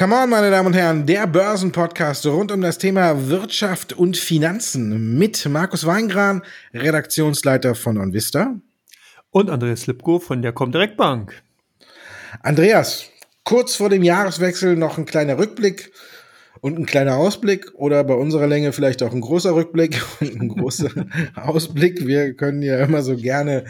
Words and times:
Come 0.00 0.16
on, 0.16 0.30
meine 0.30 0.50
Damen 0.50 0.68
und 0.68 0.72
Herren, 0.72 1.04
der 1.04 1.26
Börsenpodcast 1.26 2.24
rund 2.24 2.50
um 2.52 2.62
das 2.62 2.78
Thema 2.78 3.28
Wirtschaft 3.28 3.92
und 3.92 4.16
Finanzen 4.16 5.18
mit 5.18 5.46
Markus 5.46 5.84
Weingran, 5.84 6.40
Redaktionsleiter 6.72 7.74
von 7.74 7.98
OnVista. 7.98 8.54
Und 9.28 9.50
Andreas 9.50 9.86
Lipko 9.86 10.18
von 10.18 10.40
der 10.40 10.52
Comdirect 10.52 10.96
Bank. 10.96 11.42
Andreas, 12.42 13.10
kurz 13.44 13.76
vor 13.76 13.90
dem 13.90 14.02
Jahreswechsel 14.02 14.74
noch 14.74 14.96
ein 14.96 15.04
kleiner 15.04 15.36
Rückblick 15.36 15.92
und 16.62 16.78
ein 16.78 16.86
kleiner 16.86 17.16
Ausblick 17.16 17.70
oder 17.74 18.02
bei 18.02 18.14
unserer 18.14 18.46
Länge 18.46 18.72
vielleicht 18.72 19.02
auch 19.02 19.12
ein 19.12 19.20
großer 19.20 19.54
Rückblick 19.54 20.00
und 20.22 20.40
ein 20.40 20.48
großer 20.48 20.92
Ausblick. 21.34 22.06
Wir 22.06 22.32
können 22.32 22.62
ja 22.62 22.82
immer 22.82 23.02
so 23.02 23.16
gerne 23.16 23.66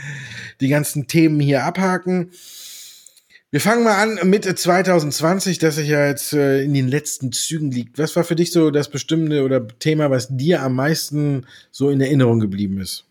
die 0.61 0.69
ganzen 0.69 1.09
Themen 1.09 1.41
hier 1.41 1.65
abhaken. 1.65 2.31
Wir 3.53 3.61
fangen 3.61 3.83
mal 3.83 4.01
an 4.01 4.29
mit 4.31 4.45
2020, 4.45 5.59
das 5.59 5.75
sich 5.75 5.89
ja 5.89 6.07
jetzt 6.07 6.33
äh, 6.33 6.63
in 6.63 6.73
den 6.73 6.87
letzten 6.87 7.33
Zügen 7.33 7.73
liegt. 7.73 7.99
Was 7.99 8.15
war 8.15 8.23
für 8.23 8.37
dich 8.37 8.53
so 8.53 8.71
das 8.71 8.89
bestimmte 8.89 9.43
oder 9.43 9.67
Thema, 9.67 10.09
was 10.09 10.29
dir 10.37 10.63
am 10.63 10.77
meisten 10.77 11.47
so 11.73 11.91
in 11.91 12.01
Erinnerung 12.01 12.39
geblieben 12.39 12.79
ist? 12.79 13.07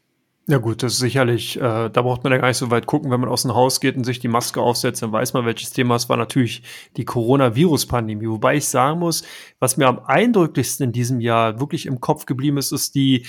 Ja 0.47 0.57
gut, 0.57 0.81
das 0.81 0.93
ist 0.93 0.99
sicherlich, 0.99 1.57
äh, 1.57 1.89
da 1.89 2.01
braucht 2.01 2.23
man 2.23 2.31
ja 2.31 2.39
gar 2.39 2.47
nicht 2.47 2.57
so 2.57 2.71
weit 2.71 2.85
gucken, 2.85 3.11
wenn 3.11 3.19
man 3.19 3.29
aus 3.29 3.41
dem 3.41 3.53
Haus 3.53 3.81
geht 3.81 3.97
und 3.97 4.05
sich 4.05 4.19
die 4.19 4.29
Maske 4.29 4.61
aufsetzt, 4.61 5.03
dann 5.03 5.11
weiß 5.11 5.33
man, 5.33 5.45
welches 5.45 5.73
Thema 5.73 5.95
es 5.95 6.07
war. 6.07 6.15
Natürlich 6.15 6.63
die 6.95 7.05
Coronavirus-Pandemie. 7.05 8.29
Wobei 8.29 8.55
ich 8.55 8.67
sagen 8.67 8.99
muss, 8.99 9.23
was 9.59 9.75
mir 9.75 9.87
am 9.87 9.99
eindrücklichsten 9.99 10.85
in 10.85 10.91
diesem 10.93 11.19
Jahr 11.19 11.59
wirklich 11.59 11.85
im 11.85 11.99
Kopf 11.99 12.25
geblieben 12.25 12.57
ist, 12.57 12.71
ist 12.71 12.95
die 12.95 13.27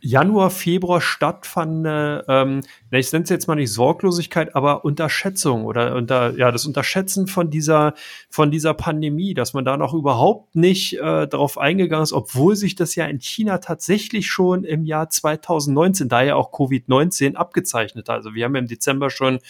Januar, 0.00 0.50
Februar 0.50 1.00
stattfand, 1.00 1.86
ähm, 1.86 2.60
ich 2.90 3.12
nenne 3.12 3.24
es 3.24 3.30
jetzt 3.30 3.48
mal 3.48 3.54
nicht 3.54 3.72
Sorglosigkeit, 3.72 4.54
aber 4.54 4.84
Unterschätzung 4.84 5.64
oder 5.64 5.94
unter, 5.94 6.36
ja, 6.36 6.50
das 6.50 6.66
Unterschätzen 6.66 7.26
von 7.26 7.50
dieser, 7.50 7.94
von 8.30 8.50
dieser 8.50 8.72
Pandemie, 8.72 9.34
dass 9.34 9.52
man 9.52 9.64
da 9.64 9.76
noch 9.76 9.92
überhaupt 9.92 10.56
nicht 10.56 10.94
äh, 10.94 11.28
darauf 11.28 11.58
eingegangen 11.58 12.02
ist, 12.02 12.12
obwohl 12.12 12.56
sich 12.56 12.74
das 12.74 12.94
ja 12.94 13.04
in 13.06 13.20
China 13.20 13.58
tatsächlich 13.58 14.26
schon 14.26 14.64
im 14.64 14.84
Jahr 14.84 15.10
2019, 15.10 16.08
da 16.08 16.22
ja 16.22 16.34
auch 16.34 16.50
Covid-19 16.50 17.34
abgezeichnet 17.34 18.08
hat. 18.08 18.16
Also 18.16 18.34
wir 18.34 18.46
haben 18.46 18.54
im 18.54 18.66
Dezember 18.66 19.10
schon 19.10 19.40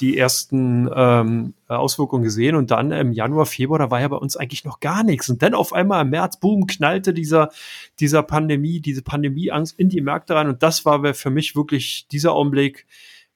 die 0.00 0.18
ersten 0.18 0.88
ähm, 0.94 1.54
Auswirkungen 1.68 2.24
gesehen 2.24 2.56
und 2.56 2.70
dann 2.70 2.90
im 2.90 3.12
Januar, 3.12 3.46
Februar, 3.46 3.78
da 3.78 3.90
war 3.90 4.00
ja 4.00 4.08
bei 4.08 4.16
uns 4.16 4.36
eigentlich 4.36 4.64
noch 4.64 4.80
gar 4.80 5.04
nichts. 5.04 5.28
Und 5.28 5.42
dann 5.42 5.54
auf 5.54 5.72
einmal 5.72 6.04
im 6.04 6.10
März, 6.10 6.40
boom, 6.40 6.66
knallte 6.66 7.14
dieser, 7.14 7.50
dieser 8.00 8.22
Pandemie, 8.22 8.80
diese 8.80 9.02
Pandemieangst 9.02 9.78
in 9.78 9.88
die 9.88 10.00
Märkte 10.00 10.34
rein. 10.34 10.48
Und 10.48 10.62
das 10.62 10.84
war 10.84 11.14
für 11.14 11.30
mich 11.30 11.54
wirklich 11.54 12.08
dieser 12.10 12.32
Augenblick, 12.32 12.86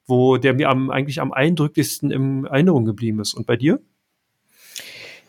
wo 0.06 0.36
der 0.36 0.54
mir 0.54 0.68
am, 0.70 0.90
eigentlich 0.90 1.20
am 1.20 1.32
eindrücklichsten 1.32 2.10
in 2.10 2.44
Erinnerung 2.44 2.84
geblieben 2.84 3.20
ist. 3.20 3.34
Und 3.34 3.46
bei 3.46 3.56
dir? 3.56 3.80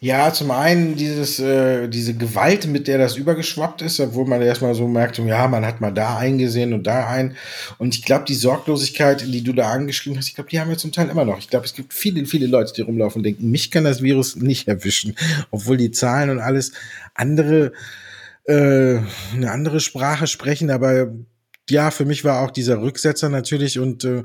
Ja, 0.02 0.31
zum 0.31 0.52
einen 0.52 0.95
dieses, 0.95 1.39
äh, 1.39 1.89
diese 1.89 2.14
Gewalt, 2.14 2.67
mit 2.67 2.88
der 2.88 2.97
das 2.97 3.17
übergeschwappt 3.17 3.81
ist, 3.81 4.00
obwohl 4.00 4.25
man 4.25 4.41
erstmal 4.41 4.73
so 4.73 4.88
merkt, 4.88 5.17
ja, 5.17 5.47
man 5.50 5.66
hat 5.66 5.81
mal 5.81 5.91
da 5.91 6.17
eingesehen 6.17 6.73
und 6.73 6.88
da 6.88 7.08
ein. 7.08 7.36
Und 7.80 7.95
ich 7.95 8.06
glaube, 8.06 8.23
die 8.25 8.36
Sorglosigkeit, 8.36 9.22
die 9.22 9.44
du 9.44 9.52
da 9.52 9.69
angeschrieben 9.72 10.17
hast, 10.17 10.30
ich 10.30 10.36
glaube, 10.36 10.50
die 10.50 10.59
haben 10.59 10.69
wir 10.69 10.78
zum 10.78 10.94
Teil 10.94 11.09
immer 11.09 11.25
noch. 11.25 11.39
Ich 11.39 11.50
glaube, 11.50 11.66
es 11.66 11.73
gibt 11.73 11.94
viele, 11.94 12.25
viele 12.25 12.47
Leute, 12.47 12.72
die 12.73 12.81
rumlaufen 12.81 13.19
und 13.19 13.23
denken, 13.23 13.52
mich 13.52 13.72
kann 13.72 13.83
das 13.83 14.02
Virus 14.02 14.38
nicht 14.38 14.69
erwischen, 14.69 15.16
obwohl 15.52 15.75
die 15.75 15.91
Zahlen 15.91 16.30
und 16.30 16.39
alles 16.39 16.72
andere 17.13 17.73
äh, 18.45 19.00
eine 19.36 19.52
andere 19.52 19.81
Sprache 19.81 20.28
sprechen, 20.28 20.72
aber 20.72 21.11
ja, 21.70 21.92
für 21.92 22.06
mich 22.06 22.23
war 22.23 22.42
auch 22.42 22.52
dieser 22.52 22.81
Rücksetzer 22.81 23.30
natürlich 23.30 23.80
und 23.80 24.03
äh, 24.03 24.23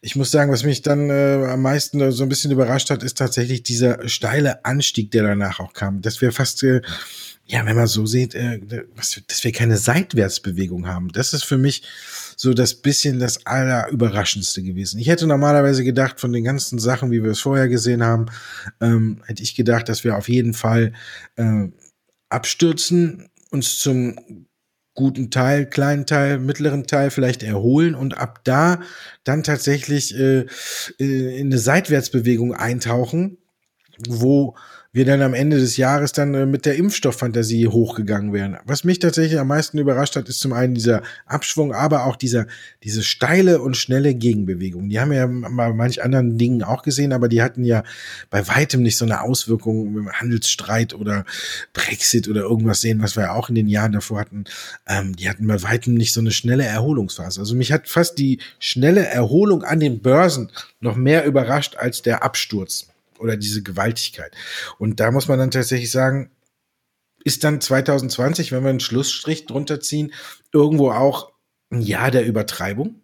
ich 0.00 0.16
muss 0.16 0.30
sagen, 0.30 0.52
was 0.52 0.64
mich 0.64 0.82
dann 0.82 1.10
äh, 1.10 1.46
am 1.48 1.62
meisten 1.62 2.00
äh, 2.00 2.12
so 2.12 2.22
ein 2.22 2.28
bisschen 2.28 2.50
überrascht 2.50 2.90
hat, 2.90 3.02
ist 3.02 3.18
tatsächlich 3.18 3.62
dieser 3.62 4.08
steile 4.08 4.64
Anstieg, 4.64 5.10
der 5.10 5.24
danach 5.24 5.60
auch 5.60 5.72
kam. 5.72 6.00
Dass 6.02 6.20
wir 6.20 6.32
fast, 6.32 6.62
äh, 6.62 6.82
ja, 7.46 7.64
wenn 7.66 7.76
man 7.76 7.86
so 7.86 8.06
sieht, 8.06 8.34
äh, 8.34 8.60
was, 8.94 9.20
dass 9.26 9.44
wir 9.44 9.52
keine 9.52 9.76
Seitwärtsbewegung 9.76 10.86
haben. 10.86 11.08
Das 11.12 11.32
ist 11.32 11.44
für 11.44 11.58
mich 11.58 11.82
so 12.36 12.54
das 12.54 12.74
bisschen 12.74 13.18
das 13.18 13.46
allerüberraschendste 13.46 14.62
gewesen. 14.62 14.98
Ich 14.98 15.08
hätte 15.08 15.26
normalerweise 15.26 15.84
gedacht, 15.84 16.20
von 16.20 16.32
den 16.32 16.44
ganzen 16.44 16.78
Sachen, 16.78 17.10
wie 17.10 17.22
wir 17.22 17.30
es 17.30 17.40
vorher 17.40 17.68
gesehen 17.68 18.02
haben, 18.02 18.26
ähm, 18.80 19.22
hätte 19.26 19.42
ich 19.42 19.54
gedacht, 19.54 19.88
dass 19.88 20.04
wir 20.04 20.16
auf 20.16 20.28
jeden 20.28 20.54
Fall 20.54 20.92
äh, 21.36 21.68
abstürzen, 22.28 23.28
uns 23.50 23.78
zum 23.78 24.16
guten 24.94 25.30
Teil, 25.30 25.66
kleinen 25.66 26.06
Teil, 26.06 26.38
mittleren 26.38 26.86
Teil 26.86 27.10
vielleicht 27.10 27.42
erholen 27.42 27.94
und 27.94 28.16
ab 28.16 28.40
da 28.44 28.80
dann 29.24 29.42
tatsächlich 29.42 30.16
äh, 30.16 30.46
äh 30.98 31.38
in 31.38 31.48
eine 31.48 31.58
Seitwärtsbewegung 31.58 32.54
eintauchen, 32.54 33.38
wo 34.08 34.56
wir 34.94 35.04
dann 35.04 35.22
am 35.22 35.34
Ende 35.34 35.58
des 35.58 35.76
Jahres 35.76 36.12
dann 36.12 36.34
äh, 36.34 36.46
mit 36.46 36.64
der 36.66 36.76
Impfstofffantasie 36.76 37.66
hochgegangen 37.66 38.32
wären. 38.32 38.56
Was 38.64 38.84
mich 38.84 39.00
tatsächlich 39.00 39.40
am 39.40 39.48
meisten 39.48 39.76
überrascht 39.76 40.14
hat, 40.14 40.28
ist 40.28 40.38
zum 40.38 40.52
einen 40.52 40.74
dieser 40.74 41.02
Abschwung, 41.26 41.74
aber 41.74 42.06
auch 42.06 42.14
dieser, 42.14 42.46
diese 42.84 43.02
steile 43.02 43.60
und 43.60 43.76
schnelle 43.76 44.14
Gegenbewegung. 44.14 44.88
Die 44.88 45.00
haben 45.00 45.10
wir 45.10 45.18
ja 45.18 45.26
bei 45.26 45.72
manch 45.72 46.02
anderen 46.02 46.38
Dingen 46.38 46.62
auch 46.62 46.82
gesehen, 46.82 47.12
aber 47.12 47.28
die 47.28 47.42
hatten 47.42 47.64
ja 47.64 47.82
bei 48.30 48.46
weitem 48.46 48.82
nicht 48.82 48.96
so 48.96 49.04
eine 49.04 49.22
Auswirkung 49.22 49.96
im 49.96 50.12
Handelsstreit 50.12 50.94
oder 50.94 51.24
Brexit 51.72 52.28
oder 52.28 52.42
irgendwas 52.42 52.80
sehen, 52.80 53.02
was 53.02 53.16
wir 53.16 53.24
ja 53.24 53.32
auch 53.32 53.48
in 53.48 53.56
den 53.56 53.66
Jahren 53.66 53.92
davor 53.92 54.20
hatten. 54.20 54.44
Ähm, 54.86 55.16
die 55.16 55.28
hatten 55.28 55.48
bei 55.48 55.60
weitem 55.64 55.94
nicht 55.94 56.12
so 56.12 56.20
eine 56.20 56.30
schnelle 56.30 56.66
Erholungsphase. 56.66 57.40
Also 57.40 57.56
mich 57.56 57.72
hat 57.72 57.88
fast 57.88 58.16
die 58.18 58.38
schnelle 58.60 59.04
Erholung 59.04 59.64
an 59.64 59.80
den 59.80 59.98
Börsen 59.98 60.52
noch 60.78 60.94
mehr 60.94 61.24
überrascht 61.24 61.74
als 61.76 62.02
der 62.02 62.22
Absturz 62.22 62.93
oder 63.18 63.36
diese 63.36 63.62
Gewaltigkeit. 63.62 64.34
Und 64.78 65.00
da 65.00 65.10
muss 65.10 65.28
man 65.28 65.38
dann 65.38 65.50
tatsächlich 65.50 65.90
sagen, 65.90 66.30
ist 67.24 67.44
dann 67.44 67.60
2020, 67.60 68.52
wenn 68.52 68.62
wir 68.62 68.70
einen 68.70 68.80
Schlussstrich 68.80 69.46
drunter 69.46 69.80
ziehen, 69.80 70.12
irgendwo 70.52 70.90
auch 70.90 71.32
ein 71.70 71.80
Jahr 71.80 72.10
der 72.10 72.26
Übertreibung? 72.26 73.00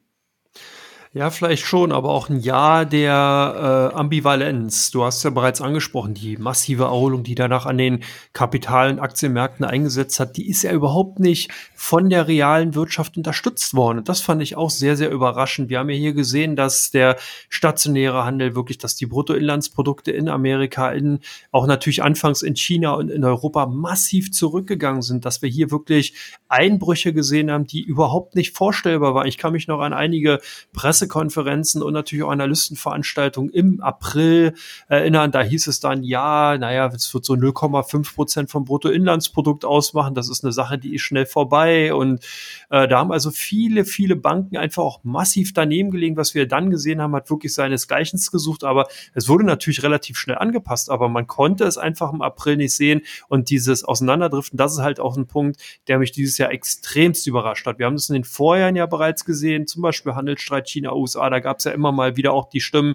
Ja, 1.12 1.30
vielleicht 1.30 1.64
schon, 1.64 1.90
aber 1.90 2.10
auch 2.10 2.28
ein 2.28 2.38
Jahr 2.38 2.86
der 2.86 3.90
äh, 3.92 3.96
Ambivalenz. 3.96 4.92
Du 4.92 5.02
hast 5.02 5.24
ja 5.24 5.30
bereits 5.30 5.60
angesprochen, 5.60 6.14
die 6.14 6.36
massive 6.36 6.84
Erholung, 6.84 7.24
die 7.24 7.34
danach 7.34 7.66
an 7.66 7.78
den 7.78 8.04
kapitalen 8.32 9.00
Aktienmärkten 9.00 9.64
eingesetzt 9.64 10.20
hat, 10.20 10.36
die 10.36 10.48
ist 10.48 10.62
ja 10.62 10.70
überhaupt 10.70 11.18
nicht 11.18 11.50
von 11.74 12.10
der 12.10 12.28
realen 12.28 12.76
Wirtschaft 12.76 13.16
unterstützt 13.16 13.74
worden. 13.74 13.98
Und 13.98 14.08
das 14.08 14.20
fand 14.20 14.40
ich 14.40 14.56
auch 14.56 14.70
sehr, 14.70 14.96
sehr 14.96 15.10
überraschend. 15.10 15.68
Wir 15.68 15.80
haben 15.80 15.90
ja 15.90 15.96
hier 15.96 16.12
gesehen, 16.12 16.54
dass 16.54 16.92
der 16.92 17.16
stationäre 17.48 18.24
Handel 18.24 18.54
wirklich, 18.54 18.78
dass 18.78 18.94
die 18.94 19.06
Bruttoinlandsprodukte 19.06 20.12
in 20.12 20.28
Amerika, 20.28 20.92
in, 20.92 21.18
auch 21.50 21.66
natürlich 21.66 22.04
anfangs 22.04 22.42
in 22.42 22.54
China 22.54 22.92
und 22.92 23.10
in 23.10 23.24
Europa 23.24 23.66
massiv 23.66 24.30
zurückgegangen 24.30 25.02
sind, 25.02 25.24
dass 25.24 25.42
wir 25.42 25.48
hier 25.48 25.72
wirklich 25.72 26.14
Einbrüche 26.48 27.12
gesehen 27.12 27.50
haben, 27.50 27.66
die 27.66 27.82
überhaupt 27.82 28.36
nicht 28.36 28.56
vorstellbar 28.56 29.16
waren. 29.16 29.26
Ich 29.26 29.38
kann 29.38 29.52
mich 29.52 29.66
noch 29.66 29.80
an 29.80 29.92
einige 29.92 30.38
Presse 30.72 30.99
Pressekonferenzen 31.00 31.82
und 31.82 31.92
natürlich 31.94 32.24
auch 32.24 32.30
Analystenveranstaltungen 32.30 33.50
im 33.50 33.80
April 33.80 34.54
erinnern. 34.88 35.30
Da 35.32 35.42
hieß 35.42 35.66
es 35.66 35.80
dann, 35.80 36.02
ja, 36.02 36.58
naja, 36.58 36.86
es 36.94 37.12
wird 37.14 37.24
so 37.24 37.34
0,5 37.34 38.14
Prozent 38.14 38.50
vom 38.50 38.64
Bruttoinlandsprodukt 38.64 39.64
ausmachen. 39.64 40.14
Das 40.14 40.28
ist 40.28 40.44
eine 40.44 40.52
Sache, 40.52 40.78
die 40.78 40.94
ist 40.94 41.02
schnell 41.02 41.26
vorbei. 41.26 41.94
Und 41.94 42.22
äh, 42.70 42.86
da 42.86 42.98
haben 42.98 43.12
also 43.12 43.30
viele, 43.30 43.84
viele 43.84 44.16
Banken 44.16 44.56
einfach 44.56 44.82
auch 44.82 45.00
massiv 45.04 45.52
daneben 45.52 45.90
gelegen. 45.90 46.16
Was 46.16 46.34
wir 46.34 46.46
dann 46.46 46.70
gesehen 46.70 47.00
haben, 47.00 47.14
hat 47.14 47.30
wirklich 47.30 47.54
seinesgleichen 47.54 48.20
gesucht. 48.30 48.64
Aber 48.64 48.88
es 49.14 49.28
wurde 49.28 49.44
natürlich 49.44 49.82
relativ 49.82 50.18
schnell 50.18 50.38
angepasst. 50.38 50.90
Aber 50.90 51.08
man 51.08 51.26
konnte 51.26 51.64
es 51.64 51.78
einfach 51.78 52.12
im 52.12 52.22
April 52.22 52.56
nicht 52.56 52.74
sehen. 52.74 53.02
Und 53.28 53.50
dieses 53.50 53.84
Auseinanderdriften, 53.84 54.56
das 54.56 54.74
ist 54.74 54.80
halt 54.80 55.00
auch 55.00 55.16
ein 55.16 55.26
Punkt, 55.26 55.60
der 55.88 55.98
mich 55.98 56.12
dieses 56.12 56.36
Jahr 56.38 56.50
extremst 56.50 57.26
überrascht 57.26 57.66
hat. 57.66 57.78
Wir 57.78 57.86
haben 57.86 57.96
das 57.96 58.08
in 58.08 58.14
den 58.14 58.24
Vorjahren 58.24 58.76
ja 58.76 58.86
bereits 58.86 59.24
gesehen, 59.24 59.66
zum 59.66 59.82
Beispiel 59.82 60.14
Handelsstreit 60.14 60.68
China 60.68 60.89
der 60.90 60.96
USA. 60.96 61.30
Da 61.30 61.40
gab 61.40 61.58
es 61.58 61.64
ja 61.64 61.72
immer 61.72 61.92
mal 61.92 62.16
wieder 62.16 62.32
auch 62.32 62.48
die 62.48 62.60
Stimmen, 62.60 62.94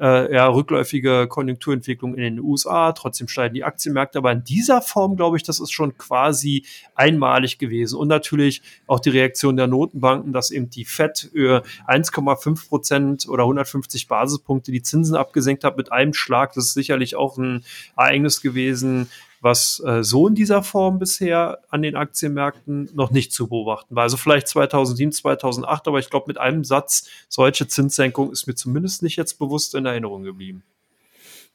äh, 0.00 0.34
ja, 0.34 0.48
rückläufige 0.48 1.26
Konjunkturentwicklung 1.28 2.14
in 2.14 2.22
den 2.22 2.40
USA, 2.40 2.92
trotzdem 2.92 3.28
steigen 3.28 3.54
die 3.54 3.64
Aktienmärkte. 3.64 4.18
Aber 4.18 4.32
in 4.32 4.42
dieser 4.44 4.82
Form, 4.82 5.16
glaube 5.16 5.36
ich, 5.36 5.42
das 5.42 5.60
ist 5.60 5.72
schon 5.72 5.96
quasi 5.96 6.64
einmalig 6.94 7.58
gewesen. 7.58 7.98
Und 7.98 8.08
natürlich 8.08 8.62
auch 8.86 9.00
die 9.00 9.10
Reaktion 9.10 9.56
der 9.56 9.66
Notenbanken, 9.66 10.32
dass 10.32 10.50
eben 10.50 10.70
die 10.70 10.84
FED 10.84 11.30
1,5 11.34 12.68
Prozent 12.68 13.28
oder 13.28 13.44
150 13.44 14.08
Basispunkte 14.08 14.72
die 14.72 14.82
Zinsen 14.82 15.16
abgesenkt 15.16 15.64
hat 15.64 15.76
mit 15.76 15.92
einem 15.92 16.14
Schlag. 16.14 16.52
Das 16.54 16.66
ist 16.66 16.74
sicherlich 16.74 17.16
auch 17.16 17.38
ein 17.38 17.64
Ereignis 17.96 18.40
gewesen, 18.40 19.08
was 19.42 19.82
äh, 19.84 20.02
so 20.02 20.28
in 20.28 20.34
dieser 20.34 20.62
Form 20.62 20.98
bisher 20.98 21.58
an 21.68 21.82
den 21.82 21.96
Aktienmärkten 21.96 22.88
noch 22.94 23.10
nicht 23.10 23.32
zu 23.32 23.48
beobachten 23.48 23.94
war. 23.94 24.04
Also 24.04 24.16
vielleicht 24.16 24.48
2007, 24.48 25.12
2008, 25.12 25.88
aber 25.88 25.98
ich 25.98 26.08
glaube, 26.08 26.26
mit 26.28 26.38
einem 26.38 26.64
Satz, 26.64 27.08
solche 27.28 27.66
Zinssenkung 27.66 28.32
ist 28.32 28.46
mir 28.46 28.54
zumindest 28.54 29.02
nicht 29.02 29.16
jetzt 29.16 29.38
bewusst 29.38 29.74
in 29.74 29.84
Erinnerung 29.84 30.22
geblieben. 30.22 30.62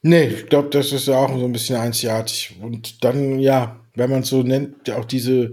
Nee, 0.02 0.28
ich 0.28 0.46
glaube, 0.46 0.68
das 0.68 0.92
ist 0.92 1.08
ja 1.08 1.16
auch 1.16 1.36
so 1.36 1.44
ein 1.44 1.52
bisschen 1.52 1.76
einzigartig. 1.76 2.56
Und 2.60 3.02
dann, 3.02 3.40
ja, 3.40 3.80
wenn 3.94 4.10
man 4.10 4.20
es 4.20 4.28
so 4.28 4.42
nennt, 4.42 4.88
auch 4.90 5.06
diese 5.06 5.52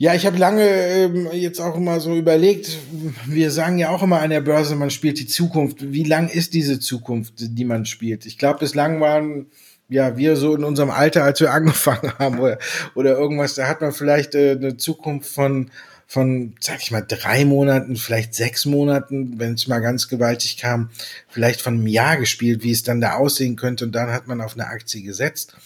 ja, 0.00 0.14
ich 0.14 0.26
habe 0.26 0.38
lange 0.38 0.62
ähm, 0.62 1.28
jetzt 1.32 1.58
auch 1.58 1.76
immer 1.76 1.98
so 1.98 2.14
überlegt, 2.14 2.78
wir 3.26 3.50
sagen 3.50 3.78
ja 3.78 3.90
auch 3.90 4.04
immer 4.04 4.20
an 4.20 4.30
der 4.30 4.40
Börse, 4.40 4.76
man 4.76 4.90
spielt 4.90 5.18
die 5.18 5.26
Zukunft. 5.26 5.92
Wie 5.92 6.04
lang 6.04 6.28
ist 6.28 6.54
diese 6.54 6.78
Zukunft, 6.78 7.34
die 7.38 7.64
man 7.64 7.84
spielt? 7.84 8.24
Ich 8.24 8.38
glaube, 8.38 8.60
bislang 8.60 9.00
waren 9.00 9.48
ja, 9.88 10.16
wir 10.16 10.36
so 10.36 10.54
in 10.54 10.64
unserem 10.64 10.90
Alter, 10.90 11.24
als 11.24 11.40
wir 11.40 11.52
angefangen 11.52 12.12
haben 12.18 12.38
oder, 12.38 12.58
oder 12.94 13.16
irgendwas, 13.18 13.54
da 13.54 13.68
hat 13.68 13.80
man 13.80 13.92
vielleicht 13.92 14.34
äh, 14.34 14.52
eine 14.52 14.76
Zukunft 14.76 15.30
von, 15.30 15.70
von, 16.06 16.54
sag 16.60 16.80
ich 16.80 16.90
mal, 16.90 17.04
drei 17.06 17.44
Monaten, 17.44 17.96
vielleicht 17.96 18.34
sechs 18.34 18.66
Monaten, 18.66 19.38
wenn 19.38 19.54
es 19.54 19.66
mal 19.66 19.80
ganz 19.80 20.08
gewaltig 20.08 20.58
kam, 20.58 20.90
vielleicht 21.28 21.60
von 21.60 21.74
einem 21.74 21.86
Jahr 21.86 22.16
gespielt, 22.16 22.62
wie 22.62 22.72
es 22.72 22.82
dann 22.82 23.00
da 23.00 23.14
aussehen 23.14 23.56
könnte 23.56 23.84
und 23.84 23.92
dann 23.92 24.12
hat 24.12 24.26
man 24.26 24.40
auf 24.40 24.54
eine 24.54 24.66
Aktie 24.66 25.02
gesetzt. 25.02 25.56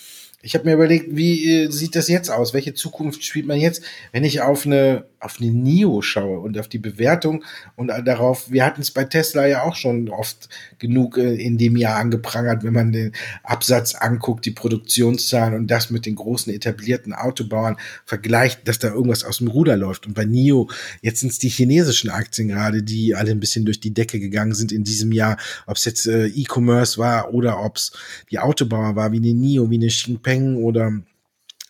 Ich 0.45 0.55
habe 0.55 0.65
mir 0.65 0.75
überlegt, 0.75 1.17
wie 1.17 1.65
äh, 1.65 1.71
sieht 1.71 1.95
das 1.95 2.09
jetzt 2.09 2.29
aus? 2.29 2.53
Welche 2.53 2.75
Zukunft 2.75 3.25
spielt 3.25 3.47
man 3.47 3.61
jetzt, 3.61 3.83
wenn 4.11 4.25
ich 4.25 4.41
auf 4.41 4.67
eine 4.67 5.07
auf 5.23 5.41
eine 5.41 5.51
NIO 5.51 6.03
schaue 6.03 6.41
und 6.41 6.59
auf 6.59 6.69
die 6.69 6.79
Bewertung 6.79 7.45
und 7.77 7.89
darauf, 8.05 8.51
wir 8.51 8.65
hatten 8.65 8.83
es 8.83 8.91
bei 8.91 9.05
Tesla 9.05 9.47
ja 9.47 9.63
auch 9.63 9.77
schon 9.77 10.09
oft 10.09 10.49
genug 10.79 11.17
äh, 11.17 11.35
in 11.35 11.59
dem 11.59 11.77
Jahr 11.77 11.99
angeprangert, 11.99 12.65
wenn 12.65 12.73
man 12.73 12.93
den 12.93 13.13
Absatz 13.45 13.95
anguckt, 13.95 14.45
die 14.45 14.51
Produktionszahlen 14.51 15.55
und 15.55 15.71
das 15.71 15.91
mit 15.91 16.07
den 16.07 16.17
großen 16.17 16.53
etablierten 16.53 17.13
Autobauern 17.13 17.77
vergleicht, 18.05 18.67
dass 18.67 18.81
da 18.81 18.89
irgendwas 18.89 19.25
aus 19.25 19.39
dem 19.39 19.49
Ruder 19.49 19.77
läuft. 19.77 20.07
Und 20.07 20.15
bei 20.15 20.25
NIO, 20.25 20.69
jetzt 21.03 21.21
sind 21.21 21.31
es 21.31 21.39
die 21.39 21.49
chinesischen 21.49 22.11
Aktien 22.11 22.49
gerade, 22.49 22.83
die 22.83 23.15
alle 23.15 23.31
ein 23.31 23.41
bisschen 23.41 23.65
durch 23.65 23.81
die 23.81 23.95
Decke 23.95 24.19
gegangen 24.19 24.55
sind 24.55 24.73
in 24.73 24.83
diesem 24.83 25.13
Jahr, 25.13 25.37
ob 25.67 25.77
es 25.77 25.85
jetzt 25.85 26.07
äh, 26.09 26.27
E-Commerce 26.27 26.99
war 26.99 27.33
oder 27.33 27.63
ob 27.63 27.77
es 27.77 27.93
die 28.31 28.41
Autobauer 28.41 28.97
war, 28.97 29.13
wie 29.13 29.19
eine 29.19 29.35
NIO, 29.35 29.71
wie 29.71 29.77
eine 29.77 29.87
Xinpeng 29.87 30.32
oder 30.57 31.03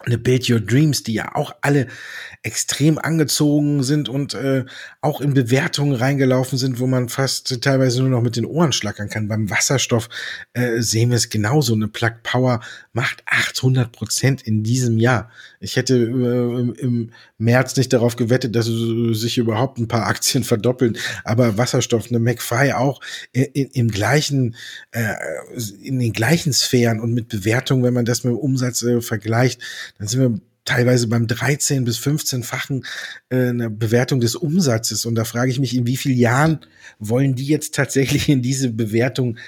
eine 0.01 0.19
Build 0.19 0.49
Your 0.51 0.61
Dreams, 0.61 1.03
die 1.03 1.15
ja 1.15 1.35
auch 1.35 1.55
alle 1.61 1.87
extrem 2.45 2.99
angezogen 2.99 3.85
sind 3.85 4.09
und 4.09 4.35
äh, 4.35 4.65
auch 5.01 5.21
in 5.21 5.33
Bewertungen 5.33 5.95
reingelaufen 5.95 6.59
sind, 6.59 6.81
wo 6.81 6.89
man 6.89 7.09
fast 7.09 7.63
teilweise 7.63 8.01
nur 8.01 8.11
noch 8.11 8.23
mit 8.23 8.35
den 8.35 8.45
Ohren 8.45 8.73
schlackern 8.73 9.09
kann. 9.09 9.29
Beim 9.29 9.49
Wasserstoff 9.49 10.09
äh, 10.53 10.81
sehen 10.81 11.11
wir 11.11 11.17
es 11.17 11.31
genauso. 11.31 11.75
Eine 11.75 11.87
Plug 11.87 12.15
Power 12.25 12.61
macht 12.93 13.23
800 13.27 13.93
Prozent 13.93 14.43
in 14.43 14.65
diesem 14.65 14.99
Jahr. 14.99 15.31
Ich 15.61 15.77
hätte 15.77 15.95
äh, 15.97 16.81
im 16.81 17.13
März 17.39 17.77
nicht 17.77 17.93
darauf 17.93 18.17
gewettet, 18.17 18.57
dass 18.57 18.67
sich 18.67 19.39
überhaupt 19.39 19.79
ein 19.79 19.87
paar 19.87 20.07
Aktien 20.07 20.43
verdoppeln, 20.53 20.99
aber 21.23 21.59
Wasserstoff, 21.59 22.09
eine 22.09 22.19
McFly 22.19 22.73
auch 22.73 23.01
in, 23.33 23.45
in, 23.45 23.67
im 23.69 23.89
gleichen, 23.89 24.57
äh, 24.91 25.15
in 25.81 26.01
den 26.01 26.13
gleichen 26.13 26.53
Sphären 26.53 26.99
und 26.99 27.15
mit 27.15 27.29
Bewertung, 27.29 27.85
wenn 27.85 27.95
man 27.95 28.05
das 28.05 28.25
mit 28.25 28.33
dem 28.33 28.39
Umsatz 28.39 28.83
äh, 28.83 29.01
vergleicht, 29.01 29.61
dann 29.99 30.09
sind 30.09 30.21
wir 30.21 30.41
teilweise 30.65 31.09
beim 31.09 31.27
13 31.27 31.85
bis 31.85 31.99
15-fachen 31.99 32.85
äh, 33.31 33.49
eine 33.49 33.71
Bewertung 33.71 34.21
des 34.21 34.35
Umsatzes. 34.35 35.07
Und 35.07 35.15
da 35.15 35.25
frage 35.25 35.51
ich 35.51 35.59
mich, 35.59 35.77
in 35.77 35.87
wie 35.87 35.97
vielen 35.97 36.19
Jahren 36.19 36.61
wollen 36.99 37.35
die 37.35 37.47
jetzt 37.47 37.75
tatsächlich 37.75 38.29
in 38.29 38.43
diese 38.43 38.71
Bewertung 38.71 39.39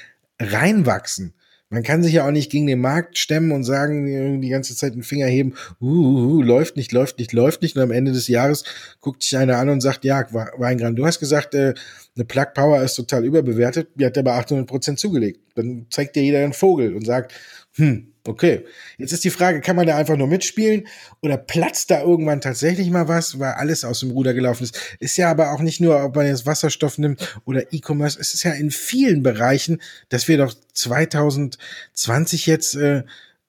reinwachsen? 0.41 1.35
Man 1.71 1.83
kann 1.83 2.05
sich 2.05 2.13
ja 2.13 2.27
auch 2.27 2.31
nicht 2.31 2.53
gegen 2.53 2.69
den 2.69 2.81
Markt 2.81 3.19
stemmen 3.19 3.51
und 3.51 3.65
sagen, 3.65 4.41
die 4.41 4.49
ganze 4.49 4.77
Zeit 4.77 4.95
den 4.95 5.03
Finger 5.03 5.27
heben, 5.27 5.55
uh, 5.81 5.87
uh, 5.87 6.37
uh, 6.37 6.43
läuft 6.43 6.77
nicht, 6.77 6.93
läuft 6.93 7.19
nicht, 7.19 7.33
läuft 7.33 7.63
nicht. 7.63 7.75
Und 7.75 7.83
am 7.83 7.91
Ende 7.91 8.13
des 8.13 8.29
Jahres 8.29 8.63
guckt 9.01 9.25
sich 9.25 9.37
einer 9.37 9.57
an 9.57 9.69
und 9.69 9.81
sagt, 9.81 10.05
ja, 10.05 10.25
Weingran, 10.33 10.95
du 10.95 11.05
hast 11.05 11.19
gesagt, 11.19 11.55
äh, 11.55 11.75
eine 12.15 12.25
Plug 12.27 12.47
Power 12.55 12.81
ist 12.83 12.95
total 12.95 13.25
überbewertet, 13.25 13.89
die 13.97 14.07
hat 14.07 14.17
aber 14.17 14.35
800 14.35 14.69
Prozent 14.69 15.01
zugelegt. 15.01 15.41
Dann 15.57 15.87
zeigt 15.91 16.15
dir 16.15 16.23
jeder 16.23 16.45
einen 16.45 16.53
Vogel 16.53 16.95
und 16.95 17.07
sagt, 17.07 17.33
hm, 17.73 18.14
Okay, 18.27 18.65
jetzt 18.97 19.13
ist 19.13 19.25
die 19.25 19.31
Frage, 19.31 19.61
kann 19.61 19.77
man 19.77 19.87
da 19.87 19.99
einfach 19.99 20.17
nur 20.17 20.27
mitspielen 20.27 20.89
oder 21.21 21.37
platzt 21.37 21.91
da 21.91 22.01
irgendwann 22.01 22.41
tatsächlich 22.41 22.89
mal 22.89 23.07
was, 23.07 23.39
weil 23.39 23.53
alles 23.53 23.85
aus 23.85 24.01
dem 24.01 24.13
Ruder 24.13 24.33
gelaufen 24.33 24.65
ist? 24.65 24.97
Ist 24.99 25.19
ja 25.19 25.31
aber 25.31 25.53
auch 25.53 25.61
nicht 25.61 25.83
nur, 25.83 26.03
ob 26.03 26.17
man 26.17 26.27
jetzt 26.27 26.47
Wasserstoff 26.47 26.97
nimmt 26.97 27.39
oder 27.45 27.71
E-Commerce, 27.71 28.19
es 28.19 28.33
ist 28.33 28.43
ja 28.43 28.53
in 28.53 28.71
vielen 28.71 29.23
Bereichen, 29.23 29.83
dass 30.09 30.27
wir 30.27 30.39
doch 30.39 30.55
2020 30.73 32.47
jetzt 32.47 32.77
äh, 32.77 33.03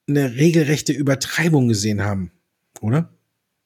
eine 0.10 0.36
regelrechte 0.36 0.92
Übertreibung 0.92 1.70
gesehen 1.70 2.04
haben, 2.04 2.32
oder? 2.82 3.15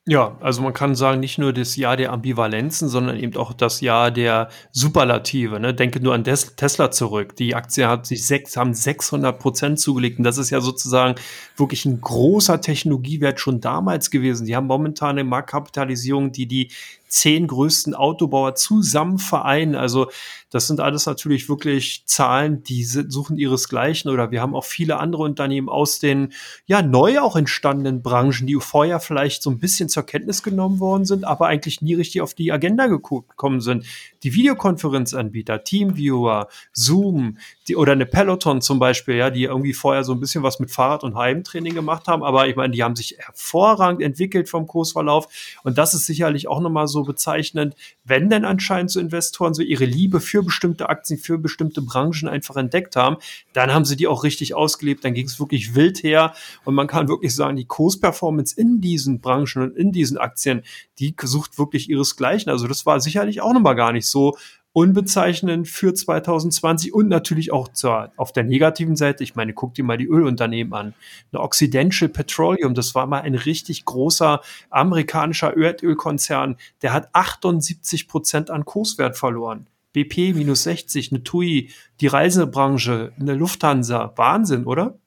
Ja, 0.07 0.37
also 0.39 0.63
man 0.63 0.73
kann 0.73 0.95
sagen, 0.95 1.19
nicht 1.19 1.37
nur 1.37 1.53
das 1.53 1.75
Jahr 1.75 1.95
der 1.95 2.11
Ambivalenzen, 2.11 2.89
sondern 2.89 3.17
eben 3.19 3.35
auch 3.37 3.53
das 3.53 3.79
Jahr 3.79 4.09
der 4.09 4.49
Superlative. 4.71 5.59
Ne? 5.59 5.73
Denke 5.73 5.99
nur 5.99 6.15
an 6.15 6.23
Des 6.23 6.55
Tesla 6.55 6.89
zurück. 6.89 7.35
Die 7.35 7.53
Aktie 7.53 7.87
hat 7.87 8.07
sich 8.07 8.25
sechs, 8.25 8.57
haben 8.57 8.73
600 8.73 9.37
Prozent 9.37 9.79
zugelegt. 9.79 10.17
Und 10.17 10.23
das 10.23 10.39
ist 10.39 10.49
ja 10.49 10.61
sozusagen 10.61 11.13
wirklich 11.57 11.85
ein 11.85 12.01
großer 12.01 12.59
Technologiewert 12.59 13.39
schon 13.39 13.61
damals 13.61 14.09
gewesen. 14.09 14.47
Die 14.47 14.55
haben 14.55 14.67
momentan 14.67 15.11
eine 15.11 15.25
Marktkapitalisierung, 15.25 16.31
die 16.31 16.47
die 16.47 16.71
zehn 17.09 17.47
größten 17.47 17.95
Autobauer 17.95 18.55
zusammen 18.55 19.17
vereinen. 19.17 19.75
Also 19.75 20.09
das 20.51 20.67
sind 20.67 20.79
alles 20.79 21.05
natürlich 21.05 21.49
wirklich 21.49 22.03
Zahlen, 22.05 22.63
die 22.63 22.83
suchen 22.83 23.37
ihresgleichen. 23.37 24.09
Oder 24.09 24.31
wir 24.31 24.41
haben 24.41 24.55
auch 24.55 24.65
viele 24.65 24.97
andere 24.97 25.23
Unternehmen 25.23 25.69
aus 25.69 25.99
den 25.99 26.33
ja 26.65 26.81
neu 26.81 27.19
auch 27.19 27.35
entstandenen 27.35 28.01
Branchen, 28.01 28.47
die 28.47 28.55
vorher 28.59 28.99
vielleicht 28.99 29.43
so 29.43 29.49
ein 29.49 29.59
bisschen 29.59 29.89
zur 29.89 30.03
Kenntnis 30.03 30.43
genommen 30.43 30.79
worden 30.79 31.05
sind, 31.05 31.25
aber 31.25 31.47
eigentlich 31.47 31.81
nie 31.81 31.95
richtig 31.95 32.21
auf 32.21 32.33
die 32.33 32.51
Agenda 32.51 32.87
gekommen 32.87 33.61
sind. 33.61 33.85
Die 34.23 34.33
Videokonferenzanbieter, 34.33 35.63
Teamviewer, 35.63 36.47
Zoom, 36.73 37.37
die, 37.69 37.75
oder 37.75 37.93
eine 37.93 38.05
Peloton 38.05 38.61
zum 38.61 38.79
Beispiel, 38.79 39.15
ja, 39.15 39.29
die 39.29 39.43
irgendwie 39.43 39.73
vorher 39.73 40.03
so 40.03 40.13
ein 40.13 40.19
bisschen 40.19 40.43
was 40.43 40.59
mit 40.59 40.71
Fahrrad- 40.71 41.03
und 41.03 41.15
Heimtraining 41.15 41.75
gemacht 41.75 42.07
haben, 42.07 42.23
aber 42.23 42.47
ich 42.47 42.55
meine, 42.55 42.73
die 42.73 42.83
haben 42.83 42.95
sich 42.95 43.15
hervorragend 43.19 44.01
entwickelt 44.01 44.49
vom 44.49 44.67
Kursverlauf 44.67 45.27
und 45.63 45.77
das 45.77 45.93
ist 45.93 46.05
sicherlich 46.05 46.47
auch 46.47 46.59
nochmal 46.59 46.87
so 46.87 47.03
bezeichnend, 47.03 47.75
wenn 48.03 48.29
denn 48.29 48.43
anscheinend 48.43 48.91
so 48.91 48.99
Investoren 48.99 49.53
so 49.53 49.61
ihre 49.61 49.85
Liebe 49.85 50.19
für 50.19 50.43
bestimmte 50.43 50.89
Aktien, 50.89 51.19
für 51.19 51.37
bestimmte 51.37 51.81
Branchen 51.81 52.27
einfach 52.27 52.57
entdeckt 52.57 52.95
haben, 52.95 53.17
dann 53.53 53.73
haben 53.73 53.85
sie 53.85 53.95
die 53.95 54.07
auch 54.07 54.23
richtig 54.23 54.55
ausgelebt, 54.55 55.05
dann 55.05 55.13
ging 55.13 55.27
es 55.27 55.39
wirklich 55.39 55.75
wild 55.75 56.03
her 56.03 56.33
und 56.65 56.73
man 56.73 56.87
kann 56.87 57.07
wirklich 57.07 57.35
sagen, 57.35 57.55
die 57.55 57.65
Kursperformance 57.65 58.57
in 58.57 58.81
diesen 58.81 59.21
Branchen 59.21 59.61
und 59.61 59.77
in 59.77 59.91
diesen 59.91 60.17
Aktien, 60.17 60.63
die 60.97 61.15
sucht 61.21 61.59
wirklich 61.59 61.89
ihresgleichen. 61.89 62.51
Also 62.51 62.67
das 62.67 62.85
war 62.85 62.99
sicherlich 62.99 63.41
auch 63.41 63.53
nochmal 63.53 63.75
gar 63.75 63.91
nicht 63.91 64.07
so 64.07 64.35
unbezeichnend 64.73 65.67
für 65.67 65.93
2020 65.93 66.93
und 66.93 67.07
natürlich 67.07 67.51
auch 67.51 67.69
zur, 67.69 68.11
auf 68.17 68.31
der 68.31 68.43
negativen 68.43 68.95
Seite. 68.95 69.23
Ich 69.23 69.35
meine, 69.35 69.53
guck 69.53 69.73
dir 69.73 69.83
mal 69.83 69.97
die 69.97 70.07
Ölunternehmen 70.07 70.73
an. 70.73 70.93
Eine 71.31 71.41
Occidental 71.41 72.09
Petroleum, 72.09 72.75
das 72.75 72.93
war 72.95 73.07
mal 73.07 73.21
ein 73.21 73.35
richtig 73.35 73.85
großer 73.85 74.41
amerikanischer 74.69 75.57
Erdölkonzern. 75.57 76.57
Der 76.81 76.93
hat 76.93 77.09
78 77.13 78.07
Prozent 78.07 78.51
an 78.51 78.65
Kurswert 78.65 79.17
verloren. 79.17 79.67
BP 79.93 80.35
minus 80.35 80.63
60, 80.63 81.11
eine 81.11 81.23
TUI, 81.23 81.71
die 81.99 82.07
Reisebranche, 82.07 83.11
eine 83.19 83.33
Lufthansa. 83.33 84.13
Wahnsinn, 84.15 84.65
oder? 84.65 84.99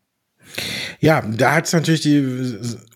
Ja, 1.02 1.21
da 1.21 1.56
hat 1.56 1.66
es 1.66 1.73
natürlich 1.73 2.02
die 2.02 2.25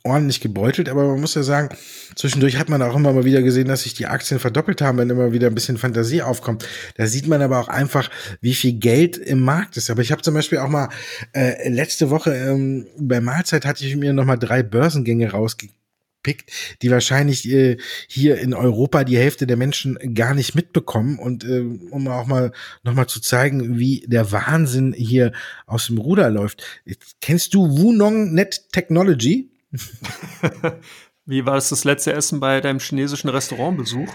ordentlich 0.04 0.40
gebeutelt, 0.40 0.88
aber 0.88 1.08
man 1.08 1.20
muss 1.20 1.34
ja 1.34 1.42
sagen, 1.42 1.76
zwischendurch 2.14 2.56
hat 2.56 2.68
man 2.68 2.80
auch 2.80 2.94
immer 2.94 3.12
mal 3.12 3.24
wieder 3.24 3.42
gesehen, 3.42 3.66
dass 3.66 3.82
sich 3.82 3.94
die 3.94 4.06
Aktien 4.06 4.38
verdoppelt 4.38 4.80
haben, 4.80 4.98
wenn 4.98 5.10
immer 5.10 5.32
wieder 5.32 5.48
ein 5.48 5.56
bisschen 5.56 5.76
Fantasie 5.76 6.22
aufkommt. 6.22 6.64
Da 6.96 7.08
sieht 7.08 7.26
man 7.26 7.42
aber 7.42 7.58
auch 7.58 7.66
einfach, 7.66 8.08
wie 8.40 8.54
viel 8.54 8.74
Geld 8.74 9.16
im 9.16 9.40
Markt 9.40 9.76
ist. 9.76 9.90
Aber 9.90 10.02
ich 10.02 10.12
habe 10.12 10.22
zum 10.22 10.34
Beispiel 10.34 10.58
auch 10.58 10.68
mal 10.68 10.88
äh, 11.32 11.68
letzte 11.68 12.08
Woche 12.08 12.32
ähm, 12.32 12.86
bei 12.96 13.20
Mahlzeit 13.20 13.66
hatte 13.66 13.84
ich 13.84 13.96
mir 13.96 14.12
noch 14.12 14.24
mal 14.24 14.36
drei 14.36 14.62
Börsengänge 14.62 15.32
rausgegeben 15.32 15.85
gepickt, 16.26 16.50
die 16.82 16.90
wahrscheinlich 16.90 17.48
äh, 17.48 17.76
hier 18.08 18.38
in 18.38 18.52
Europa 18.54 19.04
die 19.04 19.16
Hälfte 19.16 19.46
der 19.46 19.56
Menschen 19.56 20.14
gar 20.14 20.34
nicht 20.34 20.54
mitbekommen. 20.54 21.18
Und 21.18 21.44
äh, 21.44 21.60
um 21.90 22.08
auch 22.08 22.26
mal 22.26 22.52
nochmal 22.82 23.06
zu 23.06 23.20
zeigen, 23.20 23.78
wie 23.78 24.04
der 24.06 24.32
Wahnsinn 24.32 24.92
hier 24.92 25.32
aus 25.66 25.86
dem 25.86 25.98
Ruder 25.98 26.30
läuft. 26.30 26.62
Kennst 27.20 27.54
du 27.54 27.78
Wunong 27.78 28.34
Net 28.34 28.72
Technology? 28.72 29.50
wie 31.26 31.46
war 31.46 31.56
es 31.56 31.68
das 31.68 31.84
letzte 31.84 32.12
Essen 32.12 32.40
bei 32.40 32.60
deinem 32.60 32.80
chinesischen 32.80 33.28
Restaurantbesuch? 33.28 34.12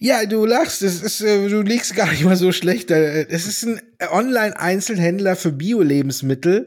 Ja, 0.00 0.26
du 0.26 0.44
lachst, 0.44 0.82
es 0.82 1.02
ist, 1.02 1.22
äh, 1.22 1.48
du 1.48 1.62
liegst 1.62 1.96
gar 1.96 2.10
nicht 2.10 2.24
mal 2.24 2.36
so 2.36 2.52
schlecht. 2.52 2.90
Äh, 2.90 3.26
es 3.28 3.46
ist 3.46 3.64
ein 3.64 3.80
Online-Einzelhändler 4.10 5.34
für 5.34 5.50
Bio-Lebensmittel 5.50 6.66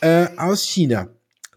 äh, 0.00 0.28
aus 0.36 0.62
China. 0.62 1.08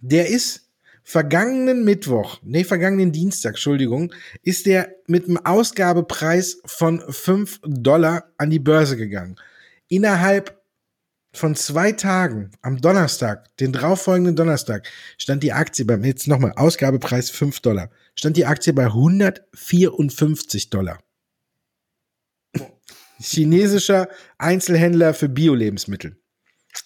Der 0.02 0.30
ist 0.30 0.61
vergangenen 1.04 1.84
Mittwoch, 1.84 2.40
nee, 2.44 2.64
vergangenen 2.64 3.12
Dienstag, 3.12 3.52
Entschuldigung, 3.52 4.14
ist 4.44 4.66
der 4.66 4.96
mit 5.08 5.26
einem 5.26 5.38
Ausgabepreis 5.38 6.62
von 6.66 7.02
5 7.02 7.62
Dollar 7.64 8.32
an 8.38 8.50
die 8.50 8.60
Börse 8.60 8.98
gegangen. 8.98 9.36
Innerhalb 9.88 10.62
von 11.34 11.56
zwei 11.56 11.94
Tagen, 11.94 12.52
am 12.62 12.82
Donnerstag, 12.82 13.56
den 13.58 13.72
darauffolgenden 13.72 14.36
Donnerstag, 14.36 14.88
stand 15.18 15.44
die 15.44 15.54
Aktie 15.54 15.86
beim, 15.86 16.04
jetzt 16.04 16.28
nochmal, 16.28 16.54
Ausgabepreis 16.56 17.30
5 17.30 17.62
Dollar, 17.62 17.90
stand 18.16 18.38
die 18.38 18.46
Aktie 18.46 18.74
bei 18.74 18.86
154 18.86 20.70
Dollar. 20.70 21.00
Chinesischer 23.20 24.10
Einzelhändler 24.38 25.14
für 25.14 25.30
Bio-Lebensmittel. 25.30 26.18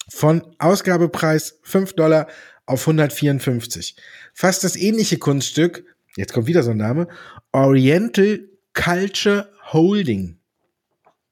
Von 0.10 0.56
Ausgabepreis 0.60 1.60
5 1.64 1.94
Dollar 1.94 2.28
auf 2.66 2.82
154. 2.82 3.96
Fast 4.34 4.64
das 4.64 4.76
ähnliche 4.76 5.18
Kunststück, 5.18 5.86
jetzt 6.16 6.34
kommt 6.34 6.48
wieder 6.48 6.64
so 6.64 6.72
ein 6.72 6.78
Name, 6.78 7.08
Oriental 7.52 8.48
Culture 8.74 9.52
Holding. 9.72 10.40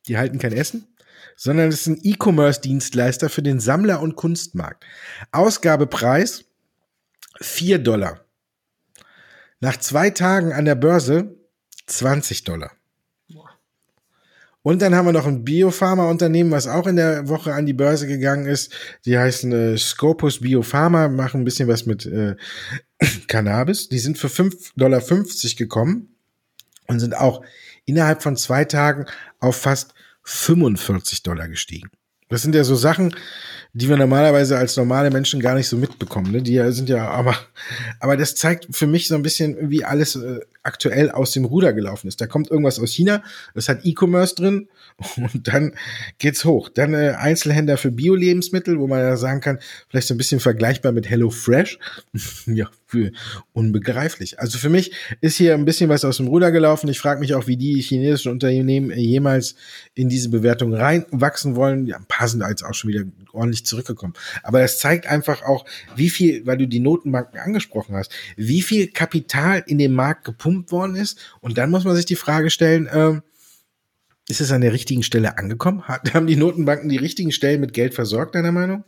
Die 0.07 0.17
halten 0.17 0.39
kein 0.39 0.53
Essen, 0.53 0.87
sondern 1.35 1.69
es 1.69 1.81
ist 1.81 1.87
ein 1.87 1.99
E-Commerce-Dienstleister 2.03 3.29
für 3.29 3.41
den 3.41 3.59
Sammler- 3.59 4.01
und 4.01 4.15
Kunstmarkt. 4.15 4.85
Ausgabepreis 5.31 6.45
4 7.41 7.79
Dollar. 7.79 8.25
Nach 9.59 9.77
zwei 9.77 10.09
Tagen 10.09 10.51
an 10.51 10.65
der 10.65 10.75
Börse 10.75 11.35
20 11.87 12.43
Dollar. 12.43 12.71
Und 14.63 14.81
dann 14.81 14.95
haben 14.95 15.05
wir 15.05 15.11
noch 15.11 15.27
ein 15.27 15.43
Biopharma-Unternehmen, 15.43 16.51
was 16.51 16.67
auch 16.67 16.87
in 16.87 16.95
der 16.95 17.27
Woche 17.27 17.53
an 17.53 17.65
die 17.65 17.73
Börse 17.73 18.07
gegangen 18.07 18.45
ist. 18.45 18.73
Die 19.05 19.17
heißen 19.17 19.51
äh, 19.51 19.77
Scopus 19.77 20.39
Biopharma, 20.39 21.09
machen 21.09 21.41
ein 21.41 21.43
bisschen 21.43 21.67
was 21.67 21.85
mit 21.85 22.05
äh, 22.05 22.35
Cannabis. 23.27 23.89
Die 23.89 23.99
sind 23.99 24.17
für 24.17 24.27
5,50 24.27 24.71
Dollar 24.77 25.01
gekommen 25.57 26.15
und 26.87 26.99
sind 26.99 27.15
auch 27.15 27.43
innerhalb 27.85 28.23
von 28.23 28.37
zwei 28.37 28.63
Tagen 28.63 29.05
auf 29.39 29.57
fast 29.57 29.93
45 30.23 31.23
Dollar 31.23 31.49
gestiegen. 31.49 31.89
Das 32.29 32.41
sind 32.41 32.55
ja 32.55 32.63
so 32.63 32.75
Sachen, 32.75 33.15
die 33.75 33.89
wir 33.89 33.97
normalerweise 33.97 34.55
als 34.57 34.77
normale 34.77 35.09
Menschen 35.09 35.39
gar 35.39 35.55
nicht 35.55 35.67
so 35.67 35.77
mitbekommen. 35.77 36.31
Ne? 36.31 36.43
Die 36.43 36.61
sind 36.71 36.89
ja, 36.89 37.07
aber, 37.09 37.35
aber 37.99 38.17
das 38.17 38.35
zeigt 38.35 38.67
für 38.69 38.85
mich 38.85 39.07
so 39.07 39.15
ein 39.15 39.23
bisschen, 39.23 39.71
wie 39.71 39.83
alles 39.83 40.15
äh, 40.15 40.41
aktuell 40.61 41.09
aus 41.09 41.31
dem 41.31 41.45
Ruder 41.45 41.73
gelaufen 41.73 42.07
ist. 42.07 42.21
Da 42.21 42.27
kommt 42.27 42.51
irgendwas 42.51 42.79
aus 42.79 42.93
China, 42.93 43.23
das 43.55 43.69
hat 43.69 43.83
E-Commerce 43.83 44.35
drin 44.35 44.67
und 45.17 45.47
dann 45.47 45.73
geht's 46.19 46.45
hoch. 46.45 46.69
Dann 46.69 46.93
äh, 46.93 47.15
Einzelhändler 47.17 47.77
für 47.77 47.91
Bio-Lebensmittel, 47.91 48.79
wo 48.79 48.85
man 48.85 48.99
ja 48.99 49.17
sagen 49.17 49.41
kann, 49.41 49.59
vielleicht 49.89 50.07
so 50.07 50.13
ein 50.13 50.17
bisschen 50.17 50.39
vergleichbar 50.39 50.91
mit 50.91 51.09
Hello 51.09 51.31
Fresh. 51.31 51.79
ja, 52.45 52.69
für 52.85 53.11
unbegreiflich. 53.53 54.39
Also 54.39 54.59
für 54.59 54.69
mich 54.69 54.91
ist 55.19 55.37
hier 55.37 55.55
ein 55.55 55.65
bisschen 55.65 55.89
was 55.89 56.05
aus 56.05 56.17
dem 56.17 56.27
Ruder 56.27 56.51
gelaufen. 56.51 56.89
Ich 56.89 56.99
frage 56.99 57.19
mich 57.19 57.33
auch, 57.33 57.47
wie 57.47 57.57
die 57.57 57.81
chinesischen 57.81 58.31
Unternehmen 58.31 58.91
jemals 58.91 59.55
in 59.95 60.09
diese 60.09 60.29
Bewertung 60.29 60.75
reinwachsen 60.75 61.55
wollen. 61.55 61.87
Ja, 61.87 61.97
paar 62.13 62.27
sind 62.27 62.43
jetzt 62.47 62.63
auch 62.63 62.73
schon 62.73 62.89
wieder 62.89 63.03
ordentlich 63.31 63.65
zurückgekommen. 63.65 64.13
Aber 64.43 64.59
das 64.59 64.79
zeigt 64.79 65.07
einfach 65.07 65.43
auch, 65.43 65.65
wie 65.95 66.09
viel, 66.09 66.45
weil 66.45 66.57
du 66.57 66.67
die 66.67 66.79
Notenbanken 66.79 67.39
angesprochen 67.39 67.95
hast, 67.95 68.11
wie 68.37 68.61
viel 68.61 68.87
Kapital 68.87 69.63
in 69.65 69.77
den 69.77 69.93
Markt 69.93 70.25
gepumpt 70.25 70.71
worden 70.71 70.95
ist. 70.95 71.19
Und 71.41 71.57
dann 71.57 71.71
muss 71.71 71.83
man 71.83 71.95
sich 71.95 72.05
die 72.05 72.15
Frage 72.15 72.49
stellen, 72.49 72.87
äh, 72.87 73.21
ist 74.29 74.41
es 74.41 74.51
an 74.51 74.61
der 74.61 74.73
richtigen 74.73 75.03
Stelle 75.03 75.37
angekommen? 75.37 75.87
Haben 75.87 76.27
die 76.27 76.35
Notenbanken 76.35 76.89
die 76.89 76.97
richtigen 76.97 77.31
Stellen 77.31 77.59
mit 77.59 77.73
Geld 77.73 77.93
versorgt, 77.93 78.35
deiner 78.35 78.51
Meinung? 78.51 78.83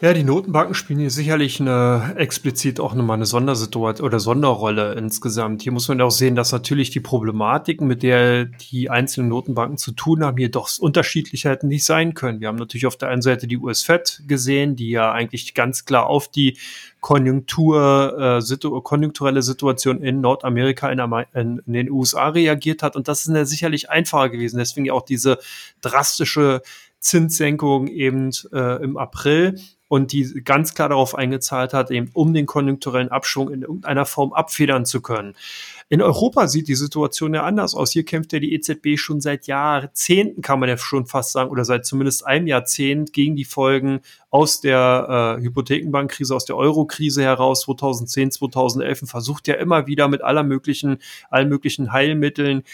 Ja, 0.00 0.12
die 0.12 0.22
Notenbanken 0.22 0.76
spielen 0.76 1.00
hier 1.00 1.10
sicherlich 1.10 1.60
eine 1.60 2.14
explizit 2.16 2.78
auch 2.78 2.94
nochmal 2.94 3.16
eine 3.16 3.26
Sondersituation 3.26 4.06
oder 4.06 4.20
Sonderrolle 4.20 4.94
insgesamt. 4.94 5.62
Hier 5.62 5.72
muss 5.72 5.88
man 5.88 6.00
auch 6.00 6.12
sehen, 6.12 6.36
dass 6.36 6.52
natürlich 6.52 6.90
die 6.90 7.00
Problematiken, 7.00 7.84
mit 7.88 8.04
der 8.04 8.44
die 8.44 8.90
einzelnen 8.90 9.28
Notenbanken 9.28 9.76
zu 9.76 9.90
tun 9.90 10.22
haben, 10.22 10.36
hier 10.36 10.52
doch 10.52 10.70
unterschiedlicher 10.78 11.50
hätten 11.50 11.66
nicht 11.66 11.84
sein 11.84 12.14
können. 12.14 12.40
Wir 12.40 12.46
haben 12.46 12.58
natürlich 12.58 12.86
auf 12.86 12.94
der 12.94 13.08
einen 13.08 13.22
Seite 13.22 13.48
die 13.48 13.58
US-Fed 13.58 14.22
gesehen, 14.28 14.76
die 14.76 14.90
ja 14.90 15.10
eigentlich 15.10 15.54
ganz 15.54 15.84
klar 15.84 16.06
auf 16.06 16.28
die 16.28 16.56
Konjunktur, 17.00 18.16
äh, 18.20 18.40
situ 18.40 18.80
konjunkturelle 18.80 19.42
Situation 19.42 20.00
in 20.00 20.20
Nordamerika, 20.20 20.90
in, 20.90 21.00
in, 21.34 21.62
in, 21.66 21.72
den 21.72 21.90
USA 21.90 22.28
reagiert 22.28 22.84
hat. 22.84 22.94
Und 22.94 23.08
das 23.08 23.26
ist 23.26 23.34
ja 23.34 23.44
sicherlich 23.44 23.90
einfacher 23.90 24.28
gewesen. 24.28 24.58
Deswegen 24.58 24.88
auch 24.92 25.02
diese 25.02 25.40
drastische 25.80 26.62
Zinssenkung 27.00 27.88
eben 27.88 28.30
äh, 28.52 28.80
im 28.82 28.96
April 28.96 29.56
und 29.88 30.12
die 30.12 30.42
ganz 30.44 30.74
klar 30.74 30.90
darauf 30.90 31.14
eingezahlt 31.14 31.72
hat, 31.72 31.90
eben 31.90 32.10
um 32.12 32.34
den 32.34 32.46
konjunkturellen 32.46 33.08
Abschwung 33.08 33.50
in 33.50 33.62
irgendeiner 33.62 34.04
Form 34.04 34.32
abfedern 34.32 34.84
zu 34.84 35.00
können. 35.00 35.34
In 35.88 36.02
Europa 36.02 36.48
sieht 36.48 36.68
die 36.68 36.74
Situation 36.74 37.32
ja 37.32 37.44
anders 37.44 37.74
aus. 37.74 37.92
Hier 37.92 38.04
kämpft 38.04 38.34
ja 38.34 38.38
die 38.38 38.52
EZB 38.52 38.98
schon 38.98 39.22
seit 39.22 39.46
Jahrzehnten, 39.46 40.42
kann 40.42 40.60
man 40.60 40.68
ja 40.68 40.76
schon 40.76 41.06
fast 41.06 41.32
sagen, 41.32 41.50
oder 41.50 41.64
seit 41.64 41.86
zumindest 41.86 42.26
einem 42.26 42.46
Jahrzehnt 42.46 43.14
gegen 43.14 43.36
die 43.36 43.46
Folgen 43.46 44.00
aus 44.28 44.60
der 44.60 45.38
äh, 45.38 45.42
Hypothekenbankkrise, 45.42 46.36
aus 46.36 46.44
der 46.44 46.56
Eurokrise 46.56 47.22
heraus 47.22 47.62
2010, 47.62 48.32
2011 48.32 49.02
und 49.02 49.08
versucht 49.08 49.48
ja 49.48 49.54
immer 49.54 49.86
wieder 49.86 50.08
mit 50.08 50.20
aller 50.20 50.42
möglichen, 50.42 50.98
allen 51.30 51.48
möglichen 51.48 51.90
Heilmitteln 51.90 52.64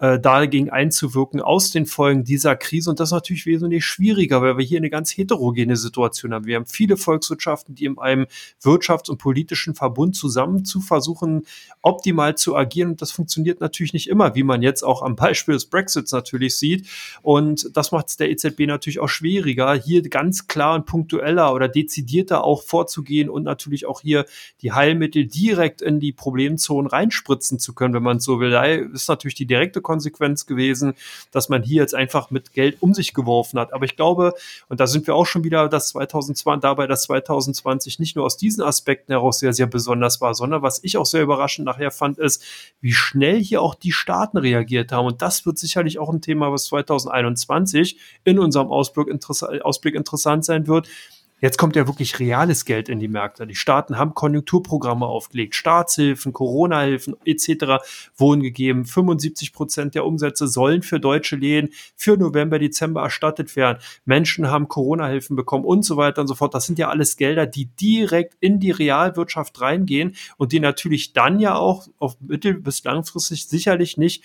äh, 0.00 0.18
dagegen 0.18 0.70
einzuwirken 0.70 1.42
aus 1.42 1.70
den 1.70 1.84
Folgen 1.84 2.24
dieser 2.24 2.56
Krise. 2.56 2.88
Und 2.88 3.00
das 3.00 3.08
ist 3.08 3.12
natürlich 3.12 3.44
wesentlich 3.44 3.84
schwieriger, 3.84 4.40
weil 4.40 4.56
wir 4.56 4.64
hier 4.64 4.78
eine 4.78 4.88
ganz 4.88 5.10
heterogene 5.14 5.76
Situation 5.76 6.32
haben. 6.32 6.46
Wir 6.46 6.56
haben 6.56 6.64
viele 6.64 6.96
Volkswirtschaften, 6.96 7.74
die 7.74 7.84
in 7.84 7.98
einem 7.98 8.26
Wirtschafts- 8.62 9.10
und 9.10 9.18
politischen 9.18 9.74
Verbund 9.74 10.16
zusammen 10.16 10.64
zu 10.64 10.80
versuchen, 10.80 11.44
optimal 11.82 12.34
zu 12.34 12.56
agieren. 12.56 12.92
Und 12.92 13.02
das 13.02 13.12
funktioniert 13.12 13.60
natürlich 13.60 13.92
nicht 13.92 14.08
immer, 14.08 14.34
wie 14.34 14.42
man 14.42 14.62
jetzt 14.62 14.82
auch 14.82 15.02
am 15.02 15.16
Beispiel 15.16 15.52
des 15.52 15.66
Brexits 15.66 16.12
natürlich 16.12 16.56
sieht. 16.56 16.88
Und 17.20 17.76
das 17.76 17.92
macht 17.92 18.08
es 18.08 18.16
der 18.16 18.30
EZB 18.30 18.60
natürlich 18.60 19.00
auch 19.00 19.08
schwieriger, 19.08 19.74
hier 19.74 20.00
ganz 20.02 20.46
klar 20.46 20.76
und 20.76 20.86
punktueller 20.86 21.52
oder 21.52 21.68
dezidierter 21.68 22.42
auch 22.42 22.62
vorzugehen 22.62 23.28
und 23.28 23.42
natürlich 23.42 23.84
auch 23.84 24.00
hier 24.00 24.24
die 24.62 24.72
Heilmittel 24.72 25.26
direkt 25.26 25.82
in 25.82 26.00
die 26.00 26.12
Problemzonen 26.12 26.90
reinspritzen 26.90 27.58
zu 27.58 27.74
können, 27.74 27.92
wenn 27.92 28.02
man 28.02 28.18
so 28.18 28.40
will. 28.40 28.50
Da 28.50 28.64
ist 28.64 29.08
natürlich 29.08 29.34
die 29.34 29.46
direkte 29.46 29.82
Konsequenz 29.90 30.46
gewesen, 30.46 30.94
dass 31.32 31.48
man 31.48 31.64
hier 31.64 31.82
jetzt 31.82 31.96
einfach 31.96 32.30
mit 32.30 32.52
Geld 32.52 32.76
um 32.80 32.94
sich 32.94 33.12
geworfen 33.12 33.58
hat. 33.58 33.72
Aber 33.72 33.84
ich 33.84 33.96
glaube, 33.96 34.34
und 34.68 34.78
da 34.78 34.86
sind 34.86 35.04
wir 35.08 35.16
auch 35.16 35.26
schon 35.26 35.42
wieder 35.42 35.68
das 35.68 35.88
2020, 35.88 36.60
dabei, 36.60 36.86
dass 36.86 37.02
2020 37.02 37.98
nicht 37.98 38.14
nur 38.14 38.24
aus 38.24 38.36
diesen 38.36 38.62
Aspekten 38.62 39.12
heraus 39.12 39.40
sehr, 39.40 39.52
sehr 39.52 39.66
besonders 39.66 40.20
war, 40.20 40.34
sondern 40.34 40.62
was 40.62 40.78
ich 40.84 40.96
auch 40.96 41.06
sehr 41.06 41.22
überraschend 41.22 41.66
nachher 41.66 41.90
fand, 41.90 42.18
ist, 42.18 42.44
wie 42.80 42.92
schnell 42.92 43.42
hier 43.42 43.62
auch 43.62 43.74
die 43.74 43.92
Staaten 43.92 44.38
reagiert 44.38 44.92
haben. 44.92 45.06
Und 45.06 45.22
das 45.22 45.44
wird 45.44 45.58
sicherlich 45.58 45.98
auch 45.98 46.10
ein 46.10 46.20
Thema, 46.20 46.52
was 46.52 46.66
2021 46.66 47.98
in 48.24 48.38
unserem 48.38 48.68
Ausblick, 48.68 49.08
Ausblick 49.64 49.94
interessant 49.96 50.44
sein 50.44 50.68
wird 50.68 50.88
Jetzt 51.40 51.56
kommt 51.56 51.74
ja 51.74 51.86
wirklich 51.86 52.18
reales 52.18 52.66
Geld 52.66 52.88
in 52.88 52.98
die 52.98 53.08
Märkte. 53.08 53.46
Die 53.46 53.54
Staaten 53.54 53.96
haben 53.96 54.14
Konjunkturprogramme 54.14 55.06
aufgelegt, 55.06 55.54
Staatshilfen, 55.54 56.32
Corona-Hilfen 56.32 57.16
etc. 57.24 57.82
wurden 58.16 58.42
gegeben. 58.42 58.84
75 58.84 59.52
Prozent 59.52 59.94
der 59.94 60.04
Umsätze 60.04 60.46
sollen 60.46 60.82
für 60.82 61.00
deutsche 61.00 61.36
Läden 61.36 61.70
für 61.96 62.16
November, 62.16 62.58
Dezember 62.58 63.02
erstattet 63.02 63.56
werden. 63.56 63.78
Menschen 64.04 64.48
haben 64.48 64.68
Corona-Hilfen 64.68 65.34
bekommen 65.34 65.64
und 65.64 65.82
so 65.82 65.96
weiter 65.96 66.20
und 66.20 66.28
so 66.28 66.34
fort. 66.34 66.54
Das 66.54 66.66
sind 66.66 66.78
ja 66.78 66.88
alles 66.90 67.16
Gelder, 67.16 67.46
die 67.46 67.66
direkt 67.66 68.36
in 68.40 68.60
die 68.60 68.70
Realwirtschaft 68.70 69.60
reingehen 69.60 70.16
und 70.36 70.52
die 70.52 70.60
natürlich 70.60 71.14
dann 71.14 71.40
ja 71.40 71.54
auch 71.56 71.88
auf 71.98 72.20
mittel- 72.20 72.60
bis 72.60 72.84
langfristig 72.84 73.46
sicherlich 73.46 73.96
nicht 73.96 74.22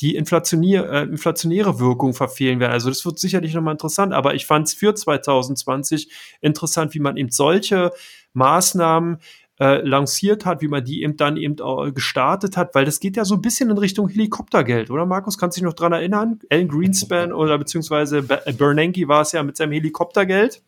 die 0.00 0.16
inflationier, 0.16 0.90
äh, 0.90 1.02
inflationäre 1.02 1.78
Wirkung 1.78 2.14
verfehlen 2.14 2.60
werden. 2.60 2.72
Also 2.72 2.88
das 2.88 3.04
wird 3.04 3.18
sicherlich 3.18 3.54
nochmal 3.54 3.74
interessant, 3.74 4.12
aber 4.12 4.34
ich 4.34 4.46
fand 4.46 4.68
es 4.68 4.74
für 4.74 4.94
2020 4.94 6.10
interessant, 6.40 6.94
wie 6.94 7.00
man 7.00 7.16
eben 7.16 7.30
solche 7.30 7.92
Maßnahmen 8.32 9.18
äh, 9.60 9.86
lanciert 9.86 10.46
hat, 10.46 10.62
wie 10.62 10.68
man 10.68 10.84
die 10.84 11.02
eben 11.02 11.16
dann 11.16 11.36
eben 11.36 11.60
auch 11.60 11.88
gestartet 11.92 12.56
hat, 12.56 12.74
weil 12.74 12.84
das 12.84 12.98
geht 12.98 13.16
ja 13.16 13.24
so 13.24 13.36
ein 13.36 13.40
bisschen 13.40 13.70
in 13.70 13.78
Richtung 13.78 14.08
Helikoptergeld, 14.08 14.90
oder 14.90 15.06
Markus? 15.06 15.38
Kannst 15.38 15.56
du 15.56 15.60
dich 15.60 15.66
noch 15.66 15.74
dran 15.74 15.92
erinnern? 15.92 16.40
Alan 16.50 16.66
Greenspan 16.66 17.32
oder 17.32 17.56
beziehungsweise 17.56 18.22
Bernanke 18.22 19.06
war 19.06 19.22
es 19.22 19.30
ja 19.30 19.42
mit 19.44 19.56
seinem 19.56 19.72
Helikoptergeld. 19.72 20.62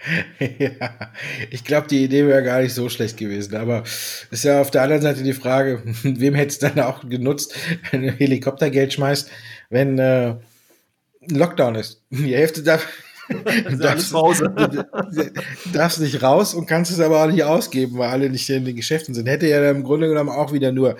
ja, 0.58 1.10
ich 1.50 1.64
glaube, 1.64 1.86
die 1.86 2.04
Idee 2.04 2.26
wäre 2.26 2.42
gar 2.42 2.60
nicht 2.60 2.74
so 2.74 2.88
schlecht 2.88 3.16
gewesen. 3.16 3.56
Aber 3.56 3.84
ist 4.30 4.44
ja 4.44 4.60
auf 4.60 4.70
der 4.70 4.82
anderen 4.82 5.02
Seite 5.02 5.22
die 5.22 5.32
Frage, 5.32 5.82
wem 6.02 6.34
hätte 6.34 6.48
es 6.48 6.58
dann 6.58 6.80
auch 6.80 7.08
genutzt, 7.08 7.54
wenn 7.90 8.02
du 8.02 8.12
Helikoptergeld 8.12 8.92
schmeißt, 8.92 9.30
wenn 9.70 9.98
äh, 9.98 10.36
ein 11.22 11.36
Lockdown 11.36 11.76
ist. 11.76 12.02
Die 12.10 12.34
Hälfte 12.34 12.62
darf, 12.62 12.86
darfst, 13.78 14.12
darfst 15.72 16.00
nicht 16.00 16.22
raus 16.22 16.52
und 16.54 16.66
kannst 16.66 16.90
es 16.90 16.98
aber 16.98 17.22
auch 17.22 17.28
nicht 17.30 17.44
ausgeben, 17.44 17.98
weil 17.98 18.10
alle 18.10 18.28
nicht 18.28 18.50
in 18.50 18.64
den 18.64 18.74
Geschäften 18.74 19.14
sind. 19.14 19.28
Hätte 19.28 19.46
ja 19.46 19.70
im 19.70 19.84
Grunde 19.84 20.08
genommen 20.08 20.30
auch 20.30 20.52
wieder 20.52 20.72
nur 20.72 20.96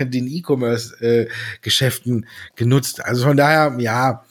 den 0.00 0.26
E-Commerce-Geschäften 0.26 2.22
äh, 2.22 2.26
genutzt. 2.56 3.04
Also 3.04 3.24
von 3.24 3.36
daher, 3.36 3.76
ja, 3.78 4.24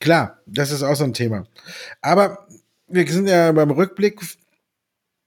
klar, 0.00 0.40
das 0.46 0.72
ist 0.72 0.82
auch 0.82 0.96
so 0.96 1.04
ein 1.04 1.14
Thema. 1.14 1.46
Aber 2.02 2.48
wir 2.88 3.06
sind 3.10 3.28
ja 3.28 3.52
beim 3.52 3.70
Rückblick. 3.70 4.20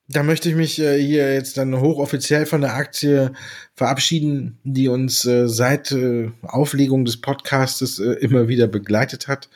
Da 0.08 0.24
möchte 0.24 0.50
ich 0.50 0.56
mich 0.56 0.80
äh, 0.80 1.02
hier 1.02 1.34
jetzt 1.34 1.58
dann 1.58 1.80
hochoffiziell 1.80 2.46
von 2.46 2.62
der 2.62 2.76
Aktie 2.76 3.32
verabschieden, 3.76 4.60
die 4.64 4.90
uns 4.90 5.26
äh, 5.26 5.48
seit 5.48 5.92
äh, 5.92 6.32
Auflegung 6.42 7.06
des 7.06 7.22
Podcastes 7.22 8.00
immer 8.00 8.48
wieder 8.50 8.68
begleitet 8.68 9.28
hat. 9.28 9.50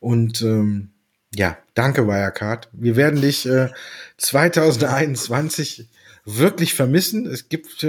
Und 0.00 0.42
ähm, 0.42 0.90
ja, 1.32 1.56
danke 1.74 2.08
Wirecard. 2.08 2.68
Wir 2.72 2.96
werden 2.96 3.20
dich 3.20 3.48
2021 4.16 5.80
äh, 5.80 5.84
wirklich 6.24 6.74
vermissen. 6.74 7.26
Es 7.26 7.48
gibt 7.48 7.86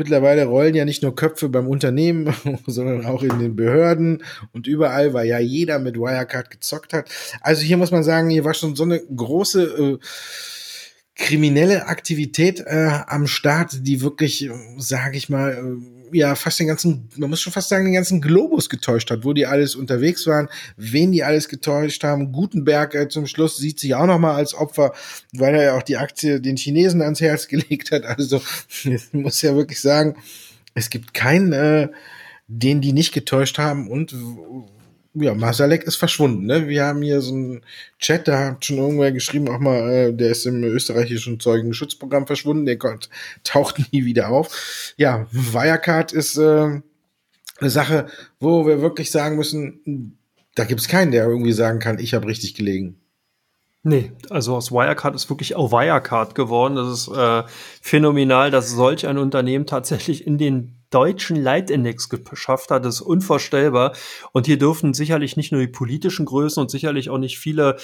mittlerweile 0.00 0.46
rollen 0.46 0.74
ja 0.74 0.86
nicht 0.86 1.02
nur 1.02 1.14
Köpfe 1.14 1.50
beim 1.50 1.68
Unternehmen, 1.68 2.34
sondern 2.66 3.04
auch 3.04 3.22
in 3.22 3.38
den 3.38 3.54
Behörden 3.54 4.24
und 4.52 4.66
überall, 4.66 5.12
weil 5.12 5.28
ja 5.28 5.38
jeder 5.38 5.78
mit 5.78 5.96
Wirecard 5.96 6.50
gezockt 6.50 6.94
hat. 6.94 7.10
Also 7.42 7.62
hier 7.62 7.76
muss 7.76 7.90
man 7.90 8.02
sagen, 8.02 8.30
hier 8.30 8.44
war 8.44 8.54
schon 8.54 8.74
so 8.74 8.84
eine 8.84 8.98
große 8.98 9.62
äh, 9.62 9.98
kriminelle 11.14 11.86
Aktivität 11.86 12.60
äh, 12.60 12.90
am 13.06 13.26
Start, 13.26 13.86
die 13.86 14.00
wirklich, 14.00 14.46
äh, 14.46 14.52
sage 14.78 15.18
ich 15.18 15.28
mal, 15.28 15.52
äh, 15.52 15.99
ja 16.12 16.34
fast 16.34 16.60
den 16.60 16.66
ganzen, 16.66 17.08
man 17.16 17.30
muss 17.30 17.40
schon 17.40 17.52
fast 17.52 17.68
sagen, 17.68 17.84
den 17.84 17.94
ganzen 17.94 18.20
Globus 18.20 18.68
getäuscht 18.68 19.10
hat, 19.10 19.24
wo 19.24 19.32
die 19.32 19.46
alles 19.46 19.74
unterwegs 19.74 20.26
waren, 20.26 20.48
wen 20.76 21.12
die 21.12 21.24
alles 21.24 21.48
getäuscht 21.48 22.04
haben. 22.04 22.32
Gutenberg 22.32 22.94
äh, 22.94 23.08
zum 23.08 23.26
Schluss 23.26 23.56
sieht 23.56 23.80
sich 23.80 23.94
auch 23.94 24.06
noch 24.06 24.18
mal 24.18 24.34
als 24.34 24.54
Opfer, 24.54 24.92
weil 25.32 25.54
er 25.54 25.62
ja 25.64 25.76
auch 25.76 25.82
die 25.82 25.96
Aktie 25.96 26.40
den 26.40 26.56
Chinesen 26.56 27.02
ans 27.02 27.20
Herz 27.20 27.48
gelegt 27.48 27.90
hat. 27.90 28.04
Also 28.04 28.42
ich 28.84 29.12
muss 29.12 29.42
ja 29.42 29.54
wirklich 29.54 29.80
sagen, 29.80 30.16
es 30.74 30.90
gibt 30.90 31.14
keinen, 31.14 31.52
äh, 31.52 31.88
den 32.48 32.80
die 32.80 32.92
nicht 32.92 33.12
getäuscht 33.12 33.58
haben 33.58 33.88
und 33.88 34.14
ja, 35.14 35.34
Masalek 35.34 35.84
ist 35.84 35.96
verschwunden. 35.96 36.46
Ne? 36.46 36.68
Wir 36.68 36.84
haben 36.84 37.02
hier 37.02 37.20
so 37.20 37.34
einen 37.34 37.62
Chat, 37.98 38.28
da 38.28 38.50
hat 38.50 38.64
schon 38.64 38.78
irgendwer 38.78 39.12
geschrieben, 39.12 39.48
auch 39.48 39.58
mal, 39.58 39.90
äh, 39.90 40.12
der 40.12 40.30
ist 40.30 40.46
im 40.46 40.62
österreichischen 40.62 41.40
Zeugenschutzprogramm 41.40 42.26
verschwunden, 42.26 42.66
der 42.66 42.78
kommt, 42.78 43.10
taucht 43.44 43.92
nie 43.92 44.04
wieder 44.04 44.28
auf. 44.28 44.94
Ja, 44.96 45.26
Wirecard 45.32 46.12
ist 46.12 46.36
äh, 46.36 46.80
eine 47.60 47.70
Sache, 47.70 48.06
wo 48.38 48.66
wir 48.66 48.80
wirklich 48.82 49.10
sagen 49.10 49.36
müssen, 49.36 50.16
da 50.54 50.64
gibt 50.64 50.80
es 50.80 50.88
keinen, 50.88 51.10
der 51.10 51.26
irgendwie 51.26 51.52
sagen 51.52 51.78
kann, 51.78 51.98
ich 51.98 52.14
habe 52.14 52.26
richtig 52.26 52.54
gelegen. 52.54 52.96
Nee, 53.82 54.12
also 54.28 54.56
aus 54.56 54.70
Wirecard 54.70 55.14
ist 55.14 55.30
wirklich 55.30 55.56
auch 55.56 55.72
Wirecard 55.72 56.34
geworden. 56.34 56.76
Das 56.76 56.88
ist 56.88 57.08
äh, 57.08 57.42
phänomenal, 57.80 58.50
dass 58.50 58.70
solch 58.70 59.06
ein 59.06 59.16
Unternehmen 59.16 59.64
tatsächlich 59.64 60.26
in 60.26 60.36
den 60.36 60.79
deutschen 60.90 61.36
Leitindex 61.36 62.08
geschafft 62.08 62.70
hat. 62.70 62.84
Ist 62.84 63.00
unvorstellbar. 63.00 63.94
Und 64.32 64.46
hier 64.46 64.58
dürfen 64.58 64.94
sicherlich 64.94 65.36
nicht 65.36 65.52
nur 65.52 65.60
die 65.60 65.68
politischen 65.68 66.26
Größen 66.26 66.60
und 66.60 66.70
sicherlich 66.70 67.10
auch 67.10 67.18
nicht 67.18 67.38
viele 67.38 67.76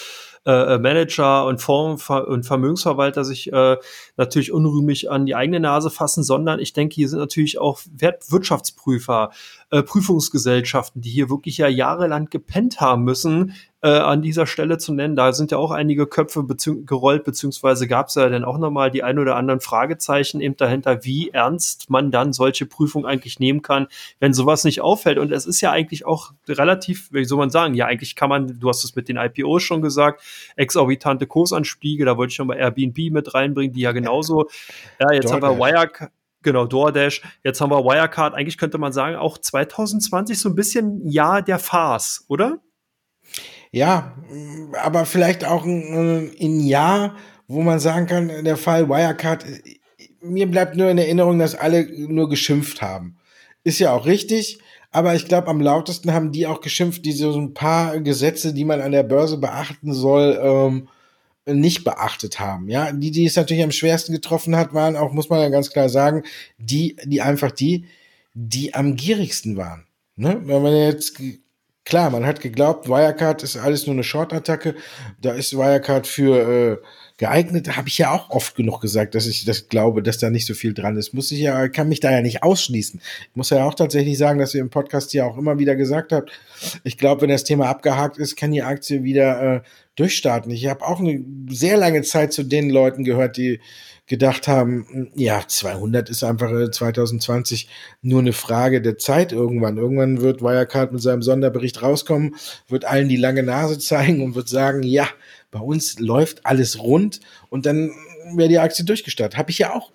äh, 0.45 0.75
äh 0.75 0.79
Manager 0.79 1.47
und 1.47 1.61
Fonds 1.61 2.09
und 2.09 2.45
Vermögensverwalter 2.45 3.25
sich 3.25 3.53
äh, 3.53 3.77
natürlich 4.17 4.53
unrühmlich 4.53 5.11
an 5.11 5.27
die 5.27 5.35
eigene 5.35 5.61
Nase 5.61 5.91
fassen, 5.91 6.23
sondern 6.23 6.59
ich 6.59 6.73
denke, 6.73 6.95
hier 6.95 7.09
sind 7.09 7.21
natürlich 7.21 7.59
auch 7.59 7.81
Wirtschaftsprüfer, 8.29 9.31
äh, 9.71 9.83
Prüfungsgesellschaften, 9.83 11.01
die 11.03 11.11
hier 11.11 11.31
wirklich 11.31 11.59
ja 11.59 11.69
jahrelang 11.69 12.29
gepennt 12.31 12.81
haben 12.81 13.05
müssen, 13.05 13.55
äh, 13.87 14.01
an 14.01 14.21
dieser 14.21 14.49
Stelle 14.49 14.79
zu 14.79 14.93
nennen. 14.93 15.15
Da 15.15 15.33
sind 15.33 15.53
ja 15.53 15.59
auch 15.59 15.71
einige 15.71 16.09
Köpfe 16.09 16.43
bezieh 16.43 16.85
gerollt, 16.85 17.23
beziehungsweise 17.23 17.87
gab 17.87 18.09
es 18.09 18.17
ja 18.17 18.29
dann 18.29 18.43
auch 18.43 18.59
nochmal 18.59 18.91
die 18.91 19.05
ein 19.05 19.17
oder 19.17 19.37
anderen 19.37 19.61
Fragezeichen 19.61 20.41
eben 20.41 20.57
dahinter, 20.57 21.05
wie 21.05 21.31
ernst 21.31 21.89
man 21.89 22.11
dann 22.11 22.33
solche 22.33 22.67
Prüfungen 22.67 23.07
eigentlich 23.07 23.39
nehmen 23.39 23.63
kann, 23.63 23.87
wenn 24.19 24.35
sowas 24.35 24.65
nicht 24.65 24.81
auffällt. 24.81 25.19
Und 25.19 25.31
es 25.31 25.47
ist 25.47 25.61
ja 25.61 25.71
eigentlich 25.71 26.05
auch 26.05 26.33
relativ, 26.49 27.13
wie 27.13 27.25
soll 27.25 27.39
man 27.39 27.51
sagen, 27.51 27.75
ja, 27.75 27.87
eigentlich 27.87 28.17
kann 28.17 28.29
man, 28.29 28.59
du 28.59 28.69
hast 28.69 28.83
es 28.83 28.97
mit 28.97 29.09
den 29.09 29.19
IPOs 29.19 29.63
schon 29.63 29.83
gesagt, 29.83 30.21
exorbitante 30.57 31.29
Kursanstiege, 31.29 32.05
da 32.05 32.17
wollte 32.17 32.31
ich 32.31 32.35
schon 32.35 32.49
mal 32.49 32.57
Airbnb 32.57 33.13
mit 33.13 33.35
reinbringen, 33.35 33.73
die 33.73 33.83
ja 33.83 33.93
genauso, 33.93 34.49
ja, 34.99 35.13
jetzt 35.13 35.31
DoorDash. 35.31 35.33
haben 35.33 35.43
wir 35.43 35.65
Wirecard, 35.65 36.11
genau, 36.43 36.67
DoorDash, 36.67 37.23
jetzt 37.45 37.61
haben 37.61 37.71
wir 37.71 37.85
Wirecard, 37.85 38.35
eigentlich 38.35 38.59
könnte 38.59 38.79
man 38.79 38.93
sagen, 38.93 39.15
auch 39.15 39.39
2020 39.39 40.41
so 40.41 40.49
ein 40.49 40.57
bisschen 40.57 41.07
Jahr 41.07 41.41
der 41.41 41.61
Farce, 41.61 42.25
oder? 42.27 42.59
Ja, 43.77 44.17
aber 44.83 45.05
vielleicht 45.05 45.45
auch 45.45 45.67
ein, 45.67 46.33
ein 46.41 46.61
Jahr, 46.61 47.15
wo 47.47 47.61
man 47.61 47.79
sagen 47.79 48.07
kann, 48.07 48.43
der 48.43 48.57
Fall 48.57 48.89
Wirecard, 48.89 49.45
mir 50.23 50.51
bleibt 50.51 50.77
nur 50.77 50.89
in 50.89 50.97
Erinnerung, 50.97 51.39
dass 51.39 51.55
alle 51.55 51.87
nur 52.09 52.31
geschimpft 52.31 52.81
haben. 52.81 53.19
Ist 53.65 53.79
ja 53.79 53.93
auch 53.93 54.07
richtig, 54.07 54.61
aber 54.93 55.15
ich 55.15 55.27
glaube, 55.27 55.49
am 55.49 55.61
lautesten 55.61 56.15
haben 56.15 56.33
die 56.33 56.47
auch 56.47 56.63
geschimpft, 56.63 57.05
diese 57.05 57.31
so 57.31 57.39
ein 57.39 57.53
paar 57.53 58.01
Gesetze, 58.01 58.55
die 58.55 58.65
man 58.65 58.81
an 58.81 58.93
der 58.93 59.03
Börse 59.03 59.37
beachten 59.37 59.93
soll, 59.93 60.41
ähm, 60.43 60.89
nicht 61.45 61.85
beachtet 61.85 62.41
haben. 62.41 62.71
Ja, 62.71 62.93
die, 62.93 63.11
die 63.11 63.27
es 63.27 63.37
natürlich 63.37 63.63
am 63.63 63.73
schwersten 63.73 64.15
getroffen 64.15 64.57
hat, 64.57 64.73
waren 64.73 64.97
auch, 64.97 65.13
muss 65.13 65.29
man 65.29 65.41
ja 65.41 65.51
ganz 65.51 65.69
klar 65.69 65.91
sagen, 65.91 66.23
die, 66.57 66.97
die 67.05 67.21
einfach 67.21 67.51
die, 67.51 67.85
die 68.33 68.73
am 68.73 68.97
gierigsten 68.97 69.59
waren. 69.59 69.87
Ne? 70.17 70.41
Wenn 70.45 70.63
man 70.63 70.75
jetzt 70.75 71.21
Klar, 71.87 72.11
man 72.11 72.27
hat 72.27 72.41
geglaubt, 72.41 72.89
Wirecard 72.89 73.45
ist 73.45 73.57
alles 73.57 73.87
nur 73.87 73.95
eine 73.95 74.03
Short-Attacke. 74.03 74.75
Da 75.23 75.35
ist 75.35 75.57
Wirecard 75.57 76.09
für 76.09 76.81
äh, 76.83 76.87
geeignet. 77.17 77.77
Habe 77.77 77.87
ich 77.87 77.97
ja 77.97 78.11
auch 78.11 78.29
oft 78.31 78.57
genug 78.57 78.81
gesagt, 78.81 79.15
dass 79.15 79.29
ich 79.29 79.45
das 79.45 79.69
glaube, 79.69 80.03
dass 80.03 80.19
da 80.19 80.29
nicht 80.29 80.47
so 80.47 80.55
viel 80.55 80.75
dran 80.75 80.97
ist. 80.97 81.15
Muss 81.15 81.31
ich 81.31 81.39
ja, 81.39 81.69
kann 81.69 81.89
mich 81.89 82.01
da 82.01 82.11
ja 82.11 82.23
nicht 82.23 82.43
ausschließen. 82.43 83.01
Ich 83.31 83.37
muss 83.37 83.51
ja 83.51 83.65
auch 83.65 83.75
tatsächlich 83.75 84.19
sagen, 84.19 84.41
dass 84.41 84.53
ihr 84.53 84.63
im 84.63 84.71
Podcast 84.71 85.15
ja 85.15 85.27
auch 85.27 85.39
immer 85.39 85.61
wieder 85.61 85.77
gesagt 85.77 86.11
habt, 86.11 86.33
ich 86.83 86.99
glaube, 86.99 87.23
wenn 87.23 87.29
das 87.29 87.45
Thema 87.45 87.69
abgehakt 87.69 88.19
ist, 88.19 88.35
kann 88.35 88.51
die 88.51 88.65
Aktie 88.65 89.05
wieder 89.05 89.55
äh, 89.55 89.61
durchstarten. 89.95 90.51
Ich 90.51 90.67
habe 90.67 90.85
auch 90.85 90.99
eine 90.99 91.25
sehr 91.49 91.77
lange 91.77 92.03
Zeit 92.03 92.33
zu 92.33 92.43
den 92.43 92.69
Leuten 92.69 93.05
gehört, 93.05 93.37
die 93.37 93.61
gedacht 94.07 94.47
haben, 94.47 95.11
ja, 95.15 95.43
200 95.47 96.09
ist 96.11 96.23
einfach 96.23 96.71
2020 96.71 97.65
äh, 97.65 97.69
nur 98.03 98.21
eine 98.21 98.33
Frage 98.33 98.81
der 98.81 98.99
Zeit 98.99 99.33
irgendwann. 99.33 99.79
Irgendwann 99.79 100.21
wird 100.21 100.43
Wirecard 100.43 100.93
mit 100.93 101.03
seinem 101.03 101.23
Sonderbericht 101.23 101.83
rauskommen, 101.83 102.37
wird 102.69 102.85
allen 102.85 103.09
die 103.09 103.17
lange 103.17 103.43
Nase 103.43 103.79
zeigen 103.81 104.23
und 104.23 104.35
wird 104.35 104.49
sagen, 104.49 104.83
ja, 104.83 105.09
bei 105.51 105.61
uns 105.61 105.99
läuft 105.99 106.47
alles 106.47 106.81
rund 106.81 107.21
und 107.51 107.67
dann 107.67 107.91
wäre 108.35 108.49
die 108.49 108.59
Aktie 108.59 108.85
durchgestartet. 108.85 109.39
Habe 109.39 109.51
ich 109.51 109.59
ja 109.59 109.73
auch 109.73 109.93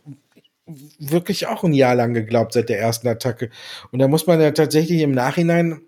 wirklich 0.99 1.47
auch 1.47 1.63
ein 1.63 1.73
Jahr 1.73 1.95
lang 1.95 2.13
geglaubt 2.13 2.53
seit 2.53 2.69
der 2.69 2.79
ersten 2.79 3.07
Attacke. 3.07 3.49
Und 3.91 3.99
da 3.99 4.07
muss 4.07 4.27
man 4.27 4.39
ja 4.39 4.51
tatsächlich 4.51 5.01
im 5.01 5.11
Nachhinein, 5.11 5.81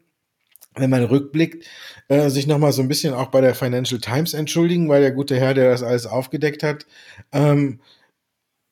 wenn 0.75 0.89
man 0.89 1.03
rückblickt, 1.03 1.65
äh, 2.07 2.29
sich 2.29 2.47
nochmal 2.47 2.73
so 2.73 2.81
ein 2.81 2.87
bisschen 2.87 3.13
auch 3.13 3.27
bei 3.27 3.41
der 3.41 3.55
Financial 3.55 4.01
Times 4.01 4.33
entschuldigen, 4.33 4.89
weil 4.89 5.01
der 5.01 5.11
gute 5.11 5.35
Herr, 5.35 5.53
der 5.53 5.71
das 5.71 5.83
alles 5.83 6.05
aufgedeckt 6.05 6.63
hat, 6.63 6.85
ähm, 7.31 7.79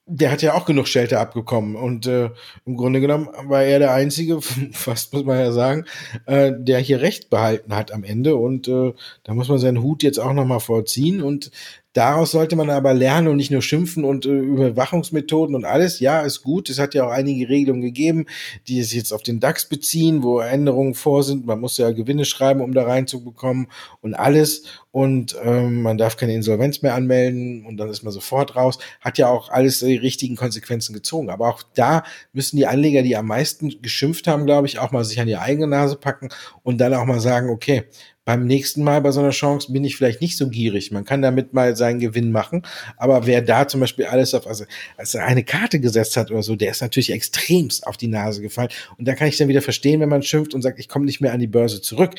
der 0.05 0.31
hat 0.31 0.41
ja 0.41 0.53
auch 0.55 0.65
genug 0.65 0.87
Schelte 0.87 1.19
abgekommen. 1.19 1.75
Und 1.75 2.07
äh, 2.07 2.31
im 2.65 2.75
Grunde 2.75 3.01
genommen 3.01 3.29
war 3.43 3.63
er 3.63 3.79
der 3.79 3.93
Einzige, 3.93 4.41
fast 4.71 5.13
muss 5.13 5.23
man 5.23 5.39
ja 5.39 5.51
sagen, 5.51 5.85
äh, 6.25 6.51
der 6.57 6.79
hier 6.79 7.01
Recht 7.01 7.29
behalten 7.29 7.75
hat 7.75 7.91
am 7.91 8.03
Ende. 8.03 8.35
Und 8.35 8.67
äh, 8.67 8.93
da 9.23 9.33
muss 9.33 9.47
man 9.47 9.59
seinen 9.59 9.81
Hut 9.81 10.03
jetzt 10.03 10.19
auch 10.19 10.33
nochmal 10.33 10.59
vorziehen. 10.59 11.21
Und 11.21 11.51
Daraus 11.93 12.31
sollte 12.31 12.55
man 12.55 12.69
aber 12.69 12.93
lernen 12.93 13.27
und 13.27 13.35
nicht 13.35 13.51
nur 13.51 13.61
schimpfen 13.61 14.05
und 14.05 14.25
äh, 14.25 14.29
Überwachungsmethoden 14.29 15.55
und 15.55 15.65
alles. 15.65 15.99
Ja, 15.99 16.21
ist 16.21 16.41
gut. 16.41 16.69
Es 16.69 16.79
hat 16.79 16.93
ja 16.93 17.05
auch 17.05 17.11
einige 17.11 17.49
Regelungen 17.49 17.81
gegeben, 17.81 18.27
die 18.67 18.79
es 18.79 18.93
jetzt 18.93 19.11
auf 19.11 19.23
den 19.23 19.41
DAX 19.41 19.67
beziehen, 19.67 20.23
wo 20.23 20.39
Änderungen 20.39 20.93
vor 20.93 21.23
sind. 21.23 21.45
Man 21.45 21.59
muss 21.59 21.77
ja 21.77 21.91
Gewinne 21.91 22.23
schreiben, 22.23 22.61
um 22.61 22.73
da 22.73 22.83
reinzubekommen 22.83 23.67
und 23.99 24.13
alles. 24.13 24.63
Und 24.91 25.35
ähm, 25.43 25.81
man 25.81 25.97
darf 25.97 26.15
keine 26.15 26.33
Insolvenz 26.33 26.81
mehr 26.81 26.95
anmelden 26.95 27.65
und 27.65 27.75
dann 27.75 27.89
ist 27.89 28.03
man 28.03 28.13
sofort 28.13 28.55
raus. 28.55 28.77
Hat 29.01 29.17
ja 29.17 29.27
auch 29.27 29.49
alles 29.49 29.79
die 29.79 29.97
richtigen 29.97 30.37
Konsequenzen 30.37 30.93
gezogen. 30.93 31.29
Aber 31.29 31.49
auch 31.49 31.61
da 31.73 32.03
müssen 32.31 32.55
die 32.55 32.67
Anleger, 32.67 33.01
die 33.01 33.17
am 33.17 33.27
meisten 33.27 33.81
geschimpft 33.81 34.27
haben, 34.27 34.45
glaube 34.45 34.67
ich, 34.67 34.79
auch 34.79 34.91
mal 34.91 35.03
sich 35.03 35.19
an 35.19 35.27
die 35.27 35.37
eigene 35.37 35.67
Nase 35.67 35.97
packen 35.97 36.29
und 36.63 36.79
dann 36.79 36.93
auch 36.93 37.05
mal 37.05 37.19
sagen, 37.19 37.49
okay, 37.49 37.83
beim 38.31 38.45
nächsten 38.45 38.81
Mal 38.81 39.01
bei 39.01 39.11
so 39.11 39.19
einer 39.19 39.31
Chance 39.31 39.73
bin 39.73 39.83
ich 39.83 39.97
vielleicht 39.97 40.21
nicht 40.21 40.37
so 40.37 40.47
gierig. 40.47 40.89
Man 40.89 41.03
kann 41.03 41.21
damit 41.21 41.51
mal 41.51 41.75
seinen 41.75 41.99
Gewinn 41.99 42.31
machen. 42.31 42.61
Aber 42.95 43.25
wer 43.25 43.41
da 43.41 43.67
zum 43.67 43.81
Beispiel 43.81 44.05
alles 44.05 44.33
auf, 44.33 44.47
also, 44.47 44.63
also 44.95 45.17
eine 45.17 45.43
Karte 45.43 45.81
gesetzt 45.81 46.15
hat 46.15 46.31
oder 46.31 46.41
so, 46.41 46.55
der 46.55 46.71
ist 46.71 46.81
natürlich 46.81 47.11
extremst 47.11 47.85
auf 47.85 47.97
die 47.97 48.07
Nase 48.07 48.41
gefallen. 48.41 48.69
Und 48.97 49.05
da 49.05 49.15
kann 49.15 49.27
ich 49.27 49.35
dann 49.35 49.49
wieder 49.49 49.61
verstehen, 49.61 49.99
wenn 49.99 50.07
man 50.07 50.23
schimpft 50.23 50.53
und 50.53 50.61
sagt, 50.61 50.79
ich 50.79 50.87
komme 50.87 51.05
nicht 51.05 51.19
mehr 51.19 51.33
an 51.33 51.41
die 51.41 51.47
Börse 51.47 51.81
zurück. 51.81 52.11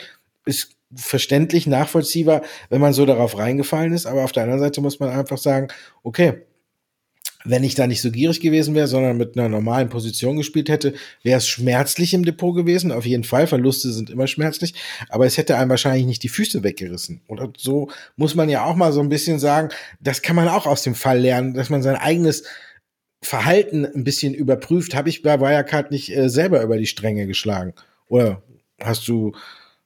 Ist 0.44 0.76
verständlich, 0.94 1.66
nachvollziehbar, 1.66 2.42
wenn 2.68 2.82
man 2.82 2.92
so 2.92 3.06
darauf 3.06 3.38
reingefallen 3.38 3.94
ist. 3.94 4.04
Aber 4.04 4.22
auf 4.22 4.32
der 4.32 4.42
anderen 4.42 4.60
Seite 4.60 4.82
muss 4.82 5.00
man 5.00 5.08
einfach 5.08 5.38
sagen, 5.38 5.68
okay, 6.02 6.42
wenn 7.44 7.64
ich 7.64 7.74
da 7.74 7.86
nicht 7.86 8.02
so 8.02 8.10
gierig 8.10 8.40
gewesen 8.40 8.74
wäre, 8.74 8.86
sondern 8.86 9.16
mit 9.16 9.36
einer 9.36 9.48
normalen 9.48 9.88
Position 9.88 10.36
gespielt 10.36 10.68
hätte, 10.68 10.94
wäre 11.22 11.38
es 11.38 11.48
schmerzlich 11.48 12.14
im 12.14 12.24
Depot 12.24 12.54
gewesen. 12.54 12.92
Auf 12.92 13.06
jeden 13.06 13.24
Fall. 13.24 13.46
Verluste 13.46 13.92
sind 13.92 14.10
immer 14.10 14.26
schmerzlich. 14.26 14.74
Aber 15.08 15.26
es 15.26 15.36
hätte 15.36 15.56
einem 15.56 15.70
wahrscheinlich 15.70 16.06
nicht 16.06 16.22
die 16.22 16.28
Füße 16.28 16.62
weggerissen. 16.62 17.22
Oder 17.28 17.52
so 17.56 17.90
muss 18.16 18.34
man 18.34 18.48
ja 18.48 18.64
auch 18.64 18.76
mal 18.76 18.92
so 18.92 19.00
ein 19.00 19.08
bisschen 19.08 19.38
sagen, 19.38 19.70
das 20.00 20.22
kann 20.22 20.36
man 20.36 20.48
auch 20.48 20.66
aus 20.66 20.82
dem 20.82 20.94
Fall 20.94 21.20
lernen, 21.20 21.54
dass 21.54 21.70
man 21.70 21.82
sein 21.82 21.96
eigenes 21.96 22.44
Verhalten 23.22 23.86
ein 23.86 24.04
bisschen 24.04 24.34
überprüft. 24.34 24.94
Habe 24.94 25.08
ich 25.08 25.22
bei 25.22 25.40
Wirecard 25.40 25.90
nicht 25.90 26.14
äh, 26.14 26.28
selber 26.28 26.62
über 26.62 26.76
die 26.76 26.86
Stränge 26.86 27.26
geschlagen? 27.26 27.74
Oder 28.08 28.42
hast 28.80 29.06
du 29.08 29.32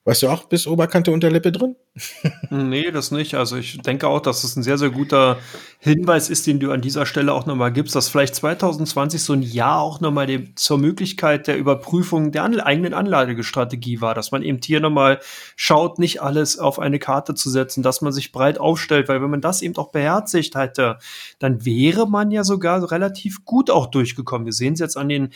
Weißt 0.06 0.22
du 0.22 0.28
auch, 0.28 0.44
bis 0.44 0.68
Oberkante 0.68 1.10
Unterlippe 1.10 1.50
drin? 1.50 1.74
nee, 2.50 2.92
das 2.92 3.10
nicht. 3.10 3.34
Also 3.34 3.56
ich 3.56 3.78
denke 3.78 4.06
auch, 4.06 4.20
dass 4.20 4.44
es 4.44 4.54
ein 4.54 4.62
sehr, 4.62 4.78
sehr 4.78 4.90
guter 4.90 5.36
Hinweis 5.80 6.30
ist, 6.30 6.46
den 6.46 6.60
du 6.60 6.70
an 6.70 6.80
dieser 6.80 7.06
Stelle 7.06 7.32
auch 7.32 7.44
nochmal 7.44 7.72
gibst, 7.72 7.96
dass 7.96 8.08
vielleicht 8.08 8.36
2020 8.36 9.20
so 9.20 9.32
ein 9.32 9.42
Jahr 9.42 9.80
auch 9.80 10.00
nochmal 10.00 10.44
zur 10.54 10.78
Möglichkeit 10.78 11.48
der 11.48 11.58
Überprüfung 11.58 12.30
der 12.30 12.44
an 12.44 12.60
eigenen 12.60 12.94
Anlagestrategie 12.94 14.00
war, 14.00 14.14
dass 14.14 14.30
man 14.30 14.42
eben 14.42 14.60
hier 14.64 14.78
nochmal 14.78 15.18
schaut, 15.56 15.98
nicht 15.98 16.22
alles 16.22 16.56
auf 16.56 16.78
eine 16.78 17.00
Karte 17.00 17.34
zu 17.34 17.50
setzen, 17.50 17.82
dass 17.82 18.00
man 18.00 18.12
sich 18.12 18.30
breit 18.30 18.60
aufstellt, 18.60 19.08
weil 19.08 19.20
wenn 19.22 19.30
man 19.30 19.40
das 19.40 19.60
eben 19.60 19.76
auch 19.76 19.90
beherzigt 19.90 20.54
hätte, 20.54 20.98
dann 21.40 21.64
wäre 21.64 22.08
man 22.08 22.30
ja 22.30 22.44
sogar 22.44 22.92
relativ 22.92 23.44
gut 23.44 23.72
auch 23.72 23.86
durchgekommen. 23.86 24.46
Wir 24.46 24.52
sehen 24.52 24.74
es 24.74 24.80
jetzt 24.80 24.96
an 24.96 25.08
den 25.08 25.30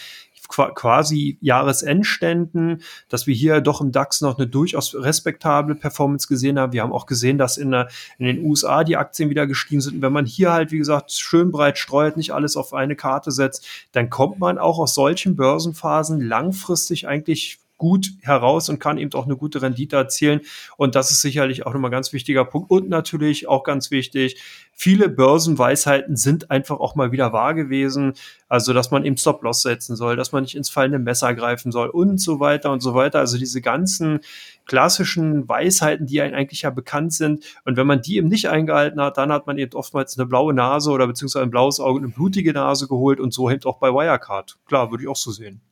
quasi 0.50 1.38
Jahresendständen, 1.40 2.82
dass 3.08 3.26
wir 3.26 3.34
hier 3.34 3.60
doch 3.60 3.80
im 3.80 3.92
DAX 3.92 4.20
noch 4.20 4.36
eine 4.36 4.46
durchaus 4.46 4.94
respektable 4.94 5.74
Performance 5.74 6.26
gesehen 6.28 6.58
haben. 6.58 6.72
Wir 6.72 6.82
haben 6.82 6.92
auch 6.92 7.06
gesehen, 7.06 7.38
dass 7.38 7.56
in, 7.56 7.70
der, 7.70 7.88
in 8.18 8.26
den 8.26 8.44
USA 8.44 8.84
die 8.84 8.96
Aktien 8.96 9.30
wieder 9.30 9.46
gestiegen 9.46 9.80
sind. 9.80 9.96
Und 9.96 10.02
wenn 10.02 10.12
man 10.12 10.26
hier 10.26 10.52
halt, 10.52 10.72
wie 10.72 10.78
gesagt, 10.78 11.12
schön 11.12 11.52
breit 11.52 11.78
streut, 11.78 12.16
nicht 12.16 12.32
alles 12.32 12.56
auf 12.56 12.74
eine 12.74 12.96
Karte 12.96 13.30
setzt, 13.30 13.66
dann 13.92 14.10
kommt 14.10 14.40
man 14.40 14.58
auch 14.58 14.78
aus 14.78 14.94
solchen 14.94 15.36
Börsenphasen 15.36 16.20
langfristig 16.20 17.06
eigentlich 17.06 17.59
gut 17.80 18.10
heraus 18.20 18.68
und 18.68 18.78
kann 18.78 18.98
eben 18.98 19.14
auch 19.14 19.24
eine 19.24 19.38
gute 19.38 19.62
Rendite 19.62 19.96
erzielen. 19.96 20.42
Und 20.76 20.94
das 20.94 21.10
ist 21.10 21.22
sicherlich 21.22 21.64
auch 21.64 21.72
nochmal 21.72 21.88
ein 21.88 21.92
ganz 21.92 22.12
wichtiger 22.12 22.44
Punkt. 22.44 22.70
Und 22.70 22.90
natürlich 22.90 23.48
auch 23.48 23.64
ganz 23.64 23.90
wichtig, 23.90 24.38
viele 24.74 25.08
Börsenweisheiten 25.08 26.14
sind 26.14 26.50
einfach 26.50 26.78
auch 26.78 26.94
mal 26.94 27.10
wieder 27.10 27.32
wahr 27.32 27.54
gewesen. 27.54 28.12
Also, 28.48 28.74
dass 28.74 28.90
man 28.90 29.06
eben 29.06 29.16
Stop-Loss 29.16 29.62
setzen 29.62 29.96
soll, 29.96 30.14
dass 30.16 30.30
man 30.30 30.42
nicht 30.42 30.56
ins 30.56 30.68
fallende 30.68 30.98
Messer 30.98 31.34
greifen 31.34 31.72
soll 31.72 31.88
und 31.88 32.18
so 32.18 32.38
weiter 32.38 32.70
und 32.70 32.80
so 32.80 32.94
weiter. 32.94 33.18
Also 33.18 33.38
diese 33.38 33.62
ganzen 33.62 34.20
klassischen 34.66 35.48
Weisheiten, 35.48 36.06
die 36.06 36.20
eigentlich 36.20 36.62
ja 36.62 36.70
bekannt 36.70 37.14
sind. 37.14 37.44
Und 37.64 37.78
wenn 37.78 37.86
man 37.86 38.02
die 38.02 38.18
eben 38.18 38.28
nicht 38.28 38.50
eingehalten 38.50 39.00
hat, 39.00 39.16
dann 39.16 39.32
hat 39.32 39.46
man 39.46 39.56
eben 39.56 39.72
oftmals 39.72 40.18
eine 40.18 40.26
blaue 40.26 40.52
Nase 40.52 40.90
oder 40.90 41.06
beziehungsweise 41.06 41.44
ein 41.44 41.50
blaues 41.50 41.80
Auge, 41.80 42.00
eine 42.00 42.08
blutige 42.08 42.52
Nase 42.52 42.88
geholt 42.88 43.20
und 43.20 43.32
so 43.32 43.48
eben 43.48 43.64
auch 43.64 43.78
bei 43.78 43.88
Wirecard. 43.88 44.58
Klar, 44.66 44.90
würde 44.90 45.04
ich 45.04 45.08
auch 45.08 45.16
so 45.16 45.30
sehen. 45.30 45.62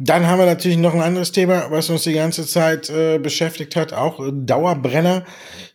Dann 0.00 0.26
haben 0.28 0.38
wir 0.38 0.46
natürlich 0.46 0.78
noch 0.78 0.94
ein 0.94 1.00
anderes 1.00 1.32
Thema, 1.32 1.70
was 1.70 1.90
uns 1.90 2.04
die 2.04 2.12
ganze 2.12 2.46
Zeit 2.46 2.88
äh, 2.88 3.18
beschäftigt 3.18 3.74
hat, 3.74 3.92
auch 3.92 4.20
äh, 4.20 4.30
Dauerbrenner. 4.32 5.24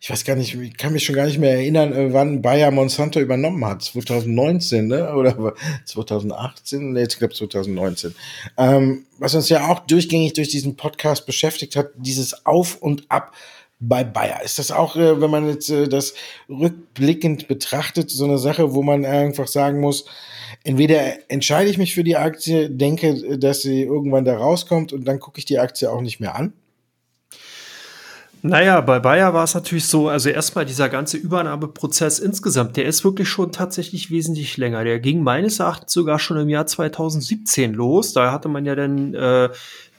Ich 0.00 0.08
weiß 0.08 0.24
gar 0.24 0.34
nicht, 0.34 0.54
ich 0.54 0.76
kann 0.78 0.94
mich 0.94 1.04
schon 1.04 1.14
gar 1.14 1.26
nicht 1.26 1.38
mehr 1.38 1.52
erinnern, 1.52 1.92
äh, 1.92 2.12
wann 2.14 2.40
Bayer 2.40 2.70
Monsanto 2.70 3.20
übernommen 3.20 3.64
hat. 3.66 3.82
2019, 3.82 4.86
ne? 4.86 5.12
Oder 5.14 5.54
2018? 5.84 6.92
Nee, 6.92 7.02
ich 7.02 7.18
glaube 7.18 7.34
2019. 7.34 8.14
Ähm, 8.56 9.04
was 9.18 9.34
uns 9.34 9.50
ja 9.50 9.68
auch 9.68 9.80
durchgängig 9.80 10.32
durch 10.32 10.48
diesen 10.48 10.76
Podcast 10.76 11.26
beschäftigt 11.26 11.76
hat, 11.76 11.90
dieses 11.96 12.46
Auf 12.46 12.76
und 12.76 13.04
Ab 13.10 13.32
bei 13.80 14.04
Bayer. 14.04 14.42
Ist 14.42 14.58
das 14.58 14.70
auch, 14.70 14.96
äh, 14.96 15.20
wenn 15.20 15.30
man 15.30 15.48
jetzt 15.48 15.68
äh, 15.68 15.88
das 15.88 16.14
rückblickend 16.48 17.48
betrachtet, 17.48 18.10
so 18.10 18.24
eine 18.24 18.38
Sache, 18.38 18.74
wo 18.74 18.82
man 18.82 19.04
einfach 19.04 19.46
sagen 19.46 19.80
muss, 19.80 20.06
entweder 20.62 21.30
entscheide 21.30 21.70
ich 21.70 21.78
mich 21.78 21.94
für 21.94 22.04
die 22.04 22.16
Aktie, 22.16 22.70
denke, 22.70 23.38
dass 23.38 23.62
sie 23.62 23.82
irgendwann 23.82 24.24
da 24.24 24.36
rauskommt 24.36 24.92
und 24.92 25.06
dann 25.06 25.20
gucke 25.20 25.38
ich 25.38 25.44
die 25.44 25.58
Aktie 25.58 25.90
auch 25.90 26.00
nicht 26.00 26.20
mehr 26.20 26.34
an? 26.34 26.52
Naja, 28.46 28.82
bei 28.82 29.00
Bayer 29.00 29.32
war 29.32 29.44
es 29.44 29.54
natürlich 29.54 29.86
so, 29.86 30.08
also 30.08 30.28
erstmal 30.28 30.66
dieser 30.66 30.90
ganze 30.90 31.16
Übernahmeprozess 31.16 32.18
insgesamt, 32.18 32.76
der 32.76 32.84
ist 32.84 33.02
wirklich 33.02 33.26
schon 33.26 33.52
tatsächlich 33.52 34.10
wesentlich 34.10 34.58
länger. 34.58 34.84
Der 34.84 35.00
ging 35.00 35.22
meines 35.22 35.60
Erachtens 35.60 35.94
sogar 35.94 36.18
schon 36.18 36.36
im 36.36 36.50
Jahr 36.50 36.66
2017 36.66 37.72
los. 37.72 38.12
Da 38.12 38.32
hatte 38.32 38.50
man 38.50 38.66
ja 38.66 38.74
dann 38.74 39.14
äh, 39.14 39.48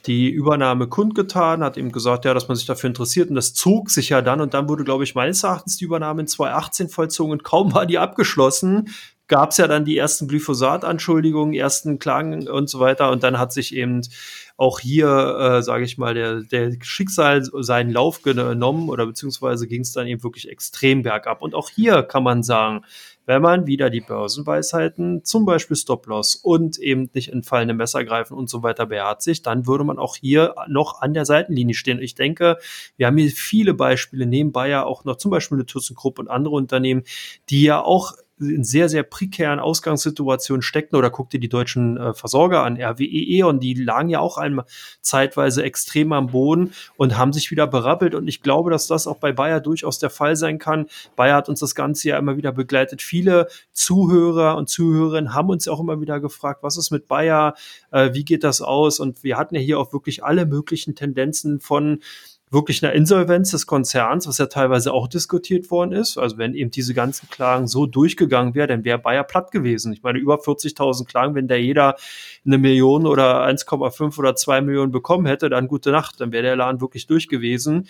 die 0.06 0.30
Übernahme 0.30 0.86
kundgetan, 0.86 1.62
hat 1.62 1.76
eben 1.76 1.92
gesagt, 1.92 2.24
ja, 2.24 2.34
dass 2.34 2.48
man 2.48 2.56
sich 2.56 2.66
dafür 2.66 2.88
interessiert 2.88 3.28
und 3.28 3.36
das 3.36 3.54
zog 3.54 3.90
sich 3.90 4.08
ja 4.08 4.22
dann 4.22 4.40
und 4.40 4.54
dann 4.54 4.68
wurde, 4.68 4.84
glaube 4.84 5.04
ich, 5.04 5.14
meines 5.14 5.42
Erachtens 5.42 5.76
die 5.76 5.84
Übernahme 5.84 6.22
in 6.22 6.28
2018 6.28 6.88
vollzogen 6.88 7.32
und 7.32 7.44
kaum 7.44 7.74
war 7.74 7.86
die 7.86 7.98
abgeschlossen, 7.98 8.88
gab 9.28 9.50
es 9.50 9.56
ja 9.56 9.66
dann 9.66 9.84
die 9.84 9.96
ersten 9.96 10.28
Glyphosat-Anschuldigungen, 10.28 11.54
ersten 11.54 11.98
Klagen 11.98 12.48
und 12.48 12.70
so 12.70 12.78
weiter. 12.78 13.10
Und 13.10 13.22
dann 13.22 13.38
hat 13.38 13.52
sich 13.52 13.74
eben 13.74 14.02
auch 14.56 14.78
hier, 14.78 15.08
äh, 15.08 15.62
sage 15.62 15.84
ich 15.84 15.98
mal, 15.98 16.14
der, 16.14 16.42
der 16.42 16.72
Schicksal 16.80 17.42
seinen 17.42 17.90
Lauf 17.90 18.22
genommen 18.22 18.88
oder 18.88 19.06
beziehungsweise 19.06 19.66
ging 19.66 19.82
es 19.82 19.92
dann 19.92 20.06
eben 20.06 20.22
wirklich 20.22 20.48
extrem 20.48 21.02
bergab. 21.02 21.42
Und 21.42 21.54
auch 21.54 21.70
hier 21.70 22.02
kann 22.02 22.22
man 22.22 22.42
sagen, 22.42 22.84
wenn 23.26 23.42
man 23.42 23.66
wieder 23.66 23.90
die 23.90 24.00
Börsenweisheiten, 24.00 25.24
zum 25.24 25.44
Beispiel 25.44 25.76
Stop-Loss 25.76 26.36
und 26.36 26.78
eben 26.78 27.10
nicht 27.12 27.28
in 27.28 27.42
fallende 27.42 27.74
Messer 27.74 28.04
greifen 28.04 28.34
und 28.34 28.48
so 28.48 28.62
weiter 28.62 28.86
beherzigt, 28.86 29.46
dann 29.46 29.66
würde 29.66 29.84
man 29.84 29.98
auch 29.98 30.16
hier 30.16 30.54
noch 30.68 31.02
an 31.02 31.12
der 31.12 31.26
Seitenlinie 31.26 31.74
stehen. 31.74 32.00
Ich 32.00 32.14
denke, 32.14 32.58
wir 32.96 33.08
haben 33.08 33.18
hier 33.18 33.30
viele 33.30 33.74
Beispiele 33.74 34.26
nebenbei 34.26 34.68
ja 34.68 34.84
auch 34.84 35.04
noch 35.04 35.16
zum 35.16 35.30
Beispiel 35.30 35.56
eine 35.56 35.66
ThyssenKrupp 35.66 36.18
und 36.18 36.28
andere 36.28 36.54
Unternehmen, 36.54 37.02
die 37.50 37.62
ja 37.62 37.82
auch 37.82 38.12
in 38.38 38.64
sehr, 38.64 38.88
sehr 38.88 39.02
prekären 39.02 39.58
Ausgangssituationen 39.58 40.62
steckten. 40.62 40.98
Oder 40.98 41.10
guck 41.10 41.30
dir 41.30 41.40
die 41.40 41.48
deutschen 41.48 41.96
äh, 41.96 42.14
Versorger 42.14 42.62
an, 42.62 42.76
RWE, 42.76 43.46
und 43.46 43.60
die 43.60 43.74
lagen 43.74 44.08
ja 44.08 44.20
auch 44.20 44.36
einmal 44.36 44.66
zeitweise 45.00 45.62
extrem 45.62 46.12
am 46.12 46.28
Boden 46.28 46.72
und 46.96 47.16
haben 47.16 47.32
sich 47.32 47.50
wieder 47.50 47.66
berappelt. 47.66 48.14
Und 48.14 48.28
ich 48.28 48.42
glaube, 48.42 48.70
dass 48.70 48.86
das 48.86 49.06
auch 49.06 49.18
bei 49.18 49.32
Bayer 49.32 49.60
durchaus 49.60 49.98
der 49.98 50.10
Fall 50.10 50.36
sein 50.36 50.58
kann. 50.58 50.86
Bayer 51.16 51.36
hat 51.36 51.48
uns 51.48 51.60
das 51.60 51.74
Ganze 51.74 52.08
ja 52.08 52.18
immer 52.18 52.36
wieder 52.36 52.52
begleitet. 52.52 53.02
Viele 53.02 53.48
Zuhörer 53.72 54.56
und 54.56 54.68
Zuhörerinnen 54.68 55.34
haben 55.34 55.48
uns 55.48 55.66
auch 55.68 55.80
immer 55.80 56.00
wieder 56.00 56.20
gefragt, 56.20 56.62
was 56.62 56.76
ist 56.76 56.90
mit 56.90 57.08
Bayer? 57.08 57.54
Äh, 57.90 58.12
wie 58.12 58.24
geht 58.24 58.44
das 58.44 58.60
aus? 58.60 59.00
Und 59.00 59.24
wir 59.24 59.38
hatten 59.38 59.54
ja 59.54 59.60
hier 59.60 59.78
auch 59.78 59.92
wirklich 59.92 60.24
alle 60.24 60.46
möglichen 60.46 60.94
Tendenzen 60.94 61.60
von 61.60 62.00
wirklich 62.56 62.82
einer 62.82 62.94
Insolvenz 62.94 63.52
des 63.52 63.66
Konzerns, 63.66 64.26
was 64.26 64.38
ja 64.38 64.46
teilweise 64.46 64.92
auch 64.92 65.06
diskutiert 65.06 65.70
worden 65.70 65.92
ist. 65.92 66.16
Also 66.16 66.38
wenn 66.38 66.54
eben 66.54 66.70
diese 66.70 66.94
ganzen 66.94 67.28
Klagen 67.28 67.68
so 67.68 67.86
durchgegangen 67.86 68.54
wäre, 68.54 68.66
dann 68.66 68.84
wäre 68.84 68.98
Bayer 68.98 69.22
platt 69.22 69.52
gewesen. 69.52 69.92
Ich 69.92 70.02
meine, 70.02 70.18
über 70.18 70.36
40.000 70.36 71.06
Klagen, 71.06 71.34
wenn 71.34 71.46
da 71.46 71.54
jeder 71.54 71.96
eine 72.44 72.58
Million 72.58 73.06
oder 73.06 73.46
1,5 73.46 74.18
oder 74.18 74.34
2 74.34 74.62
Millionen 74.62 74.90
bekommen 74.90 75.26
hätte, 75.26 75.50
dann 75.50 75.68
gute 75.68 75.92
Nacht, 75.92 76.20
dann 76.20 76.32
wäre 76.32 76.42
der 76.42 76.56
Laden 76.56 76.80
wirklich 76.80 77.06
durch 77.06 77.28
gewesen. 77.28 77.86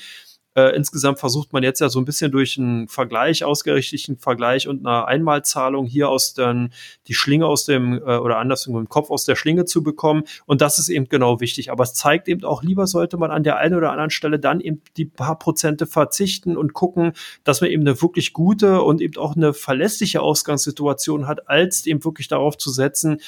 Äh, 0.57 0.75
insgesamt 0.75 1.19
versucht 1.19 1.53
man 1.53 1.63
jetzt 1.63 1.81
ja 1.81 1.91
so 1.91 1.99
ein 1.99 2.07
bisschen 2.07 2.33
durch 2.33 2.59
einen 2.59 2.89
Vergleich, 2.89 3.45
ausgerichteten 3.45 4.17
Vergleich 4.17 4.69
und 4.69 4.87
eine 4.87 5.07
Einmalzahlung 5.07 5.85
hier 5.85 6.09
aus 6.09 6.33
den, 6.33 6.73
die 7.09 7.15
Schlinge 7.15 7.47
aus 7.47 7.67
dem, 7.67 7.93
äh, 7.99 8.17
oder 8.17 8.39
andersrum 8.39 8.79
im 8.79 8.89
Kopf 8.89 9.11
aus 9.11 9.27
der 9.27 9.37
Schlinge 9.37 9.67
zu 9.67 9.83
bekommen. 9.83 10.25
Und 10.47 10.63
das 10.63 10.79
ist 10.79 10.89
eben 10.89 11.11
genau 11.11 11.41
wichtig. 11.41 11.71
Aber 11.71 11.85
es 11.85 11.93
zeigt 11.93 12.27
eben 12.27 12.43
auch, 12.45 12.63
lieber 12.63 12.87
sollte 12.87 13.19
man 13.19 13.31
an 13.31 13.43
der 13.43 13.59
einen 13.59 13.75
oder 13.75 13.91
anderen 13.91 14.09
Stelle 14.09 14.39
dann 14.39 14.61
eben 14.61 14.81
die 14.97 15.05
paar 15.05 15.39
Prozente 15.39 15.87
verzichten 15.87 16.57
und 16.57 16.73
gucken, 16.73 17.13
dass 17.45 17.61
man 17.61 17.69
eben 17.69 17.83
eine 17.83 18.01
wirklich 18.01 18.33
gute 18.33 18.81
und 18.81 19.03
eben 19.03 19.19
auch 19.19 19.37
eine 19.37 19.53
verlässliche 19.53 20.23
Ausgangssituation 20.23 21.27
hat, 21.27 21.51
als 21.51 21.85
eben 21.85 22.03
wirklich 22.03 22.29
darauf 22.29 22.57
zu 22.57 22.71
setzen, 22.71 23.21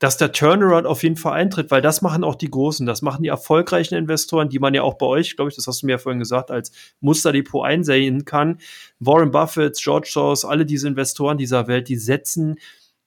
dass 0.00 0.16
der 0.16 0.32
Turnaround 0.32 0.86
auf 0.86 1.02
jeden 1.02 1.16
Fall 1.16 1.34
eintritt, 1.34 1.70
weil 1.70 1.82
das 1.82 2.00
machen 2.00 2.24
auch 2.24 2.34
die 2.34 2.50
Großen, 2.50 2.86
das 2.86 3.02
machen 3.02 3.22
die 3.22 3.28
erfolgreichen 3.28 3.94
Investoren, 3.94 4.48
die 4.48 4.58
man 4.58 4.72
ja 4.72 4.82
auch 4.82 4.94
bei 4.94 5.06
euch, 5.06 5.36
glaube 5.36 5.50
ich, 5.50 5.56
das 5.56 5.66
hast 5.66 5.82
du 5.82 5.86
mir 5.86 5.92
ja 5.92 5.98
vorhin 5.98 6.18
gesagt, 6.18 6.50
als 6.50 6.72
Musterdepot 7.00 7.64
einsehen 7.66 8.24
kann. 8.24 8.58
Warren 8.98 9.30
Buffett, 9.30 9.78
George 9.78 10.08
Soros, 10.10 10.46
alle 10.46 10.64
diese 10.64 10.88
Investoren 10.88 11.36
dieser 11.36 11.68
Welt, 11.68 11.88
die 11.88 11.96
setzen 11.96 12.56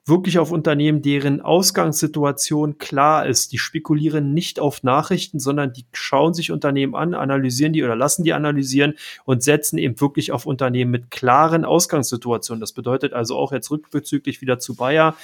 wirklich 0.06 0.38
auf 0.38 0.52
Unternehmen, 0.52 1.02
deren 1.02 1.42
Ausgangssituation 1.42 2.78
klar 2.78 3.26
ist. 3.26 3.54
Die 3.54 3.58
spekulieren 3.58 4.34
nicht 4.36 4.60
auf 4.60 4.84
Nachrichten, 4.84 5.40
sondern 5.40 5.74
die 5.74 5.86
schauen 5.94 6.36
sich 6.36 6.52
Unternehmen 6.52 6.94
an, 6.94 7.16
analysieren 7.16 7.74
die 7.74 7.84
oder 7.84 7.96
lassen 7.96 8.24
die 8.24 8.34
analysieren 8.34 8.94
und 9.26 9.42
setzen 9.42 9.80
eben 9.80 10.00
wirklich 10.00 10.32
auf 10.32 10.46
Unternehmen 10.46 10.92
mit 10.92 11.10
klaren 11.10 11.66
Ausgangssituationen. 11.66 12.60
Das 12.60 12.74
bedeutet 12.74 13.14
also 13.14 13.36
auch 13.38 13.52
jetzt 13.52 13.72
rückbezüglich 13.72 14.42
wieder 14.42 14.60
zu 14.60 14.76
Bayer, 14.76 15.16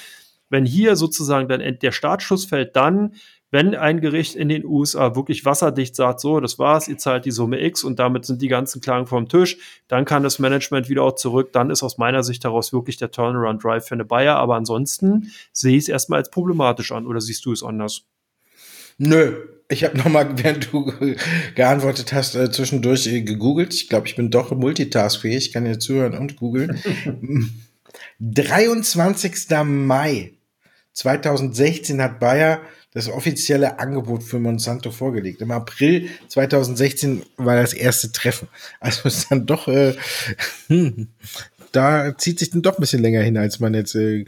wenn 0.49 0.65
hier 0.65 0.95
sozusagen 0.95 1.47
dann 1.47 1.79
der 1.79 1.91
Startschuss 1.91 2.45
fällt, 2.45 2.75
dann, 2.75 3.13
wenn 3.51 3.73
ein 3.73 3.99
Gericht 3.99 4.35
in 4.35 4.49
den 4.49 4.63
USA 4.63 5.15
wirklich 5.15 5.43
wasserdicht 5.45 5.95
sagt, 5.95 6.19
so, 6.19 6.39
das 6.39 6.59
war's, 6.59 6.88
ihr 6.88 6.97
zahlt 6.97 7.25
die 7.25 7.31
Summe 7.31 7.62
X 7.63 7.83
und 7.83 7.97
damit 7.97 8.25
sind 8.25 8.41
die 8.41 8.47
ganzen 8.47 8.81
Klagen 8.81 9.07
vom 9.07 9.27
Tisch, 9.27 9.57
dann 9.88 10.05
kann 10.05 10.21
das 10.21 10.38
Management 10.39 10.89
wieder 10.89 11.03
auch 11.03 11.15
zurück. 11.15 11.51
Dann 11.53 11.69
ist 11.69 11.81
aus 11.81 11.97
meiner 11.97 12.23
Sicht 12.23 12.45
daraus 12.45 12.73
wirklich 12.73 12.97
der 12.97 13.12
Turnaround 13.12 13.63
Drive 13.63 13.88
für 13.88 13.95
eine 13.95 14.05
Bayer. 14.05 14.35
Aber 14.35 14.55
ansonsten 14.55 15.31
sehe 15.51 15.77
ich 15.77 15.83
es 15.83 15.89
erstmal 15.89 16.19
als 16.19 16.29
problematisch 16.29 16.91
an. 16.91 17.07
Oder 17.07 17.21
siehst 17.21 17.45
du 17.45 17.51
es 17.51 17.63
anders? 17.63 18.03
Nö, 18.99 19.35
ich 19.69 19.83
habe 19.83 19.97
nochmal, 19.97 20.29
während 20.35 20.71
du 20.71 20.91
geantwortet 21.55 22.13
hast, 22.13 22.35
äh, 22.35 22.51
zwischendurch 22.51 23.07
äh, 23.07 23.21
gegoogelt. 23.21 23.73
Ich 23.73 23.89
glaube, 23.89 24.07
ich 24.07 24.15
bin 24.15 24.29
doch 24.29 24.51
multitaskfähig. 24.51 25.47
Ich 25.47 25.53
kann 25.53 25.65
hier 25.65 25.79
zuhören 25.79 26.17
und 26.17 26.35
googeln. 26.35 26.79
23. 28.19 29.49
Mai 29.65 30.33
2016 30.93 32.02
hat 32.02 32.19
Bayer 32.19 32.62
das 32.93 33.08
offizielle 33.08 33.80
Angebot 33.80 34.23
für 34.23 34.39
Monsanto 34.39 34.91
vorgelegt. 34.91 35.41
Im 35.41 35.52
April 35.52 36.10
2016 36.28 37.23
war 37.38 37.56
das 37.56 37.73
erste 37.73 38.12
Treffen. 38.12 38.47
Also 38.80 39.08
ist 39.08 39.28
dann 39.30 39.45
doch, 39.45 39.67
äh, 39.67 39.95
hm, 40.67 41.08
da 41.71 42.17
zieht 42.17 42.39
sich 42.39 42.49
dann 42.49 42.63
doch 42.63 42.78
ein 42.78 42.82
bisschen 42.82 43.02
länger 43.02 43.21
hin, 43.21 43.38
als 43.38 43.60
man 43.60 43.75
jetzt 43.75 43.93
äh, 43.95 44.25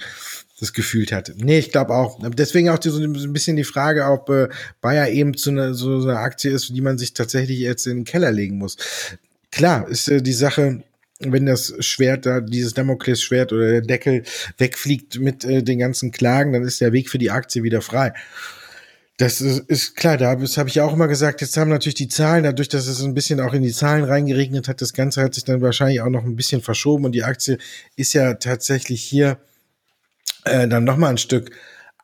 das 0.60 0.74
gefühlt 0.74 1.12
hat. 1.12 1.34
Nee, 1.38 1.58
ich 1.58 1.71
glaube 1.71 1.95
auch. 1.95 2.19
Deswegen 2.36 2.69
auch 2.69 2.78
so 2.82 3.02
ein 3.02 3.34
bisschen 3.34 3.56
die 3.56 3.63
Frage, 3.63 4.06
ob 4.06 4.30
äh, 4.30 4.47
Bayer 4.80 5.10
eben 5.10 5.36
zu 5.36 5.50
einer, 5.50 5.74
so 5.74 6.02
einer 6.02 6.19
Aktie 6.19 6.52
ist, 6.52 6.69
die 6.69 6.82
man 6.82 7.00
sich 7.00 7.13
tatsächlich 7.13 7.60
jetzt 7.60 7.88
in 7.88 7.97
den 7.97 8.06
Keller 8.06 8.32
legen 8.32 8.60
muss. 8.60 8.78
Klar, 9.52 9.88
ist 9.89 10.08
äh, 10.08 10.21
die 10.21 10.34
Sache, 10.34 10.84
wenn 11.25 11.45
das 11.45 11.73
Schwert 11.79 12.25
da, 12.25 12.41
dieses 12.41 12.73
Damoklesschwert 12.73 13.53
oder 13.53 13.69
der 13.69 13.81
Deckel 13.81 14.23
wegfliegt 14.57 15.19
mit 15.19 15.43
äh, 15.45 15.63
den 15.63 15.79
ganzen 15.79 16.12
Klagen, 16.12 16.53
dann 16.53 16.63
ist 16.63 16.81
der 16.81 16.93
Weg 16.93 17.10
für 17.10 17.17
die 17.17 17.31
Aktie 17.31 17.63
wieder 17.63 17.81
frei. 17.81 18.13
Das 19.17 19.39
ist, 19.39 19.60
ist 19.69 19.95
klar, 19.95 20.17
da 20.17 20.36
das 20.36 20.57
habe 20.57 20.69
ich 20.69 20.81
auch 20.81 20.93
immer 20.93 21.07
gesagt, 21.07 21.41
jetzt 21.41 21.55
haben 21.55 21.69
natürlich 21.69 21.95
die 21.95 22.07
Zahlen, 22.07 22.43
dadurch, 22.43 22.69
dass 22.69 22.88
es 22.88 23.03
ein 23.03 23.13
bisschen 23.13 23.39
auch 23.39 23.53
in 23.53 23.62
die 23.62 23.71
Zahlen 23.71 24.03
reingeregnet 24.03 24.67
hat, 24.67 24.81
das 24.81 24.93
Ganze 24.93 25.21
hat 25.21 25.36
sich 25.36 25.43
dann 25.43 25.62
wahrscheinlich 25.62 26.01
auch 26.01 26.10
noch 26.10 26.23
ein 26.23 26.36
bisschen 26.36 26.62
verschoben 26.62 27.05
und 27.05 27.12
die 27.12 27.23
Aktie 27.23 27.60
ist 27.95 28.13
ja 28.13 28.34
tatsächlich 28.34 29.03
hier 29.03 29.38
äh, 30.45 30.67
dann 30.67 30.86
nochmal 30.86 31.12
ein 31.12 31.17
Stück 31.19 31.51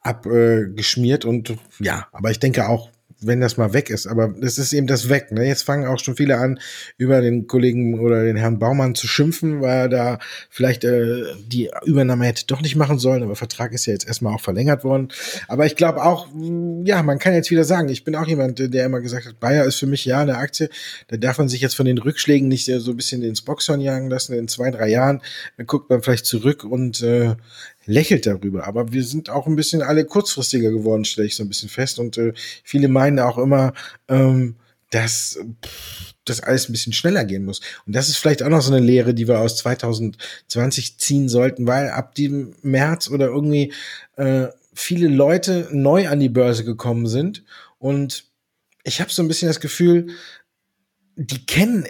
abgeschmiert 0.02 1.26
äh, 1.26 1.28
und 1.28 1.58
ja, 1.80 2.08
aber 2.12 2.30
ich 2.30 2.40
denke 2.40 2.68
auch, 2.68 2.92
wenn 3.22 3.40
das 3.42 3.58
mal 3.58 3.74
weg 3.74 3.90
ist. 3.90 4.08
Aber 4.08 4.34
das 4.40 4.58
ist 4.58 4.74
eben 4.74 4.88
das 4.88 5.10
weg. 5.10 5.32
Ne? 5.32 5.48
Jetzt 5.48 5.64
fangen 5.64 5.86
auch 5.88 6.00
schon 6.00 6.16
viele 6.16 6.38
an, 6.38 6.60
über 6.98 7.22
den 7.22 7.48
Kollegen 7.48 8.00
oder 8.00 8.24
den 8.24 8.36
Herrn 8.36 8.60
Baumann 8.60 8.96
zu 8.96 9.08
schimpfen, 9.08 9.62
weil 9.62 9.78
er 9.78 9.90
da 9.90 10.20
vielleicht 10.50 10.84
äh, 10.84 11.24
die 11.46 11.70
Übernahme 11.86 12.26
hätte 12.26 12.46
doch 12.46 12.62
nicht 12.62 12.76
machen 12.76 13.00
sollen. 13.00 13.24
Aber 13.24 13.36
Vertrag 13.36 13.74
ist 13.74 13.86
ja 13.86 13.94
jetzt 13.94 14.08
erstmal 14.08 14.34
auch 14.34 14.42
verlängert 14.42 14.84
worden. 14.84 15.10
Aber 15.48 15.66
ich 15.66 15.76
glaube 15.76 16.04
auch, 16.04 16.28
ja, 16.84 17.02
man 17.04 17.20
kann 17.20 17.34
jetzt 17.34 17.52
wieder 17.52 17.64
sagen, 17.64 17.90
ich 17.90 18.04
bin 18.04 18.16
auch 18.16 18.28
jemand, 18.28 18.60
der 18.74 18.86
immer 18.86 19.02
gesagt 19.02 19.26
hat, 19.26 19.40
Bayer 19.40 19.66
ist 19.66 19.78
für 19.78 19.88
mich 19.88 20.06
ja 20.06 20.20
eine 20.20 20.38
Aktie. 20.38 20.70
Da 21.08 21.18
darf 21.18 21.38
man 21.38 21.50
sich 21.50 21.62
jetzt 21.62 21.76
von 21.76 21.86
den 21.86 21.98
Rückschlägen 21.98 22.48
nicht 22.48 22.66
so 22.66 22.92
ein 22.92 22.98
bisschen 22.98 23.24
ins 23.24 23.42
Boxhorn 23.42 23.82
jagen 23.82 24.10
lassen. 24.10 24.38
In 24.38 24.48
zwei, 24.48 24.72
drei 24.72 24.90
Jahren 24.90 25.22
guckt 25.66 25.90
man 25.90 26.02
vielleicht 26.02 26.26
zurück 26.26 26.64
und 26.64 27.02
äh, 27.02 27.36
lächelt 27.88 28.28
darüber. 28.28 28.68
Aber 28.68 28.92
wir 28.92 29.04
sind 29.04 29.30
auch 29.30 29.48
ein 29.48 29.56
bisschen 29.56 29.82
alle 29.82 30.06
kurzfristiger 30.06 30.70
geworden, 30.70 31.06
stelle 31.06 31.28
ich 31.28 31.36
so 31.36 31.44
ein 31.44 31.50
bisschen 31.50 31.70
fest. 31.70 31.98
Und 31.98 32.18
äh, 32.18 32.34
viele 32.64 32.88
meinen 32.88 33.20
auch 33.20 33.38
immer, 33.38 33.74
ähm, 34.08 34.56
dass 34.92 35.40
das 36.26 36.42
alles 36.42 36.70
ein 36.70 36.74
bisschen 36.74 36.94
schneller 36.94 37.26
gehen 37.26 37.46
muss. 37.46 37.62
Und 37.86 37.96
das 37.96 38.10
ist 38.10 38.18
vielleicht 38.18 38.44
auch 38.44 38.50
noch 38.50 38.62
so 38.62 38.74
eine 38.74 38.86
Lehre, 38.86 39.14
die 39.14 39.28
wir 39.28 39.40
aus 39.40 39.58
2020 39.58 40.98
ziehen 40.98 41.30
sollten, 41.30 41.68
weil 41.68 41.90
ab 41.90 42.16
dem 42.16 42.54
März 42.62 43.10
oder 43.10 43.28
irgendwie 43.28 43.74
äh, 44.18 44.48
viele 44.74 45.08
Leute 45.08 45.68
neu 45.72 46.08
an 46.08 46.20
die 46.20 46.30
Börse 46.30 46.64
gekommen 46.64 47.08
sind. 47.08 47.44
Und 47.80 48.26
ich 48.84 49.02
habe 49.02 49.12
so 49.12 49.22
ein 49.22 49.28
bisschen 49.28 49.48
das 49.48 49.60
Gefühl, 49.60 50.08
die 51.16 51.46
kennen 51.46 51.88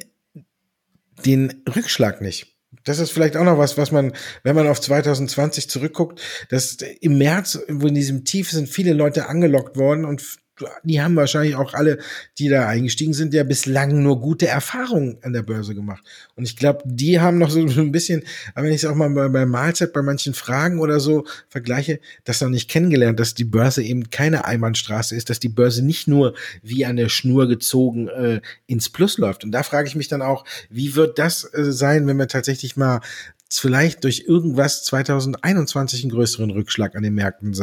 den 1.25 1.63
Rückschlag 1.75 2.21
nicht. 2.21 2.57
Das 2.84 2.99
ist 2.99 3.12
vielleicht 3.12 3.38
auch 3.38 3.43
noch 3.43 3.58
was, 3.58 3.77
was 3.77 3.91
man, 3.91 4.13
wenn 4.43 4.56
man 4.56 4.67
auf 4.67 4.82
2020 4.82 5.69
zurückguckt, 5.69 6.21
dass 6.49 6.77
im 7.01 7.17
März, 7.17 7.60
wo 7.69 7.88
in 7.88 7.95
diesem 7.95 8.25
Tief 8.25 8.51
sind 8.51 8.67
viele 8.67 8.93
Leute 8.93 9.27
angelockt 9.30 9.77
worden 9.77 10.06
und 10.06 10.38
die 10.84 11.02
haben 11.02 11.15
wahrscheinlich 11.15 11.56
auch 11.56 11.74
alle, 11.74 12.00
die 12.38 12.50
da 12.50 12.67
eingestiegen 12.67 13.13
sind, 13.13 13.34
ja 13.34 13.43
bislang 13.43 14.02
nur 14.02 14.20
gute 14.20 14.48
Erfahrungen 14.48 15.17
an 15.22 15.34
der 15.34 15.43
Börse 15.43 15.76
gemacht. 15.76 16.04
Und 16.36 16.46
ich 16.46 16.56
glaube, 16.56 16.84
die 16.86 17.20
haben 17.20 17.38
noch 17.38 17.50
so 17.50 17.60
ein 17.60 17.91
bisschen, 17.91 18.24
wenn 18.56 18.72
ich 18.72 18.84
es 18.84 18.86
auch 18.86 18.96
mal 18.96 19.10
bei, 19.10 19.28
bei 19.28 19.46
Mahlzeit 19.46 19.93
bei 19.93 20.02
manchen 20.02 20.34
Fragen 20.34 20.80
oder 20.80 21.00
so 21.00 21.26
vergleiche, 21.50 22.00
das 22.24 22.41
noch 22.41 22.50
nicht 22.50 22.70
kennengelernt, 22.70 23.20
dass 23.20 23.34
die 23.34 23.46
Börse 23.46 23.84
eben 23.84 24.10
keine 24.10 24.46
Einbahnstraße 24.46 25.15
ist, 25.15 25.30
dass 25.30 25.39
die 25.39 25.50
Börse 25.50 25.86
nicht 25.86 26.08
nur 26.08 26.34
wie 26.63 26.86
an 26.86 26.96
der 26.96 27.10
Schnur 27.10 27.48
gezogen 27.48 28.08
äh, 28.08 28.41
ins 28.65 28.89
Plus 28.89 29.17
läuft. 29.17 29.43
Und 29.43 29.52
da 29.52 29.63
frage 29.63 29.88
ich 29.88 29.96
mich 29.96 30.08
dann 30.08 30.22
auch, 30.22 30.46
wie 30.70 30.96
wird 30.96 31.20
das 31.20 31.43
äh, 31.54 31.72
sein, 31.72 32.08
wenn 32.08 32.17
wir 32.17 32.28
tatsächlich 32.28 32.78
mal 32.78 33.02
vielleicht 33.50 34.04
durch 34.04 34.26
irgendwas 34.28 34.84
2021 34.84 36.04
einen 36.04 36.12
größeren 36.12 36.52
Rückschlag 36.52 36.96
an 36.96 37.04
den 37.04 37.15
Märkten 37.15 37.54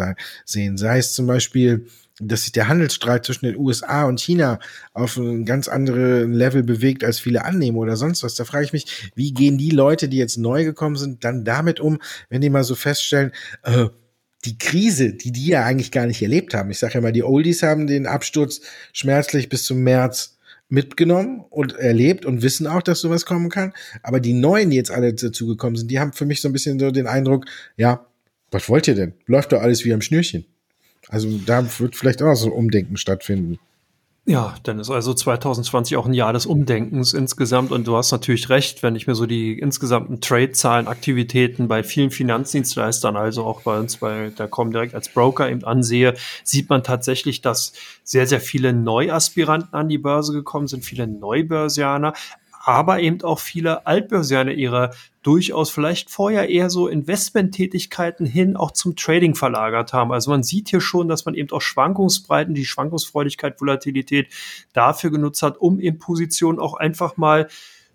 sehen. 0.44 0.76
Sei 0.78 0.98
es 0.98 1.12
zum 1.12 1.26
Beispiel 1.26 1.86
dass 2.20 2.42
sich 2.42 2.52
der 2.52 2.68
Handelsstreit 2.68 3.24
zwischen 3.24 3.46
den 3.46 3.56
USA 3.56 4.04
und 4.04 4.20
China 4.20 4.60
auf 4.92 5.16
ein 5.16 5.44
ganz 5.44 5.68
andere 5.68 6.24
Level 6.24 6.62
bewegt, 6.62 7.02
als 7.02 7.18
viele 7.18 7.44
annehmen 7.44 7.78
oder 7.78 7.96
sonst 7.96 8.22
was. 8.22 8.34
Da 8.34 8.44
frage 8.44 8.64
ich 8.64 8.72
mich, 8.72 9.10
wie 9.14 9.32
gehen 9.32 9.58
die 9.58 9.70
Leute, 9.70 10.08
die 10.08 10.18
jetzt 10.18 10.38
neu 10.38 10.64
gekommen 10.64 10.96
sind, 10.96 11.24
dann 11.24 11.44
damit 11.44 11.80
um, 11.80 11.98
wenn 12.28 12.40
die 12.40 12.50
mal 12.50 12.64
so 12.64 12.74
feststellen, 12.74 13.32
äh, 13.64 13.86
die 14.44 14.58
Krise, 14.58 15.14
die 15.14 15.32
die 15.32 15.46
ja 15.46 15.64
eigentlich 15.64 15.90
gar 15.90 16.06
nicht 16.06 16.22
erlebt 16.22 16.54
haben. 16.54 16.70
Ich 16.70 16.78
sage 16.78 16.94
ja 16.94 17.00
mal, 17.00 17.12
die 17.12 17.22
Oldies 17.22 17.62
haben 17.62 17.86
den 17.86 18.06
Absturz 18.06 18.60
schmerzlich 18.92 19.48
bis 19.48 19.64
zum 19.64 19.78
März 19.78 20.38
mitgenommen 20.68 21.44
und 21.50 21.76
erlebt 21.76 22.24
und 22.24 22.42
wissen 22.42 22.66
auch, 22.66 22.82
dass 22.82 23.00
sowas 23.00 23.26
kommen 23.26 23.48
kann. 23.48 23.72
Aber 24.02 24.20
die 24.20 24.34
Neuen, 24.34 24.70
die 24.70 24.76
jetzt 24.76 24.90
alle 24.90 25.14
dazugekommen 25.14 25.76
sind, 25.76 25.90
die 25.90 26.00
haben 26.00 26.12
für 26.12 26.26
mich 26.26 26.40
so 26.40 26.48
ein 26.48 26.52
bisschen 26.52 26.78
so 26.78 26.90
den 26.90 27.06
Eindruck, 27.06 27.46
ja, 27.76 28.06
was 28.50 28.68
wollt 28.68 28.86
ihr 28.86 28.94
denn? 28.94 29.14
Läuft 29.26 29.52
doch 29.52 29.60
alles 29.60 29.84
wie 29.84 29.92
am 29.92 30.00
Schnürchen. 30.00 30.46
Also 31.08 31.28
da 31.44 31.64
wird 31.78 31.96
vielleicht 31.96 32.22
auch 32.22 32.34
so 32.34 32.46
ein 32.46 32.52
Umdenken 32.52 32.96
stattfinden. 32.96 33.58
Ja, 34.26 34.54
dann 34.62 34.78
ist 34.78 34.88
also 34.88 35.12
2020 35.12 35.98
auch 35.98 36.06
ein 36.06 36.14
Jahr 36.14 36.32
des 36.32 36.46
Umdenkens 36.46 37.12
insgesamt. 37.12 37.72
Und 37.72 37.86
du 37.86 37.94
hast 37.94 38.10
natürlich 38.10 38.48
recht, 38.48 38.82
wenn 38.82 38.96
ich 38.96 39.06
mir 39.06 39.14
so 39.14 39.26
die 39.26 39.58
insgesamten 39.58 40.22
Trade-Zahlen, 40.22 40.88
Aktivitäten 40.88 41.68
bei 41.68 41.82
vielen 41.82 42.10
Finanzdienstleistern, 42.10 43.18
also 43.18 43.44
auch 43.44 43.60
bei 43.60 43.78
uns 43.78 43.98
bei 43.98 44.30
der 44.30 44.48
Comdirect 44.48 44.94
als 44.94 45.10
Broker 45.10 45.50
eben 45.50 45.64
ansehe, 45.64 46.14
sieht 46.42 46.70
man 46.70 46.82
tatsächlich, 46.82 47.42
dass 47.42 47.74
sehr, 48.02 48.26
sehr 48.26 48.40
viele 48.40 48.72
Neuaspiranten 48.72 49.74
an 49.74 49.90
die 49.90 49.98
Börse 49.98 50.32
gekommen 50.32 50.68
sind, 50.68 50.86
viele 50.86 51.06
Neubörsianer, 51.06 52.14
aber 52.64 53.00
eben 53.00 53.22
auch 53.22 53.40
viele 53.40 53.86
Altbörsianer 53.86 54.52
ihre 54.52 54.90
durchaus 55.22 55.70
vielleicht 55.70 56.10
vorher 56.10 56.48
eher 56.48 56.70
so 56.70 56.88
Investmenttätigkeiten 56.88 58.26
hin 58.26 58.56
auch 58.56 58.70
zum 58.70 58.96
Trading 58.96 59.34
verlagert 59.34 59.92
haben. 59.92 60.12
Also 60.12 60.30
man 60.30 60.42
sieht 60.42 60.70
hier 60.70 60.80
schon, 60.80 61.08
dass 61.08 61.26
man 61.26 61.34
eben 61.34 61.50
auch 61.50 61.60
Schwankungsbreiten, 61.60 62.54
die 62.54 62.64
Schwankungsfreudigkeit, 62.64 63.60
Volatilität 63.60 64.28
dafür 64.72 65.10
genutzt 65.10 65.42
hat, 65.42 65.58
um 65.58 65.78
in 65.78 65.98
Positionen 65.98 66.58
auch 66.58 66.74
einfach 66.74 67.16
mal 67.16 67.48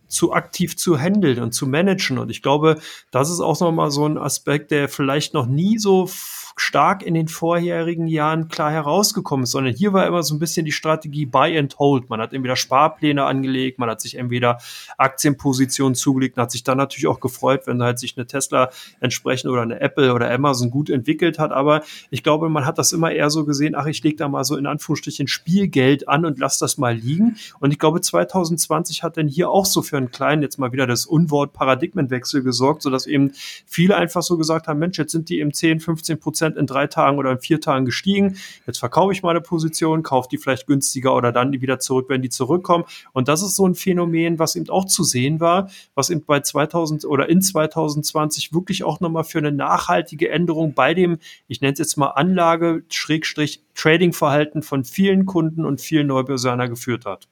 zu 0.08 0.34
aktiv 0.34 0.76
zu 0.76 1.00
handeln 1.00 1.40
und 1.40 1.54
zu 1.54 1.68
managen. 1.68 2.18
Und 2.18 2.30
ich 2.30 2.42
glaube, 2.42 2.80
das 3.12 3.30
ist 3.30 3.40
auch 3.40 3.60
nochmal 3.60 3.92
so 3.92 4.08
ein 4.08 4.18
Aspekt, 4.18 4.72
der 4.72 4.90
vielleicht 4.90 5.34
noch 5.34 5.46
nie 5.46 5.78
so 5.78 6.10
stark 6.60 7.04
in 7.04 7.14
den 7.14 7.28
vorherigen 7.28 8.08
Jahren 8.08 8.48
klar 8.48 8.72
herausgekommen 8.72 9.44
ist, 9.44 9.52
sondern 9.52 9.74
hier 9.74 9.94
war 9.94 10.06
immer 10.06 10.24
so 10.24 10.36
ein 10.36 10.40
bisschen 10.40 10.66
die 10.66 10.72
Strategie 10.72 11.26
Buy 11.26 11.58
and 11.58 11.78
Hold. 11.80 12.10
Man 12.10 12.20
hat 12.20 12.34
entweder 12.34 12.56
Sparpläne 12.56 13.24
angelegt, 13.24 13.80
man 13.80 13.90
hat 13.90 14.02
sich 14.02 14.16
entweder 14.16 14.60
Aktienpositionen 14.98 15.96
zugelegt 15.96 16.38
und 16.38 16.44
hat 16.44 16.52
sich 16.52 16.64
dann 16.64 16.78
natürlich 16.78 17.08
auch 17.08 17.20
gefreut, 17.20 17.62
wenn 17.66 17.82
halt 17.82 18.00
sich 18.00 18.18
eine 18.18 18.28
Tesla 18.28 18.70
entsprechend 19.00 19.52
oder 19.52 19.62
eine 19.62 19.80
Apple 19.80 20.14
oder 20.14 20.30
Amazon 20.32 20.70
gut 20.70 20.90
entwickelt 20.90 21.40
hat. 21.40 21.52
Aber 21.52 21.82
ich 22.10 22.24
glaube, 22.24 22.50
man 22.50 22.66
hat 22.66 22.78
das 22.78 22.92
immer 22.92 23.12
eher 23.12 23.30
so 23.30 23.46
gesehen, 23.46 23.76
ach, 23.76 23.86
ich 23.86 24.04
lege 24.04 24.18
da 24.18 24.28
mal 24.28 24.44
so 24.44 24.58
in 24.58 24.66
Anführungsstrichen 24.66 25.28
Spielgeld 25.28 26.08
an 26.08 26.26
und 26.26 26.40
lass 26.40 26.60
das 26.60 26.78
mal 26.78 26.96
liegen. 26.96 27.38
Und 27.60 27.72
ich 27.72 27.80
glaube, 27.80 28.02
2020 28.02 29.04
hat 29.04 29.18
dann 29.18 29.28
hier 29.28 29.50
auch 29.50 29.66
so 29.66 29.82
für 29.82 29.98
einen 29.98 30.12
kleinen, 30.12 30.42
jetzt 30.42 30.60
mal 30.60 30.72
wieder 30.72 30.88
das 30.88 31.06
Unwort 31.06 31.54
Paradigmenwechsel 31.54 32.44
gesorgt, 32.44 32.82
sodass 32.82 33.08
eben 33.08 33.32
viele 33.66 33.96
einfach 33.96 34.22
so 34.22 34.38
gesagt 34.38 34.68
haben, 34.68 34.80
Mensch, 34.80 34.98
jetzt 34.98 35.12
sind 35.12 35.30
die 35.30 35.40
im 35.40 35.54
10, 35.54 35.80
15 35.80 36.20
Prozent 36.20 36.49
Prozent 36.50 36.58
in 36.58 36.66
drei 36.66 36.88
Tagen 36.88 37.18
oder 37.18 37.32
in 37.32 37.40
vier 37.40 37.62
Tagen 37.62 37.86
gestiegen. 37.86 38.38
Jetzt 38.66 38.80
verkaufe 38.80 39.14
ich 39.14 39.24
meine 39.24 39.42
Position, 39.42 40.04
kaufe 40.04 40.30
die 40.32 40.38
vielleicht 40.38 40.68
günstiger 40.68 41.16
oder 41.16 41.32
dann 41.32 41.52
die 41.52 41.62
wieder 41.62 41.80
zurück, 41.80 42.08
wenn 42.10 42.22
die 42.22 42.30
zurückkommen. 42.30 42.86
Und 43.14 43.28
das 43.28 43.42
ist 43.42 43.56
so 43.56 43.68
ein 43.68 43.76
Phänomen, 43.76 44.40
was 44.40 44.56
eben 44.56 44.70
auch 44.70 44.86
zu 44.86 45.04
sehen 45.04 45.40
war, 45.40 45.70
was 45.96 46.10
eben 46.10 46.24
bei 46.26 46.40
2000 46.40 47.06
oder 47.06 47.30
in 47.30 47.42
2020 47.42 48.54
wirklich 48.54 48.84
auch 48.84 49.00
nochmal 49.00 49.24
für 49.24 49.40
eine 49.40 49.52
nachhaltige 49.52 50.30
Änderung 50.30 50.74
bei 50.74 50.94
dem, 50.94 51.20
ich 51.48 51.62
nenne 51.62 51.74
es 51.74 51.80
jetzt 51.80 51.98
mal 51.98 52.08
Anlage, 52.08 52.84
Schrägstrich, 52.90 53.62
Trading-Verhalten 53.76 54.64
von 54.64 54.84
vielen 54.84 55.26
Kunden 55.26 55.66
und 55.66 55.82
vielen 55.82 56.08
Neubörsianer 56.08 56.68
geführt 56.68 57.06
hat. 57.06 57.28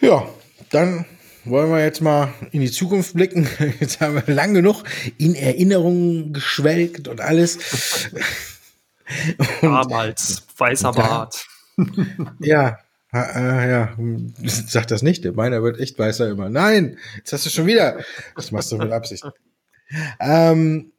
Ja, 0.00 0.28
dann 0.70 1.04
wollen 1.44 1.70
wir 1.70 1.80
jetzt 1.80 2.00
mal 2.00 2.32
in 2.50 2.60
die 2.60 2.70
Zukunft 2.70 3.14
blicken. 3.14 3.48
Jetzt 3.80 4.00
haben 4.00 4.14
wir 4.14 4.34
lang 4.34 4.54
genug 4.54 4.84
in 5.18 5.34
Erinnerungen 5.34 6.32
geschwelgt 6.32 7.08
und 7.08 7.20
alles. 7.20 7.58
Und 9.60 9.72
Damals, 9.72 10.42
weißer 10.56 10.92
Bart. 10.92 11.46
Ja, 12.40 12.78
äh, 13.12 13.70
ja, 13.70 13.96
sag 14.44 14.86
das 14.88 15.02
nicht. 15.02 15.24
Meiner 15.34 15.62
wird 15.62 15.80
echt 15.80 15.98
weißer 15.98 16.28
immer. 16.30 16.48
Nein, 16.48 16.98
jetzt 17.16 17.32
hast 17.32 17.46
du 17.46 17.50
schon 17.50 17.66
wieder. 17.66 17.98
Das 18.36 18.52
machst 18.52 18.70
du 18.72 18.76
mit 18.76 18.92
Absicht. 18.92 19.24
Ähm, 20.20 20.92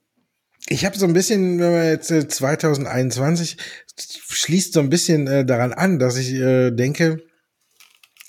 ich 0.68 0.86
habe 0.86 0.98
so 0.98 1.06
ein 1.06 1.14
bisschen, 1.14 1.60
wenn 1.60 1.72
man 1.72 1.86
jetzt 1.86 2.12
äh, 2.12 2.28
2021 2.28 3.58
schließt 4.30 4.74
so 4.74 4.80
ein 4.80 4.90
bisschen 4.90 5.28
äh, 5.28 5.46
daran 5.46 5.74
an, 5.74 6.00
dass 6.00 6.18
ich 6.18 6.34
äh, 6.34 6.72
denke, 6.72 7.24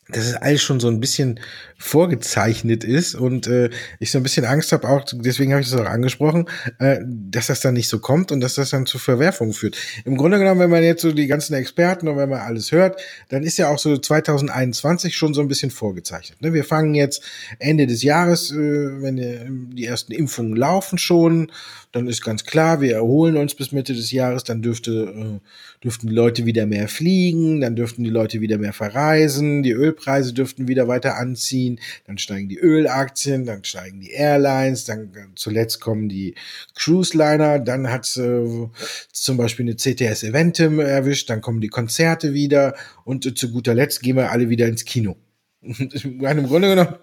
dass 0.09 0.27
es 0.27 0.35
alles 0.35 0.63
schon 0.63 0.81
so 0.81 0.89
ein 0.89 1.01
bisschen 1.01 1.41
vorgezeichnet 1.79 2.85
ist 2.85 3.15
und 3.15 3.47
äh, 3.47 3.71
ich 3.99 4.11
so 4.11 4.19
ein 4.19 4.23
bisschen 4.23 4.45
Angst 4.45 4.73
habe, 4.73 4.89
auch 4.89 5.05
deswegen 5.13 5.53
habe 5.53 5.63
ich 5.63 5.71
das 5.71 5.81
auch 5.81 5.87
angesprochen, 5.87 6.47
äh, 6.79 6.99
dass 7.05 7.47
das 7.47 7.61
dann 7.61 7.75
nicht 7.75 7.89
so 7.89 7.99
kommt 7.99 8.31
und 8.31 8.41
dass 8.41 8.55
das 8.55 8.71
dann 8.71 8.87
zu 8.87 8.99
Verwerfungen 8.99 9.55
führt. 9.55 9.77
Im 10.05 10.17
Grunde 10.17 10.39
genommen, 10.39 10.61
wenn 10.61 10.71
man 10.71 10.83
jetzt 10.83 11.03
so 11.03 11.13
die 11.13 11.27
ganzen 11.27 11.55
Experten 11.55 12.09
und 12.09 12.17
wenn 12.17 12.29
man 12.29 12.41
alles 12.41 12.71
hört, 12.71 13.01
dann 13.31 13.43
ist 13.43 13.57
ja 13.57 13.69
auch 13.69 13.79
so 13.79 13.97
2021 13.97 15.17
schon 15.17 15.33
so 15.33 15.41
ein 15.41 15.49
bisschen 15.49 15.71
vorgezeichnet. 15.71 16.41
Ne? 16.43 16.53
Wir 16.53 16.65
fangen 16.65 16.95
jetzt 16.95 17.23
Ende 17.59 17.87
des 17.87 18.03
Jahres, 18.03 18.51
äh, 18.51 18.57
wenn 18.57 19.17
die, 19.17 19.75
die 19.75 19.87
ersten 19.87 20.13
Impfungen 20.13 20.57
laufen 20.57 20.99
schon, 20.99 21.51
dann 21.93 22.09
ist 22.09 22.23
ganz 22.23 22.45
klar, 22.45 22.81
wir 22.81 22.95
erholen 22.95 23.37
uns 23.37 23.55
bis 23.55 23.73
Mitte 23.73 23.95
des 23.95 24.11
Jahres, 24.11 24.45
dann 24.45 24.63
dürfte, 24.63 25.15
äh, 25.17 25.41
dürften 25.85 26.09
die 26.09 26.15
Leute 26.15 26.47
wieder 26.47 26.65
mehr 26.65 26.89
fliegen, 26.89 27.61
dann 27.61 27.77
dürften 27.77 28.03
die 28.03 28.11
Leute 28.11 28.41
wieder 28.41 28.57
mehr 28.57 28.73
verreisen, 28.73 29.63
die 29.63 29.73
Ölpreise 29.73 30.33
dürften 30.33 30.67
wieder 30.67 30.89
weiter 30.89 31.17
anziehen, 31.17 31.79
dann 32.07 32.17
steigen 32.17 32.49
die 32.49 32.59
Ölaktien, 32.59 33.45
dann 33.45 33.63
steigen 33.65 34.01
die 34.01 34.11
Airlines, 34.11 34.85
dann 34.85 35.11
zuletzt 35.35 35.81
kommen 35.81 36.09
die 36.09 36.35
Cruise 36.75 37.17
Liner, 37.17 37.59
dann 37.59 37.91
hat 37.91 38.17
äh, 38.17 38.69
zum 39.13 39.37
Beispiel 39.37 39.67
eine 39.67 39.77
CTS 39.77 40.23
Eventim 40.23 40.81
erwischt, 40.81 41.29
dann 41.29 41.43
kommen 41.43 41.61
die 41.61 41.69
Konzerte 41.69 42.33
wieder 42.33 42.75
und 43.05 43.27
äh, 43.27 43.35
zu 43.35 43.53
guter 43.53 43.75
Letzt 43.75 44.03
gehen 44.03 44.17
wir 44.17 44.33
alle 44.33 44.49
wieder 44.49 44.67
ins 44.67 44.85
Kino. 44.85 45.17
Im 45.61 46.19
Grunde 46.19 46.69
genommen 46.69 46.97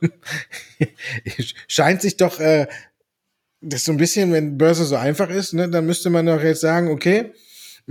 scheint 1.67 2.01
sich 2.01 2.17
doch 2.17 2.39
äh, 2.39 2.67
das 3.61 3.85
so 3.85 3.91
ein 3.91 3.97
bisschen, 3.97 4.33
wenn 4.33 4.57
Börse 4.57 4.85
so 4.85 4.95
einfach 4.95 5.29
ist, 5.29 5.53
ne, 5.53 5.69
dann 5.69 5.85
müsste 5.85 6.09
man 6.09 6.25
doch 6.25 6.41
jetzt 6.41 6.61
sagen, 6.61 6.87
okay, 6.87 7.31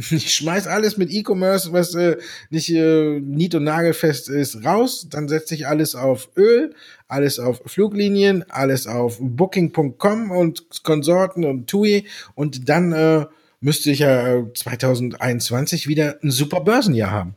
Ich 0.10 0.34
schmeiß 0.34 0.66
alles 0.66 0.96
mit 0.96 1.10
E-Commerce, 1.10 1.72
was 1.72 1.94
äh, 1.94 2.16
nicht 2.50 2.70
äh, 2.70 3.20
nied- 3.20 3.54
und 3.54 3.64
nagelfest 3.64 4.28
ist, 4.28 4.64
raus. 4.64 5.06
Dann 5.10 5.28
setze 5.28 5.54
ich 5.54 5.66
alles 5.66 5.94
auf 5.94 6.30
Öl, 6.36 6.74
alles 7.08 7.38
auf 7.38 7.62
Fluglinien, 7.66 8.44
alles 8.48 8.86
auf 8.86 9.18
Booking.com 9.20 10.30
und 10.30 10.82
Konsorten 10.82 11.44
und 11.44 11.68
TUI. 11.68 12.06
Und 12.34 12.68
dann 12.68 12.92
äh, 12.92 13.26
müsste 13.60 13.90
ich 13.90 14.00
ja 14.00 14.44
2021 14.54 15.86
wieder 15.86 16.18
ein 16.22 16.30
super 16.30 16.60
Börsenjahr 16.60 17.10
haben. 17.10 17.34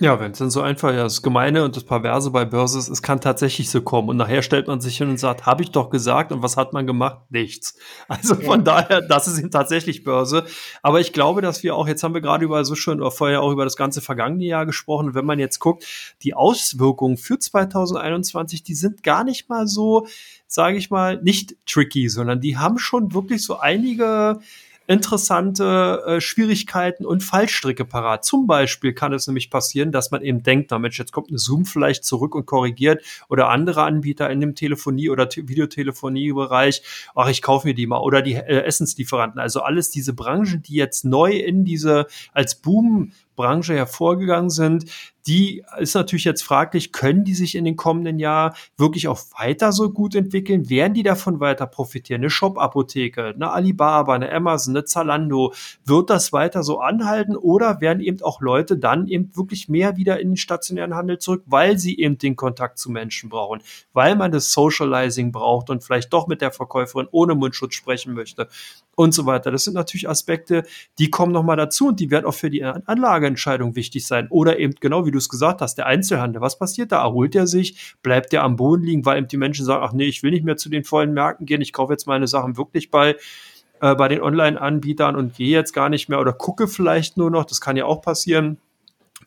Ja, 0.00 0.20
wenn 0.20 0.30
es 0.30 0.38
dann 0.38 0.50
so 0.50 0.60
einfach 0.60 0.90
ja, 0.92 1.02
das 1.02 1.22
Gemeine 1.22 1.64
und 1.64 1.74
das 1.74 1.82
Perverse 1.82 2.30
bei 2.30 2.44
Börse 2.44 2.78
ist, 2.78 2.88
es 2.88 3.02
kann 3.02 3.20
tatsächlich 3.20 3.68
so 3.68 3.82
kommen. 3.82 4.08
Und 4.08 4.16
nachher 4.16 4.42
stellt 4.42 4.68
man 4.68 4.80
sich 4.80 4.96
hin 4.96 5.08
und 5.08 5.18
sagt, 5.18 5.44
habe 5.44 5.64
ich 5.64 5.72
doch 5.72 5.90
gesagt 5.90 6.30
und 6.30 6.40
was 6.40 6.56
hat 6.56 6.72
man 6.72 6.86
gemacht? 6.86 7.18
Nichts. 7.30 7.76
Also 8.08 8.36
von 8.36 8.60
ja. 8.60 8.64
daher, 8.64 9.02
das 9.02 9.26
ist 9.26 9.38
eben 9.38 9.50
tatsächlich 9.50 10.04
Börse. 10.04 10.44
Aber 10.82 11.00
ich 11.00 11.12
glaube, 11.12 11.42
dass 11.42 11.62
wir 11.62 11.74
auch, 11.74 11.88
jetzt 11.88 12.02
haben 12.02 12.14
wir 12.14 12.20
gerade 12.20 12.44
über 12.44 12.64
so 12.64 12.74
schon, 12.74 13.00
oder 13.00 13.10
vorher 13.10 13.42
auch 13.42 13.50
über 13.50 13.64
das 13.64 13.76
ganze 13.76 14.00
vergangene 14.00 14.44
Jahr 14.44 14.66
gesprochen. 14.66 15.14
Wenn 15.14 15.26
man 15.26 15.38
jetzt 15.38 15.58
guckt, 15.58 15.84
die 16.22 16.34
Auswirkungen 16.34 17.16
für 17.16 17.38
2021, 17.38 18.62
die 18.62 18.74
sind 18.74 19.02
gar 19.02 19.24
nicht 19.24 19.48
mal 19.48 19.66
so, 19.66 20.06
sage 20.46 20.78
ich 20.78 20.90
mal, 20.90 21.20
nicht 21.22 21.56
tricky, 21.66 22.08
sondern 22.08 22.40
die 22.40 22.56
haben 22.56 22.78
schon 22.78 23.14
wirklich 23.14 23.42
so 23.42 23.58
einige 23.58 24.38
interessante 24.88 26.02
äh, 26.06 26.20
Schwierigkeiten 26.20 27.04
und 27.04 27.22
Fallstricke 27.22 27.84
parat. 27.84 28.24
Zum 28.24 28.46
Beispiel 28.46 28.94
kann 28.94 29.12
es 29.12 29.26
nämlich 29.26 29.50
passieren, 29.50 29.92
dass 29.92 30.10
man 30.10 30.22
eben 30.22 30.42
denkt, 30.42 30.70
na 30.70 30.78
Mensch, 30.78 30.98
jetzt 30.98 31.12
kommt 31.12 31.28
eine 31.28 31.38
Zoom 31.38 31.66
vielleicht 31.66 32.04
zurück 32.04 32.34
und 32.34 32.46
korrigiert 32.46 33.04
oder 33.28 33.50
andere 33.50 33.82
Anbieter 33.82 34.30
in 34.30 34.40
dem 34.40 34.54
Telefonie- 34.54 35.10
oder 35.10 35.28
Videotelefoniebereich, 35.30 36.82
ach, 37.14 37.28
ich 37.28 37.42
kaufe 37.42 37.68
mir 37.68 37.74
die 37.74 37.86
mal 37.86 37.98
oder 37.98 38.22
die 38.22 38.34
äh, 38.34 38.64
Essenslieferanten. 38.64 39.38
Also 39.38 39.60
alles 39.60 39.90
diese 39.90 40.14
Branchen, 40.14 40.62
die 40.62 40.74
jetzt 40.74 41.04
neu 41.04 41.32
in 41.32 41.66
diese 41.66 42.06
als 42.32 42.54
Boom 42.54 43.12
Branche 43.38 43.76
hervorgegangen 43.76 44.50
sind, 44.50 44.86
die 45.28 45.62
ist 45.78 45.94
natürlich 45.94 46.24
jetzt 46.24 46.42
fraglich, 46.42 46.90
können 46.90 47.22
die 47.22 47.34
sich 47.34 47.54
in 47.54 47.64
den 47.64 47.76
kommenden 47.76 48.18
Jahren 48.18 48.54
wirklich 48.76 49.06
auch 49.06 49.20
weiter 49.38 49.70
so 49.72 49.90
gut 49.90 50.16
entwickeln? 50.16 50.68
Werden 50.70 50.94
die 50.94 51.04
davon 51.04 51.38
weiter 51.38 51.66
profitieren? 51.66 52.22
Eine 52.22 52.30
Shop-Apotheke, 52.30 53.26
eine 53.26 53.52
Alibaba, 53.52 54.14
eine 54.14 54.32
Amazon, 54.32 54.74
eine 54.74 54.86
Zalando, 54.86 55.52
wird 55.84 56.10
das 56.10 56.32
weiter 56.32 56.64
so 56.64 56.80
anhalten 56.80 57.36
oder 57.36 57.80
werden 57.80 58.00
eben 58.00 58.22
auch 58.22 58.40
Leute 58.40 58.76
dann 58.76 59.06
eben 59.06 59.36
wirklich 59.36 59.68
mehr 59.68 59.96
wieder 59.96 60.18
in 60.18 60.30
den 60.30 60.36
stationären 60.36 60.94
Handel 60.94 61.18
zurück, 61.18 61.44
weil 61.46 61.78
sie 61.78 61.96
eben 61.98 62.18
den 62.18 62.34
Kontakt 62.34 62.78
zu 62.78 62.90
Menschen 62.90 63.28
brauchen, 63.28 63.62
weil 63.92 64.16
man 64.16 64.32
das 64.32 64.52
Socializing 64.52 65.30
braucht 65.30 65.70
und 65.70 65.84
vielleicht 65.84 66.12
doch 66.12 66.26
mit 66.26 66.40
der 66.40 66.50
Verkäuferin 66.50 67.06
ohne 67.12 67.36
Mundschutz 67.36 67.74
sprechen 67.74 68.14
möchte 68.14 68.48
und 68.98 69.14
so 69.14 69.26
weiter. 69.26 69.52
Das 69.52 69.62
sind 69.62 69.74
natürlich 69.74 70.08
Aspekte, 70.08 70.64
die 70.98 71.08
kommen 71.08 71.30
nochmal 71.30 71.56
dazu 71.56 71.86
und 71.88 72.00
die 72.00 72.10
werden 72.10 72.26
auch 72.26 72.34
für 72.34 72.50
die 72.50 72.64
Anlageentscheidung 72.64 73.76
wichtig 73.76 74.04
sein. 74.04 74.26
Oder 74.28 74.58
eben 74.58 74.74
genau 74.80 75.06
wie 75.06 75.12
du 75.12 75.18
es 75.18 75.28
gesagt 75.28 75.60
hast, 75.60 75.76
der 75.76 75.86
Einzelhandel. 75.86 76.42
Was 76.42 76.58
passiert 76.58 76.90
da? 76.90 77.02
Erholt 77.02 77.36
er 77.36 77.46
sich? 77.46 77.94
Bleibt 78.02 78.34
er 78.34 78.42
am 78.42 78.56
Boden 78.56 78.82
liegen, 78.82 79.06
weil 79.06 79.18
eben 79.18 79.28
die 79.28 79.36
Menschen 79.36 79.64
sagen, 79.64 79.84
ach 79.84 79.92
nee, 79.92 80.06
ich 80.06 80.24
will 80.24 80.32
nicht 80.32 80.44
mehr 80.44 80.56
zu 80.56 80.68
den 80.68 80.82
vollen 80.82 81.14
Märkten 81.14 81.46
gehen, 81.46 81.60
ich 81.60 81.72
kaufe 81.72 81.92
jetzt 81.92 82.08
meine 82.08 82.26
Sachen 82.26 82.56
wirklich 82.56 82.90
bei 82.90 83.14
äh, 83.80 83.94
bei 83.94 84.08
den 84.08 84.20
Online-Anbietern 84.20 85.14
und 85.14 85.36
gehe 85.36 85.50
jetzt 85.50 85.72
gar 85.72 85.88
nicht 85.88 86.08
mehr 86.08 86.18
oder 86.18 86.32
gucke 86.32 86.66
vielleicht 86.66 87.16
nur 87.16 87.30
noch, 87.30 87.44
das 87.44 87.60
kann 87.60 87.76
ja 87.76 87.84
auch 87.84 88.02
passieren. 88.02 88.58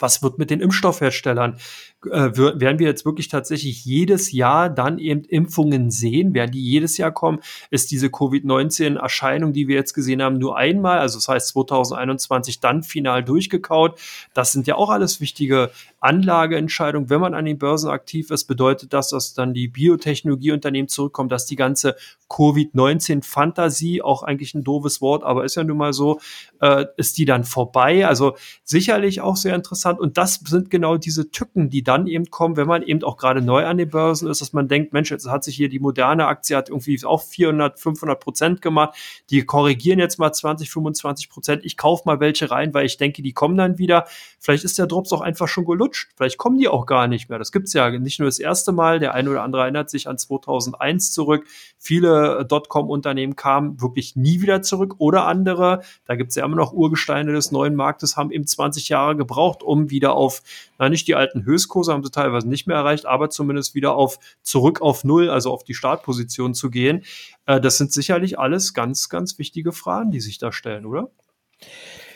Was 0.01 0.23
wird 0.23 0.37
mit 0.37 0.49
den 0.49 0.59
Impfstoffherstellern? 0.59 1.57
äh, 2.05 2.35
werden 2.35 2.79
wir 2.79 2.87
jetzt 2.87 3.05
wirklich 3.05 3.27
tatsächlich 3.27 3.85
jedes 3.85 4.31
Jahr 4.31 4.69
dann 4.69 4.97
eben 4.97 5.23
Impfungen 5.23 5.91
sehen? 5.91 6.33
Werden 6.33 6.51
die 6.51 6.63
jedes 6.63 6.97
Jahr 6.97 7.11
kommen? 7.11 7.39
Ist 7.69 7.91
diese 7.91 8.09
Covid-19-Erscheinung, 8.09 9.53
die 9.53 9.67
wir 9.67 9.75
jetzt 9.75 9.93
gesehen 9.93 10.21
haben, 10.21 10.37
nur 10.37 10.57
einmal, 10.57 10.99
also 10.99 11.17
das 11.17 11.27
heißt 11.27 11.49
2021 11.49 12.59
dann 12.59 12.83
final 12.83 13.23
durchgekaut? 13.23 13.99
Das 14.33 14.51
sind 14.51 14.67
ja 14.67 14.75
auch 14.75 14.89
alles 14.89 15.21
wichtige 15.21 15.71
Anlageentscheidungen. 16.01 17.09
Wenn 17.09 17.21
man 17.21 17.33
an 17.33 17.45
den 17.45 17.57
Börsen 17.57 17.89
aktiv 17.89 18.31
ist, 18.31 18.45
bedeutet 18.45 18.91
das, 18.91 19.09
dass 19.09 19.33
dann 19.33 19.53
die 19.53 19.67
Biotechnologieunternehmen 19.67 20.89
zurückkommen, 20.89 21.29
dass 21.29 21.45
die 21.45 21.55
ganze 21.55 21.95
Covid-19-Fantasie, 22.27 24.01
auch 24.01 24.23
eigentlich 24.23 24.55
ein 24.55 24.63
doofes 24.63 25.01
Wort, 25.01 25.23
aber 25.23 25.45
ist 25.45 25.55
ja 25.55 25.63
nun 25.63 25.77
mal 25.77 25.93
so, 25.93 26.19
äh, 26.59 26.85
ist 26.97 27.17
die 27.17 27.25
dann 27.25 27.43
vorbei? 27.43 28.07
Also 28.07 28.35
sicherlich 28.63 29.21
auch 29.21 29.35
sehr 29.35 29.53
interessant. 29.53 29.99
Und 29.99 30.17
das 30.17 30.35
sind 30.45 30.69
genau 30.69 30.97
diese 30.97 31.29
Tücken, 31.29 31.69
die 31.69 31.83
dann 31.83 32.07
eben 32.07 32.25
kommen, 32.31 32.57
wenn 32.57 32.67
man 32.67 32.81
eben 32.83 33.03
auch 33.03 33.17
gerade 33.17 33.41
neu 33.41 33.65
an 33.65 33.77
den 33.77 33.89
Börsen 33.89 34.29
ist, 34.29 34.41
dass 34.41 34.53
man 34.53 34.67
denkt, 34.67 34.93
Mensch, 34.93 35.11
jetzt 35.11 35.29
hat 35.29 35.43
sich 35.43 35.55
hier 35.55 35.69
die 35.69 35.79
moderne 35.79 36.25
Aktie 36.27 36.55
hat 36.55 36.69
irgendwie 36.69 36.99
auch 37.05 37.21
400, 37.21 37.79
500 37.79 38.19
Prozent 38.19 38.61
gemacht. 38.61 38.95
Die 39.29 39.43
korrigieren 39.43 39.99
jetzt 39.99 40.17
mal 40.17 40.31
20, 40.31 40.71
25 40.71 41.29
Prozent. 41.29 41.65
Ich 41.65 41.77
kaufe 41.77 42.03
mal 42.05 42.19
welche 42.19 42.49
rein, 42.49 42.73
weil 42.73 42.85
ich 42.85 42.97
denke, 42.97 43.21
die 43.21 43.33
kommen 43.33 43.57
dann 43.57 43.77
wieder. 43.77 44.05
Vielleicht 44.39 44.63
ist 44.63 44.79
der 44.79 44.87
Drops 44.87 45.13
auch 45.13 45.21
einfach 45.21 45.47
schon 45.47 45.65
gelutscht. 45.65 45.90
Vielleicht 46.15 46.37
kommen 46.37 46.57
die 46.57 46.69
auch 46.69 46.85
gar 46.85 47.07
nicht 47.07 47.29
mehr. 47.29 47.39
Das 47.39 47.51
gibt's 47.51 47.73
ja 47.73 47.89
nicht 47.89 48.19
nur 48.19 48.27
das 48.27 48.39
erste 48.39 48.71
Mal. 48.71 48.99
Der 48.99 49.13
eine 49.13 49.29
oder 49.29 49.43
andere 49.43 49.63
erinnert 49.63 49.89
sich 49.89 50.07
an 50.07 50.17
2001 50.17 51.11
zurück. 51.11 51.45
Viele 51.77 52.45
Dotcom-Unternehmen 52.45 53.35
kamen 53.35 53.81
wirklich 53.81 54.15
nie 54.15 54.41
wieder 54.41 54.61
zurück 54.61 54.95
oder 54.97 55.25
andere. 55.25 55.81
Da 56.05 56.15
gibt's 56.15 56.35
ja 56.35 56.45
immer 56.45 56.55
noch 56.55 56.73
Urgesteine 56.73 57.33
des 57.33 57.51
neuen 57.51 57.75
Marktes, 57.75 58.15
haben 58.15 58.31
eben 58.31 58.47
20 58.47 58.89
Jahre 58.89 59.15
gebraucht, 59.15 59.61
um 59.61 59.89
wieder 59.89 60.13
auf, 60.13 60.41
na 60.77 60.89
nicht 60.89 61.07
die 61.07 61.15
alten 61.15 61.43
Höchstkurse, 61.43 61.81
Kurse 61.81 61.93
haben 61.93 62.03
sie 62.03 62.11
teilweise 62.11 62.47
nicht 62.47 62.67
mehr 62.67 62.77
erreicht, 62.77 63.07
aber 63.07 63.31
zumindest 63.31 63.73
wieder 63.73 63.95
auf 63.95 64.19
zurück 64.43 64.81
auf 64.81 65.03
Null, 65.03 65.29
also 65.31 65.51
auf 65.51 65.63
die 65.63 65.73
Startposition 65.73 66.53
zu 66.53 66.69
gehen. 66.69 67.03
Äh, 67.47 67.59
das 67.59 67.77
sind 67.77 67.91
sicherlich 67.91 68.37
alles 68.37 68.75
ganz, 68.75 69.09
ganz 69.09 69.39
wichtige 69.39 69.71
Fragen, 69.71 70.11
die 70.11 70.19
sich 70.19 70.37
da 70.37 70.51
stellen, 70.51 70.85
oder? 70.85 71.09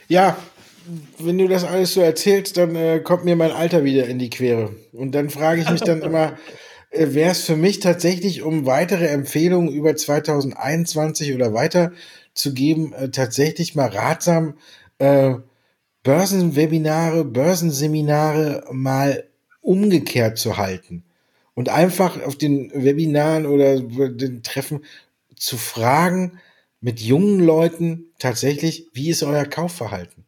Ja, 0.07 0.37
wenn 1.19 1.37
du 1.37 1.47
das 1.47 1.63
alles 1.63 1.93
so 1.93 2.01
erzählst, 2.01 2.57
dann 2.57 2.75
äh, 2.75 2.99
kommt 2.99 3.25
mir 3.25 3.35
mein 3.35 3.51
Alter 3.51 3.83
wieder 3.83 4.07
in 4.07 4.19
die 4.19 4.29
Quere. 4.29 4.75
Und 4.93 5.13
dann 5.13 5.29
frage 5.29 5.61
ich 5.61 5.69
mich 5.69 5.81
dann 5.81 6.01
immer, 6.01 6.37
äh, 6.91 7.13
wäre 7.13 7.31
es 7.31 7.41
für 7.41 7.55
mich 7.55 7.79
tatsächlich, 7.79 8.43
um 8.43 8.65
weitere 8.65 9.07
Empfehlungen 9.07 9.71
über 9.71 9.95
2021 9.95 11.33
oder 11.33 11.53
weiter 11.53 11.91
zu 12.33 12.53
geben, 12.53 12.93
äh, 12.93 13.09
tatsächlich 13.09 13.75
mal 13.75 13.89
ratsam, 13.89 14.55
äh, 14.99 15.35
Börsenwebinare, 16.03 17.25
Börsenseminare 17.25 18.65
mal 18.71 19.27
umgekehrt 19.61 20.37
zu 20.37 20.57
halten 20.57 21.03
und 21.55 21.69
einfach 21.69 22.21
auf 22.23 22.37
den 22.37 22.71
Webinaren 22.75 23.47
oder 23.47 23.79
den 23.79 24.43
Treffen 24.43 24.85
zu 25.35 25.57
fragen 25.57 26.39
mit 26.79 26.99
jungen 26.99 27.39
Leuten 27.39 28.11
tatsächlich, 28.19 28.87
wie 28.93 29.09
ist 29.09 29.23
euer 29.23 29.45
Kaufverhalten? 29.45 30.24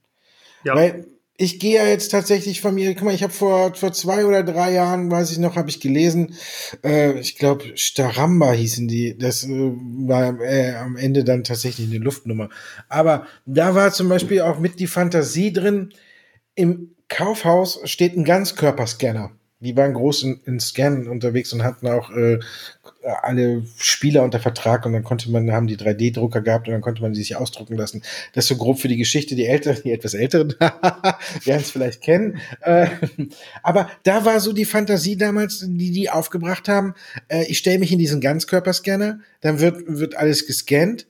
Ja. 0.64 0.76
Weil 0.76 1.06
ich 1.38 1.60
gehe 1.60 1.76
ja 1.76 1.88
jetzt 1.88 2.10
tatsächlich 2.10 2.62
von 2.62 2.74
mir, 2.74 2.94
guck 2.96 3.04
mal, 3.04 3.14
ich 3.14 3.22
habe 3.22 3.34
vor, 3.34 3.76
vor 3.76 3.94
zwei 3.94 4.26
oder 4.26 4.44
drei 4.44 4.74
Jahren, 4.74 5.12
weiß 5.12 5.32
ich 5.32 5.38
noch, 5.38 5.56
habe 5.56 5.70
ich 5.70 5.80
gelesen, 5.80 6.36
äh, 6.84 7.20
ich 7.20 7.38
glaube, 7.38 7.78
Staramba 7.78 8.52
hießen 8.54 8.88
die, 8.88 9.16
das 9.18 9.44
äh, 9.44 9.50
war 9.50 10.42
äh, 10.42 10.76
am 10.76 10.98
Ende 10.98 11.24
dann 11.24 11.44
tatsächlich 11.44 11.88
eine 11.88 12.00
Luftnummer. 12.00 12.50
Aber 12.90 13.28
da 13.46 13.76
war 13.76 13.94
zum 13.94 14.10
Beispiel 14.10 14.42
auch 14.42 14.60
mit 14.60 14.80
die 14.80 14.88
Fantasie 14.88 15.54
drin, 15.54 15.94
im 16.56 16.96
Kaufhaus 17.08 17.80
steht 17.86 18.18
ein 18.18 18.24
Ganzkörperscanner. 18.24 19.32
Die 19.60 19.76
waren 19.76 19.94
groß 19.94 20.24
in, 20.24 20.40
in 20.46 20.60
Scan 20.60 21.08
unterwegs 21.08 21.52
und 21.52 21.64
hatten 21.64 21.88
auch 21.88 22.12
äh, 22.12 22.40
alle 23.24 23.64
Spieler 23.78 24.24
unter 24.24 24.40
Vertrag 24.40 24.86
und 24.86 24.94
dann 24.94 25.04
konnte 25.04 25.32
man, 25.32 25.52
haben 25.52 25.68
die 25.68 25.78
3D-Drucker 25.78 26.42
gehabt 26.42 26.68
und 26.68 26.74
dann 26.74 26.82
konnte 26.82 27.02
man 27.02 27.14
die 27.14 27.20
sich 27.20 27.36
ausdrucken 27.36 27.76
lassen. 27.76 28.04
Das 28.34 28.46
ist 28.46 28.50
so 28.50 28.58
grob 28.58 28.80
für 28.80 28.88
die 28.88 28.98
Geschichte, 28.98 29.36
die 29.36 29.46
Älteren, 29.46 29.82
die 29.84 29.92
etwas 29.92 30.14
Älteren 30.14 30.54
werden 30.60 31.62
es 31.62 31.72
vielleicht 31.72 32.02
kennen. 32.02 32.40
Äh, 32.62 32.88
aber 33.64 33.90
da 34.04 34.26
war 34.26 34.40
so 34.40 34.54
die 34.54 34.66
Fantasie 34.66 35.18
damals, 35.18 35.66
die 35.68 35.92
die 35.92 36.10
aufgebracht 36.10 36.68
haben. 36.68 36.94
Äh, 37.28 37.46
ich 37.46 37.58
stelle 37.58 37.80
mich 37.80 37.92
in 37.92 38.00
diesen 38.00 38.22
Ganzkörperscanner, 38.22 39.20
dann 39.42 39.60
wird, 39.60 39.84
wird 39.88 40.16
alles 40.16 40.46
gescannt. 40.46 41.08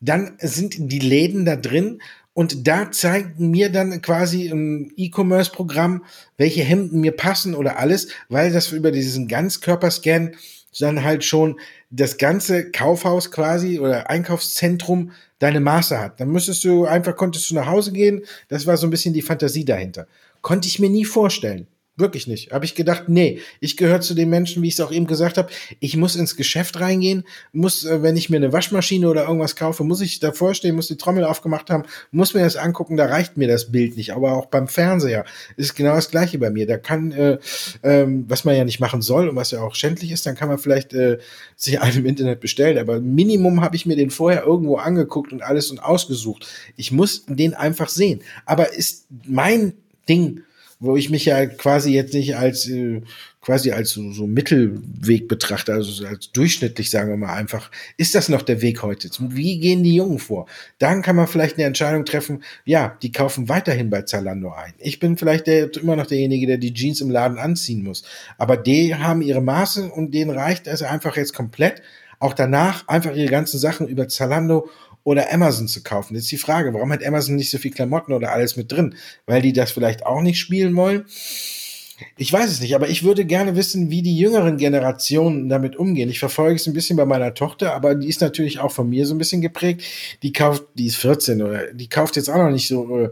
Dann 0.00 0.36
sind 0.38 0.74
die 0.78 0.98
Läden 0.98 1.46
da 1.46 1.56
drin 1.56 2.02
und 2.36 2.68
da 2.68 2.90
zeigt 2.92 3.40
mir 3.40 3.72
dann 3.72 4.02
quasi 4.02 4.50
ein 4.50 4.92
E-Commerce-Programm, 4.94 6.04
welche 6.36 6.62
Hemden 6.62 7.00
mir 7.00 7.12
passen 7.12 7.54
oder 7.54 7.78
alles, 7.78 8.08
weil 8.28 8.52
das 8.52 8.72
über 8.72 8.90
diesen 8.90 9.26
Ganzkörperscan 9.26 10.36
dann 10.78 11.02
halt 11.02 11.24
schon 11.24 11.58
das 11.88 12.18
ganze 12.18 12.70
Kaufhaus 12.70 13.30
quasi 13.30 13.80
oder 13.80 14.10
Einkaufszentrum 14.10 15.12
deine 15.38 15.60
Maße 15.60 15.98
hat. 15.98 16.20
Dann 16.20 16.28
müsstest 16.28 16.62
du 16.64 16.84
einfach, 16.84 17.16
konntest 17.16 17.48
du 17.48 17.54
nach 17.54 17.68
Hause 17.68 17.92
gehen. 17.92 18.22
Das 18.48 18.66
war 18.66 18.76
so 18.76 18.86
ein 18.86 18.90
bisschen 18.90 19.14
die 19.14 19.22
Fantasie 19.22 19.64
dahinter. 19.64 20.06
Konnte 20.42 20.68
ich 20.68 20.78
mir 20.78 20.90
nie 20.90 21.06
vorstellen. 21.06 21.66
Wirklich 21.98 22.26
nicht. 22.26 22.52
Habe 22.52 22.66
ich 22.66 22.74
gedacht, 22.74 23.04
nee, 23.08 23.40
ich 23.58 23.78
gehöre 23.78 24.02
zu 24.02 24.12
den 24.12 24.28
Menschen, 24.28 24.62
wie 24.62 24.68
ich 24.68 24.74
es 24.74 24.80
auch 24.80 24.92
eben 24.92 25.06
gesagt 25.06 25.38
habe. 25.38 25.48
Ich 25.80 25.96
muss 25.96 26.14
ins 26.14 26.36
Geschäft 26.36 26.78
reingehen, 26.78 27.24
muss, 27.52 27.86
äh, 27.86 28.02
wenn 28.02 28.18
ich 28.18 28.28
mir 28.28 28.36
eine 28.36 28.52
Waschmaschine 28.52 29.08
oder 29.08 29.22
irgendwas 29.22 29.56
kaufe, 29.56 29.82
muss 29.82 30.02
ich 30.02 30.20
davor 30.20 30.52
stehen, 30.52 30.76
muss 30.76 30.88
die 30.88 30.98
Trommel 30.98 31.24
aufgemacht 31.24 31.70
haben, 31.70 31.84
muss 32.10 32.34
mir 32.34 32.42
das 32.42 32.56
angucken, 32.56 32.98
da 32.98 33.06
reicht 33.06 33.38
mir 33.38 33.48
das 33.48 33.72
Bild 33.72 33.96
nicht. 33.96 34.12
Aber 34.12 34.34
auch 34.34 34.44
beim 34.46 34.68
Fernseher 34.68 35.24
ist 35.56 35.74
genau 35.74 35.94
das 35.94 36.10
Gleiche 36.10 36.38
bei 36.38 36.50
mir. 36.50 36.66
Da 36.66 36.76
kann, 36.76 37.12
äh, 37.12 37.38
ähm, 37.82 38.26
was 38.28 38.44
man 38.44 38.54
ja 38.54 38.64
nicht 38.64 38.78
machen 38.78 39.00
soll 39.00 39.30
und 39.30 39.36
was 39.36 39.52
ja 39.52 39.62
auch 39.62 39.74
schändlich 39.74 40.10
ist, 40.10 40.26
dann 40.26 40.34
kann 40.34 40.48
man 40.48 40.58
vielleicht 40.58 40.92
äh, 40.92 41.16
sich 41.56 41.80
einen 41.80 42.00
im 42.00 42.06
Internet 42.06 42.40
bestellen. 42.40 42.76
Aber 42.76 43.00
Minimum 43.00 43.62
habe 43.62 43.74
ich 43.74 43.86
mir 43.86 43.96
den 43.96 44.10
vorher 44.10 44.44
irgendwo 44.44 44.76
angeguckt 44.76 45.32
und 45.32 45.40
alles 45.40 45.70
und 45.70 45.78
ausgesucht. 45.78 46.46
Ich 46.76 46.92
muss 46.92 47.24
den 47.26 47.54
einfach 47.54 47.88
sehen. 47.88 48.20
Aber 48.44 48.74
ist 48.74 49.06
mein 49.24 49.72
Ding 50.10 50.42
wo 50.78 50.96
ich 50.96 51.10
mich 51.10 51.24
ja 51.24 51.46
quasi 51.46 51.92
jetzt 51.92 52.14
nicht 52.14 52.36
als 52.36 52.68
äh, 52.68 53.00
quasi 53.46 53.70
als 53.70 53.90
so, 53.90 54.10
so 54.10 54.26
Mittelweg 54.26 55.28
betrachte, 55.28 55.72
also 55.72 56.04
als 56.04 56.32
durchschnittlich, 56.32 56.90
sagen 56.90 57.10
wir 57.10 57.16
mal 57.16 57.32
einfach, 57.32 57.70
ist 57.96 58.16
das 58.16 58.28
noch 58.28 58.42
der 58.42 58.60
Weg 58.60 58.82
heute? 58.82 59.08
Wie 59.20 59.60
gehen 59.60 59.84
die 59.84 59.94
Jungen 59.94 60.18
vor? 60.18 60.46
Dann 60.80 61.00
kann 61.00 61.14
man 61.14 61.28
vielleicht 61.28 61.56
eine 61.56 61.64
Entscheidung 61.64 62.04
treffen, 62.04 62.42
ja, 62.64 62.98
die 63.02 63.12
kaufen 63.12 63.48
weiterhin 63.48 63.88
bei 63.88 64.02
Zalando 64.02 64.50
ein. 64.50 64.74
Ich 64.78 64.98
bin 64.98 65.16
vielleicht 65.16 65.46
der, 65.46 65.72
immer 65.76 65.94
noch 65.94 66.08
derjenige, 66.08 66.48
der 66.48 66.58
die 66.58 66.74
Jeans 66.74 67.00
im 67.00 67.10
Laden 67.10 67.38
anziehen 67.38 67.84
muss. 67.84 68.02
Aber 68.36 68.56
die 68.56 68.96
haben 68.96 69.22
ihre 69.22 69.40
Maße 69.40 69.92
und 69.92 70.12
denen 70.12 70.32
reicht 70.32 70.66
es 70.66 70.82
einfach 70.82 71.16
jetzt 71.16 71.32
komplett, 71.32 71.82
auch 72.18 72.34
danach 72.34 72.88
einfach 72.88 73.14
ihre 73.14 73.30
ganzen 73.30 73.60
Sachen 73.60 73.86
über 73.86 74.08
Zalando 74.08 74.70
oder 75.06 75.32
Amazon 75.32 75.68
zu 75.68 75.84
kaufen. 75.84 76.16
Jetzt 76.16 76.32
die 76.32 76.36
Frage, 76.36 76.74
warum 76.74 76.90
hat 76.92 77.06
Amazon 77.06 77.36
nicht 77.36 77.50
so 77.50 77.58
viel 77.58 77.70
Klamotten 77.70 78.12
oder 78.12 78.32
alles 78.32 78.56
mit 78.56 78.72
drin? 78.72 78.96
Weil 79.24 79.40
die 79.40 79.52
das 79.52 79.70
vielleicht 79.70 80.04
auch 80.04 80.20
nicht 80.20 80.40
spielen 80.40 80.74
wollen? 80.74 81.04
Ich 82.16 82.32
weiß 82.32 82.50
es 82.50 82.60
nicht, 82.60 82.74
aber 82.74 82.88
ich 82.88 83.04
würde 83.04 83.24
gerne 83.24 83.54
wissen, 83.54 83.88
wie 83.88 84.02
die 84.02 84.18
jüngeren 84.18 84.56
Generationen 84.56 85.48
damit 85.48 85.76
umgehen. 85.76 86.10
Ich 86.10 86.18
verfolge 86.18 86.56
es 86.56 86.66
ein 86.66 86.72
bisschen 86.72 86.96
bei 86.96 87.06
meiner 87.06 87.34
Tochter, 87.34 87.72
aber 87.72 87.94
die 87.94 88.08
ist 88.08 88.20
natürlich 88.20 88.58
auch 88.58 88.72
von 88.72 88.90
mir 88.90 89.06
so 89.06 89.14
ein 89.14 89.18
bisschen 89.18 89.40
geprägt. 89.40 89.84
Die 90.24 90.32
kauft, 90.32 90.64
die 90.74 90.86
ist 90.86 90.96
14 90.96 91.40
oder 91.40 91.72
die 91.72 91.88
kauft 91.88 92.16
jetzt 92.16 92.28
auch 92.28 92.38
noch 92.38 92.50
nicht 92.50 92.66
so 92.66 93.08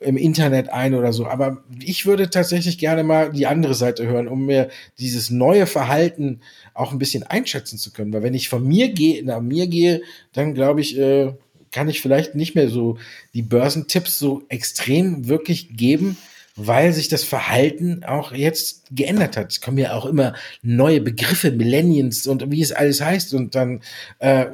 im 0.00 0.16
Internet 0.16 0.68
ein 0.68 0.94
oder 0.94 1.12
so. 1.12 1.26
Aber 1.26 1.64
ich 1.82 2.06
würde 2.06 2.30
tatsächlich 2.30 2.78
gerne 2.78 3.02
mal 3.02 3.32
die 3.32 3.46
andere 3.46 3.74
Seite 3.74 4.06
hören, 4.06 4.28
um 4.28 4.46
mir 4.46 4.68
dieses 4.98 5.30
neue 5.30 5.66
Verhalten 5.66 6.40
auch 6.74 6.92
ein 6.92 6.98
bisschen 6.98 7.24
einschätzen 7.24 7.78
zu 7.78 7.92
können. 7.92 8.12
Weil 8.12 8.22
wenn 8.22 8.34
ich 8.34 8.48
von 8.48 8.66
mir 8.66 8.90
gehe, 8.90 9.24
nach 9.24 9.40
mir 9.40 9.66
gehe, 9.66 10.02
dann 10.32 10.54
glaube 10.54 10.80
ich, 10.80 10.98
äh, 10.98 11.32
kann 11.72 11.88
ich 11.88 12.00
vielleicht 12.00 12.34
nicht 12.34 12.54
mehr 12.54 12.68
so 12.68 12.98
die 13.34 13.42
Börsentipps 13.42 14.18
so 14.18 14.42
extrem 14.48 15.28
wirklich 15.28 15.76
geben, 15.76 16.16
weil 16.56 16.92
sich 16.92 17.08
das 17.08 17.24
Verhalten 17.24 18.04
auch 18.04 18.32
jetzt 18.32 18.84
geändert 18.90 19.36
hat. 19.36 19.52
Es 19.52 19.60
kommen 19.60 19.78
ja 19.78 19.94
auch 19.94 20.06
immer 20.06 20.34
neue 20.62 21.00
Begriffe, 21.00 21.52
Millennials 21.52 22.26
und 22.26 22.50
wie 22.50 22.62
es 22.62 22.72
alles 22.72 23.00
heißt 23.00 23.34
und 23.34 23.54
dann 23.54 23.80
äh, 24.18 24.46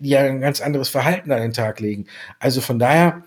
ja 0.00 0.20
ein 0.20 0.40
ganz 0.40 0.60
anderes 0.60 0.88
Verhalten 0.88 1.30
an 1.30 1.42
den 1.42 1.52
Tag 1.52 1.80
legen. 1.80 2.06
Also 2.38 2.60
von 2.60 2.78
daher 2.78 3.24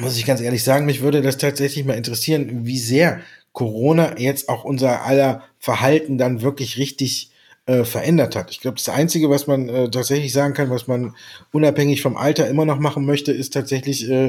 muss 0.00 0.16
ich 0.16 0.26
ganz 0.26 0.40
ehrlich 0.40 0.62
sagen, 0.62 0.86
mich 0.86 1.02
würde 1.02 1.22
das 1.22 1.38
tatsächlich 1.38 1.84
mal 1.84 1.94
interessieren, 1.94 2.66
wie 2.66 2.78
sehr 2.78 3.20
Corona 3.52 4.18
jetzt 4.18 4.48
auch 4.48 4.64
unser 4.64 5.02
aller 5.04 5.42
Verhalten 5.58 6.18
dann 6.18 6.42
wirklich 6.42 6.78
richtig 6.78 7.30
äh, 7.68 7.84
verändert 7.84 8.34
hat. 8.34 8.50
Ich 8.50 8.60
glaube, 8.60 8.76
das 8.76 8.88
Einzige, 8.88 9.28
was 9.28 9.46
man 9.46 9.68
äh, 9.68 9.90
tatsächlich 9.90 10.32
sagen 10.32 10.54
kann, 10.54 10.70
was 10.70 10.86
man 10.86 11.14
unabhängig 11.52 12.00
vom 12.00 12.16
Alter 12.16 12.48
immer 12.48 12.64
noch 12.64 12.78
machen 12.78 13.04
möchte, 13.04 13.30
ist 13.30 13.52
tatsächlich 13.52 14.08
äh, 14.08 14.28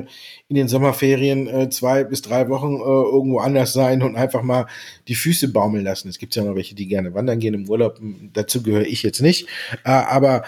in 0.49 0.55
den 0.55 0.67
Sommerferien 0.67 1.47
äh, 1.47 1.69
zwei 1.69 2.03
bis 2.03 2.21
drei 2.21 2.49
Wochen 2.49 2.75
äh, 2.75 2.79
irgendwo 2.79 3.39
anders 3.39 3.71
sein 3.71 4.03
und 4.03 4.17
einfach 4.17 4.41
mal 4.41 4.67
die 5.07 5.15
Füße 5.15 5.53
baumeln 5.53 5.85
lassen. 5.85 6.09
Es 6.09 6.19
gibt 6.19 6.35
ja 6.35 6.43
noch 6.43 6.55
welche, 6.55 6.75
die 6.75 6.87
gerne 6.87 7.13
wandern 7.13 7.39
gehen 7.39 7.53
im 7.53 7.69
Urlaub. 7.69 8.01
Dazu 8.33 8.61
gehöre 8.61 8.85
ich 8.85 9.03
jetzt 9.03 9.21
nicht. 9.21 9.47
Äh, 9.85 9.91
aber 9.91 10.43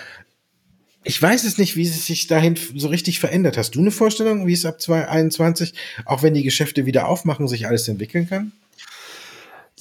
ich 1.03 1.21
weiß 1.21 1.43
es 1.43 1.57
nicht, 1.57 1.75
wie 1.75 1.83
es 1.83 2.05
sich 2.05 2.27
dahin 2.27 2.57
so 2.75 2.87
richtig 2.87 3.19
verändert. 3.19 3.57
Hast 3.57 3.75
du 3.75 3.79
eine 3.79 3.91
Vorstellung, 3.91 4.45
wie 4.45 4.53
es 4.53 4.65
ab 4.65 4.79
2021, 4.79 5.73
auch 6.05 6.21
wenn 6.21 6.33
die 6.33 6.43
Geschäfte 6.43 6.85
wieder 6.85 7.07
aufmachen, 7.07 7.47
sich 7.47 7.67
alles 7.67 7.87
entwickeln 7.87 8.29
kann? 8.29 8.51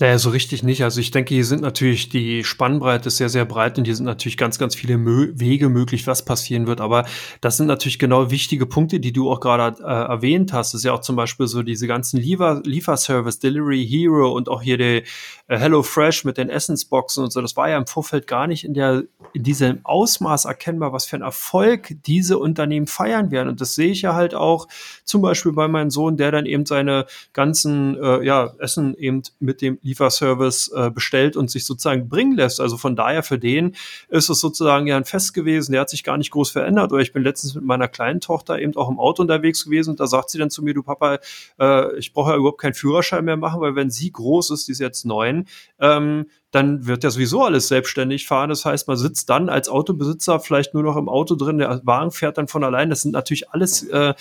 Naja, 0.01 0.17
so 0.19 0.31
richtig 0.31 0.63
nicht. 0.63 0.83
Also 0.83 0.99
ich 0.99 1.11
denke, 1.11 1.35
hier 1.35 1.45
sind 1.45 1.61
natürlich 1.61 2.09
die 2.09 2.43
Spannbreite 2.43 3.09
ist 3.09 3.19
sehr, 3.19 3.29
sehr 3.29 3.45
breit 3.45 3.77
und 3.77 3.85
hier 3.85 3.95
sind 3.95 4.07
natürlich 4.07 4.39
ganz, 4.39 4.59
ganz 4.59 4.75
viele 4.75 4.97
Mö 4.97 5.33
Wege 5.35 5.69
möglich, 5.69 6.07
was 6.07 6.25
passieren 6.25 6.67
wird. 6.67 6.81
Aber 6.81 7.05
das 7.43 7.59
sind 7.59 7.67
natürlich 7.67 7.99
genau 7.99 8.31
wichtige 8.31 8.65
Punkte, 8.65 8.99
die 8.99 9.13
du 9.13 9.31
auch 9.31 9.41
gerade 9.41 9.83
äh, 9.83 9.87
erwähnt 9.87 10.55
hast. 10.55 10.73
Das 10.73 10.81
ist 10.81 10.85
ja 10.87 10.95
auch 10.95 11.03
zum 11.03 11.17
Beispiel 11.17 11.47
so 11.49 11.63
diese 11.63 11.87
ganzen 11.87 12.19
Liefer 12.19 12.63
Lieferservice, 12.65 13.41
Delivery 13.41 13.87
Hero 13.87 14.33
und 14.33 14.49
auch 14.49 14.63
hier 14.63 14.79
der 14.79 15.03
äh, 15.03 15.03
Hello 15.49 15.83
Fresh 15.83 16.25
mit 16.25 16.39
den 16.39 16.49
Essensboxen 16.49 17.25
und 17.25 17.31
so. 17.31 17.43
Das 17.43 17.55
war 17.59 17.69
ja 17.69 17.77
im 17.77 17.87
Vorfeld 17.87 18.27
gar 18.27 18.47
nicht 18.47 18.65
in 18.65 18.73
der 18.73 19.03
in 19.35 19.43
diesem 19.43 19.81
Ausmaß 19.85 20.47
erkennbar, 20.47 20.95
was 20.95 21.05
für 21.05 21.17
ein 21.17 21.23
Erfolg 21.23 21.95
diese 22.07 22.39
Unternehmen 22.39 22.87
feiern 22.87 23.31
werden. 23.31 23.51
Und 23.51 23.61
das 23.61 23.75
sehe 23.75 23.91
ich 23.91 24.03
ja 24.03 24.15
halt 24.15 24.35
auch 24.35 24.67
zum 25.05 25.21
Beispiel 25.21 25.53
bei 25.53 25.69
meinem 25.69 25.91
Sohn, 25.91 26.17
der 26.17 26.33
dann 26.33 26.47
eben 26.47 26.65
seine 26.65 27.07
ganzen 27.35 27.97
äh, 28.03 28.25
ja, 28.25 28.55
Essen 28.59 28.95
eben 28.95 29.23
mit 29.39 29.61
dem 29.61 29.79
Lieferservice 29.91 30.73
äh, 30.75 30.91
bestellt 30.91 31.37
und 31.37 31.51
sich 31.51 31.67
sozusagen 31.67 32.09
bringen 32.09 32.37
lässt. 32.37 32.61
Also 32.61 32.77
von 32.77 32.97
daher 32.97 33.23
für 33.23 33.39
den 33.39 33.77
ist 34.09 34.31
es 34.31 34.41
sozusagen 34.41 34.87
ja 34.87 34.97
ein 34.97 35.05
Fest 35.05 35.35
gewesen. 35.35 35.73
Der 35.73 35.83
hat 35.83 35.91
sich 35.91 36.05
gar 36.05 36.17
nicht 36.17 36.31
groß 36.31 36.51
verändert. 36.51 36.93
Oder 36.93 37.03
ich 37.03 37.13
bin 37.13 37.23
letztens 37.23 37.55
mit 37.55 37.65
meiner 37.65 37.89
kleinen 37.89 38.21
Tochter 38.21 38.59
eben 38.59 38.75
auch 38.77 38.89
im 38.89 38.99
Auto 38.99 39.23
unterwegs 39.23 39.65
gewesen 39.65 39.91
und 39.91 40.01
da 40.01 40.07
sagt 40.07 40.31
sie 40.31 40.39
dann 40.39 40.51
zu 40.51 40.63
mir, 40.63 40.75
du 40.75 40.83
Papa, 40.83 41.19
äh, 41.59 41.97
ich 41.99 42.13
brauche 42.13 42.31
ja 42.31 42.37
überhaupt 42.37 42.61
keinen 42.61 42.75
Führerschein 42.75 43.25
mehr 43.25 43.37
machen, 43.37 43.61
weil 43.61 43.75
wenn 43.75 43.91
sie 43.91 44.11
groß 44.11 44.51
ist, 44.51 44.69
die 44.69 44.73
ist 44.73 44.81
jetzt 44.81 45.05
neun, 45.05 45.47
ähm, 45.79 46.27
dann 46.51 46.87
wird 46.87 47.05
ja 47.05 47.11
sowieso 47.11 47.43
alles 47.45 47.69
selbstständig 47.69 48.27
fahren. 48.27 48.51
Das 48.51 48.65
heißt, 48.65 48.89
man 48.89 48.97
sitzt 48.97 49.31
dann 49.31 49.49
als 49.49 49.69
Autobesitzer 49.69 50.41
vielleicht 50.41 50.75
nur 50.75 50.83
noch 50.83 50.97
im 50.97 51.09
Auto 51.09 51.37
drin, 51.37 51.59
der 51.59 51.81
Wagen 51.85 52.11
fährt 52.11 52.39
dann 52.39 52.49
von 52.49 52.65
allein. 52.65 52.91
Das 52.91 53.03
sind 53.03 53.13
natürlich 53.13 53.51
alles 53.51 53.85
äh, 53.85 54.15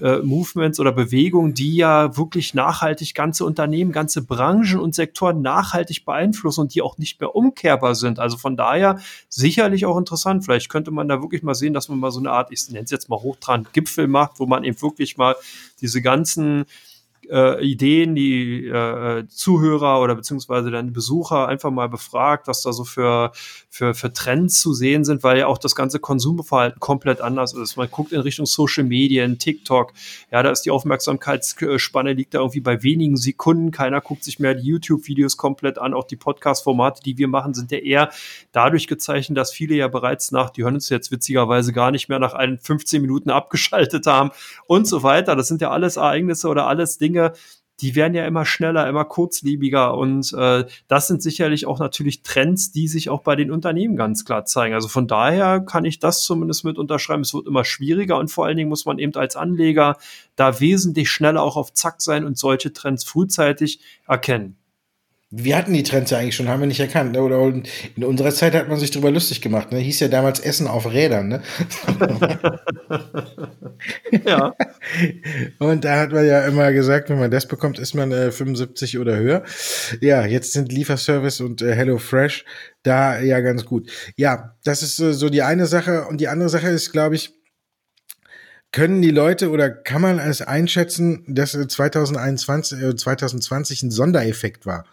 äh, 0.00 0.18
Movements 0.18 0.80
oder 0.80 0.92
Bewegungen, 0.92 1.54
die 1.54 1.76
ja 1.76 2.16
wirklich 2.16 2.54
nachhaltig 2.54 3.14
ganze 3.14 3.44
Unternehmen, 3.44 3.92
ganze 3.92 4.22
Branchen 4.22 4.80
und 4.80 4.94
Sektoren 4.94 5.42
nachhaltig 5.42 6.04
beeinflussen 6.04 6.62
und 6.62 6.74
die 6.74 6.82
auch 6.82 6.98
nicht 6.98 7.20
mehr 7.20 7.34
umkehrbar 7.34 7.94
sind. 7.94 8.18
Also 8.18 8.36
von 8.36 8.56
daher 8.56 8.98
sicherlich 9.28 9.86
auch 9.86 9.96
interessant. 9.96 10.44
Vielleicht 10.44 10.68
könnte 10.68 10.90
man 10.90 11.08
da 11.08 11.22
wirklich 11.22 11.42
mal 11.42 11.54
sehen, 11.54 11.74
dass 11.74 11.88
man 11.88 11.98
mal 11.98 12.10
so 12.10 12.20
eine 12.20 12.30
Art, 12.30 12.50
ich 12.50 12.68
nenne 12.68 12.84
es 12.84 12.90
jetzt 12.90 13.08
mal 13.08 13.20
Hochtrand 13.20 13.72
Gipfel 13.72 14.08
macht, 14.08 14.40
wo 14.40 14.46
man 14.46 14.64
eben 14.64 14.80
wirklich 14.82 15.16
mal 15.16 15.36
diese 15.80 16.02
ganzen 16.02 16.64
äh, 17.30 17.64
Ideen, 17.64 18.14
die 18.14 18.66
äh, 18.66 19.26
Zuhörer 19.28 20.00
oder 20.00 20.14
beziehungsweise 20.14 20.70
dann 20.70 20.92
Besucher 20.92 21.48
einfach 21.48 21.70
mal 21.70 21.88
befragt, 21.88 22.46
was 22.48 22.62
da 22.62 22.72
so 22.72 22.84
für, 22.84 23.32
für, 23.68 23.94
für 23.94 24.12
Trends 24.12 24.60
zu 24.60 24.72
sehen 24.72 25.04
sind, 25.04 25.22
weil 25.22 25.38
ja 25.38 25.46
auch 25.46 25.58
das 25.58 25.74
ganze 25.74 25.98
Konsumverhalten 25.98 26.80
komplett 26.80 27.20
anders 27.20 27.54
ist. 27.54 27.76
Man 27.76 27.90
guckt 27.90 28.12
in 28.12 28.20
Richtung 28.20 28.46
Social 28.46 28.84
Medien, 28.84 29.38
TikTok, 29.38 29.92
ja, 30.30 30.42
da 30.42 30.50
ist 30.50 30.62
die 30.62 30.70
Aufmerksamkeitsspanne 30.70 32.12
liegt 32.12 32.34
da 32.34 32.38
irgendwie 32.38 32.60
bei 32.60 32.82
wenigen 32.82 33.16
Sekunden. 33.16 33.70
Keiner 33.70 34.00
guckt 34.00 34.24
sich 34.24 34.38
mehr 34.38 34.54
die 34.54 34.66
YouTube-Videos 34.66 35.36
komplett 35.36 35.78
an. 35.78 35.94
Auch 35.94 36.04
die 36.04 36.16
Podcast-Formate, 36.16 37.02
die 37.02 37.18
wir 37.18 37.28
machen, 37.28 37.54
sind 37.54 37.70
ja 37.70 37.78
eher 37.78 38.10
dadurch 38.52 38.86
gezeichnet, 38.86 39.38
dass 39.38 39.52
viele 39.52 39.74
ja 39.74 39.88
bereits 39.88 40.30
nach, 40.30 40.50
die 40.50 40.64
hören 40.64 40.74
uns 40.74 40.88
jetzt 40.88 41.10
witzigerweise 41.10 41.72
gar 41.72 41.90
nicht 41.90 42.08
mehr 42.08 42.18
nach 42.18 42.34
einen 42.34 42.58
15 42.58 43.00
Minuten 43.00 43.30
abgeschaltet 43.30 44.06
haben 44.06 44.30
und 44.66 44.86
so 44.86 45.02
weiter. 45.02 45.36
Das 45.36 45.48
sind 45.48 45.60
ja 45.60 45.70
alles 45.70 45.96
Ereignisse 45.96 46.48
oder 46.48 46.66
alles 46.66 46.98
Dinge, 46.98 47.13
Dinge, 47.14 47.32
die 47.80 47.96
werden 47.96 48.14
ja 48.14 48.24
immer 48.24 48.44
schneller, 48.44 48.88
immer 48.88 49.04
kurzlebiger 49.04 49.96
und 49.96 50.32
äh, 50.32 50.64
das 50.86 51.08
sind 51.08 51.22
sicherlich 51.22 51.66
auch 51.66 51.80
natürlich 51.80 52.22
Trends, 52.22 52.70
die 52.70 52.86
sich 52.86 53.10
auch 53.10 53.22
bei 53.22 53.34
den 53.34 53.50
Unternehmen 53.50 53.96
ganz 53.96 54.24
klar 54.24 54.44
zeigen. 54.44 54.74
Also 54.74 54.86
von 54.86 55.08
daher 55.08 55.60
kann 55.60 55.84
ich 55.84 55.98
das 55.98 56.22
zumindest 56.22 56.64
mit 56.64 56.78
unterschreiben. 56.78 57.22
Es 57.22 57.34
wird 57.34 57.48
immer 57.48 57.64
schwieriger 57.64 58.16
und 58.18 58.28
vor 58.28 58.46
allen 58.46 58.56
Dingen 58.56 58.68
muss 58.68 58.84
man 58.84 59.00
eben 59.00 59.14
als 59.16 59.34
Anleger 59.34 59.96
da 60.36 60.60
wesentlich 60.60 61.10
schneller 61.10 61.42
auch 61.42 61.56
auf 61.56 61.72
Zack 61.72 62.00
sein 62.00 62.24
und 62.24 62.38
solche 62.38 62.72
Trends 62.72 63.02
frühzeitig 63.02 63.80
erkennen. 64.06 64.56
Wir 65.36 65.56
hatten 65.56 65.72
die 65.72 65.82
Trends 65.82 66.12
ja 66.12 66.18
eigentlich 66.18 66.36
schon, 66.36 66.48
haben 66.48 66.60
wir 66.60 66.66
nicht 66.68 66.80
erkannt. 66.80 67.12
Ne? 67.12 67.22
Oder 67.22 67.40
in 67.96 68.04
unserer 68.04 68.30
Zeit 68.30 68.54
hat 68.54 68.68
man 68.68 68.78
sich 68.78 68.92
drüber 68.92 69.10
lustig 69.10 69.40
gemacht. 69.40 69.72
Ne? 69.72 69.78
Hieß 69.78 70.00
ja 70.00 70.08
damals 70.08 70.38
Essen 70.38 70.68
auf 70.68 70.90
Rädern. 70.92 71.28
Ne? 71.28 71.42
ja. 74.24 74.54
Und 75.58 75.84
da 75.84 76.00
hat 76.00 76.12
man 76.12 76.24
ja 76.24 76.46
immer 76.46 76.72
gesagt, 76.72 77.10
wenn 77.10 77.18
man 77.18 77.30
das 77.30 77.48
bekommt, 77.48 77.78
ist 77.80 77.94
man 77.94 78.12
äh, 78.12 78.30
75 78.30 78.98
oder 78.98 79.16
höher. 79.16 79.42
Ja, 80.00 80.24
jetzt 80.24 80.52
sind 80.52 80.70
Lieferservice 80.70 81.40
und 81.40 81.62
äh, 81.62 81.74
Hello 81.74 81.98
Fresh 81.98 82.44
da 82.84 83.18
ja 83.18 83.40
ganz 83.40 83.64
gut. 83.64 83.90
Ja, 84.16 84.54
das 84.62 84.82
ist 84.82 85.00
äh, 85.00 85.12
so 85.12 85.28
die 85.28 85.42
eine 85.42 85.66
Sache. 85.66 86.04
Und 86.06 86.20
die 86.20 86.28
andere 86.28 86.48
Sache 86.48 86.68
ist, 86.68 86.92
glaube 86.92 87.16
ich, 87.16 87.34
können 88.74 89.02
die 89.02 89.10
Leute 89.10 89.50
oder 89.50 89.70
kann 89.70 90.02
man 90.02 90.18
es 90.18 90.42
einschätzen, 90.42 91.24
dass 91.28 91.52
2021, 91.52 92.82
äh, 92.82 92.96
2020 92.96 93.82
äh, 93.82 93.86
ein 93.86 93.90
Sondereffekt 93.90 94.66
war? 94.66 94.84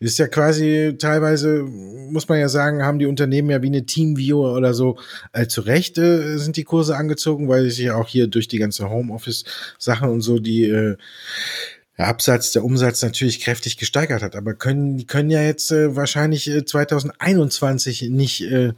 Ist 0.00 0.18
ja 0.18 0.28
quasi 0.28 0.96
teilweise, 0.98 1.62
muss 1.62 2.28
man 2.28 2.38
ja 2.38 2.48
sagen, 2.48 2.82
haben 2.82 2.98
die 2.98 3.06
Unternehmen 3.06 3.50
ja 3.50 3.62
wie 3.62 3.68
eine 3.68 3.86
Teamviewer 3.86 4.54
oder 4.54 4.74
so 4.74 4.98
äh, 5.32 5.46
zu 5.46 5.60
Recht 5.62 5.98
äh, 5.98 6.36
sind 6.38 6.56
die 6.56 6.64
Kurse 6.64 6.96
angezogen, 6.96 7.48
weil 7.48 7.70
sich 7.70 7.78
ja 7.78 7.96
auch 7.96 8.08
hier 8.08 8.26
durch 8.26 8.48
die 8.48 8.58
ganze 8.58 8.90
Homeoffice-Sachen 8.90 10.08
und 10.08 10.20
so 10.20 10.38
die 10.38 10.64
äh, 10.64 10.96
der 11.96 12.08
Absatz, 12.08 12.52
der 12.52 12.64
Umsatz 12.64 13.02
natürlich 13.02 13.40
kräftig 13.40 13.76
gesteigert 13.76 14.22
hat. 14.22 14.34
Aber 14.34 14.54
können, 14.54 14.96
die 14.96 15.06
können 15.06 15.30
ja 15.30 15.42
jetzt 15.42 15.70
äh, 15.70 15.94
wahrscheinlich 15.94 16.50
äh, 16.50 16.64
2021 16.64 18.10
nicht 18.10 18.42
äh, 18.42 18.72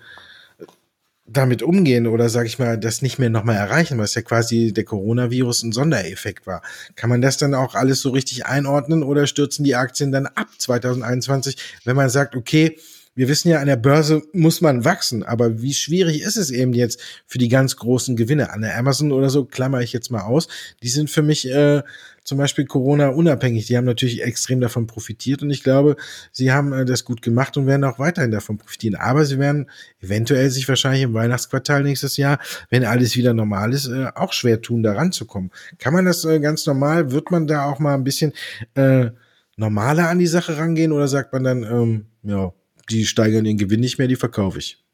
damit 1.29 1.63
umgehen 1.63 2.07
oder 2.07 2.29
sage 2.29 2.47
ich 2.47 2.59
mal, 2.59 2.79
das 2.79 3.03
nicht 3.03 3.19
mehr 3.19 3.31
nochmal 3.31 3.57
erreichen, 3.57 3.99
was 3.99 4.15
ja 4.15 4.23
quasi 4.23 4.73
der 4.73 4.85
Coronavirus 4.85 5.65
ein 5.65 5.73
Sondereffekt 5.73 6.47
war. 6.47 6.63
Kann 6.95 7.11
man 7.11 7.21
das 7.21 7.37
dann 7.37 7.55
auch 7.55 7.75
alles 7.75 8.01
so 8.01 8.11
richtig 8.11 8.47
einordnen 8.47 9.03
oder 9.03 9.27
stürzen 9.27 9.65
die 9.65 9.75
Aktien 9.75 10.13
dann 10.13 10.27
ab 10.27 10.49
2021, 10.59 11.57
wenn 11.85 11.97
man 11.97 12.11
sagt, 12.11 12.37
okay, 12.37 12.77
wir 13.17 13.29
wissen 13.29 13.49
ja, 13.49 13.61
an 13.61 13.67
der 13.67 13.77
Börse 13.77 14.23
muss 14.33 14.61
man 14.61 14.85
wachsen, 14.85 15.23
aber 15.23 15.63
wie 15.63 15.73
schwierig 15.73 16.21
ist 16.21 16.37
es 16.37 16.51
eben 16.51 16.75
jetzt 16.75 17.01
für 17.27 17.39
die 17.39 17.49
ganz 17.49 17.77
großen 17.77 18.15
Gewinne? 18.15 18.53
An 18.53 18.61
der 18.61 18.77
Amazon 18.77 19.11
oder 19.11 19.31
so 19.31 19.47
klammer 19.47 19.81
ich 19.81 19.95
jetzt 19.95 20.11
mal 20.11 20.21
aus. 20.21 20.49
Die 20.83 20.91
sind 20.91 21.09
für 21.09 21.23
mich 21.23 21.49
äh, 21.49 21.83
zum 22.27 22.39
Beispiel 22.39 22.67
Corona 22.67 23.09
unabhängig. 23.09 23.67
Die 23.67 23.77
haben 23.77 23.85
natürlich 23.85 24.23
extrem 24.23 24.61
davon 24.61 24.87
profitiert 24.87 25.43
und 25.43 25.51
ich 25.51 25.63
glaube, 25.63 25.97
sie 26.33 26.53
haben 26.53 26.73
äh, 26.73 26.85
das 26.85 27.05
gut 27.05 27.23
gemacht 27.23 27.57
und 27.57 27.67
werden 27.67 27.85
auch 27.85 27.99
weiterhin 27.99 28.33
davon 28.33 28.59
profitieren. 28.59 28.97
Aber 28.97 29.25
sie 29.25 29.39
werden 29.39 29.71
eventuell 30.01 30.51
sich 30.51 30.69
wahrscheinlich 30.69 31.03
im 31.03 31.15
Weihnachtsquartal 31.15 31.85
nächstes 31.85 32.17
Jahr, 32.17 32.39
wenn 32.69 32.85
alles 32.85 33.17
wieder 33.17 33.33
normal 33.33 33.73
ist, 33.73 33.87
äh, 33.87 34.09
auch 34.15 34.33
schwer 34.33 34.61
tun, 34.61 34.83
da 34.83 34.95
ranzukommen. 34.95 35.53
Kann 35.79 35.95
man 35.95 36.05
das 36.05 36.25
äh, 36.25 36.41
ganz 36.41 36.67
normal? 36.67 37.13
Wird 37.13 37.31
man 37.31 37.47
da 37.47 37.65
auch 37.65 37.79
mal 37.79 37.95
ein 37.95 38.05
bisschen 38.05 38.33
äh, 38.75 39.11
normaler 39.57 40.09
an 40.09 40.19
die 40.19 40.27
Sache 40.27 40.59
rangehen 40.59 40.93
oder 40.93 41.07
sagt 41.07 41.33
man 41.33 41.45
dann, 41.45 41.63
ähm, 41.63 42.07
ja, 42.25 42.53
die 42.91 43.07
steigern 43.07 43.45
den 43.45 43.57
Gewinn 43.57 43.81
nicht 43.81 43.99
mehr, 43.99 44.09
die 44.09 44.17
verkaufe 44.17 44.59
ich. 44.59 44.86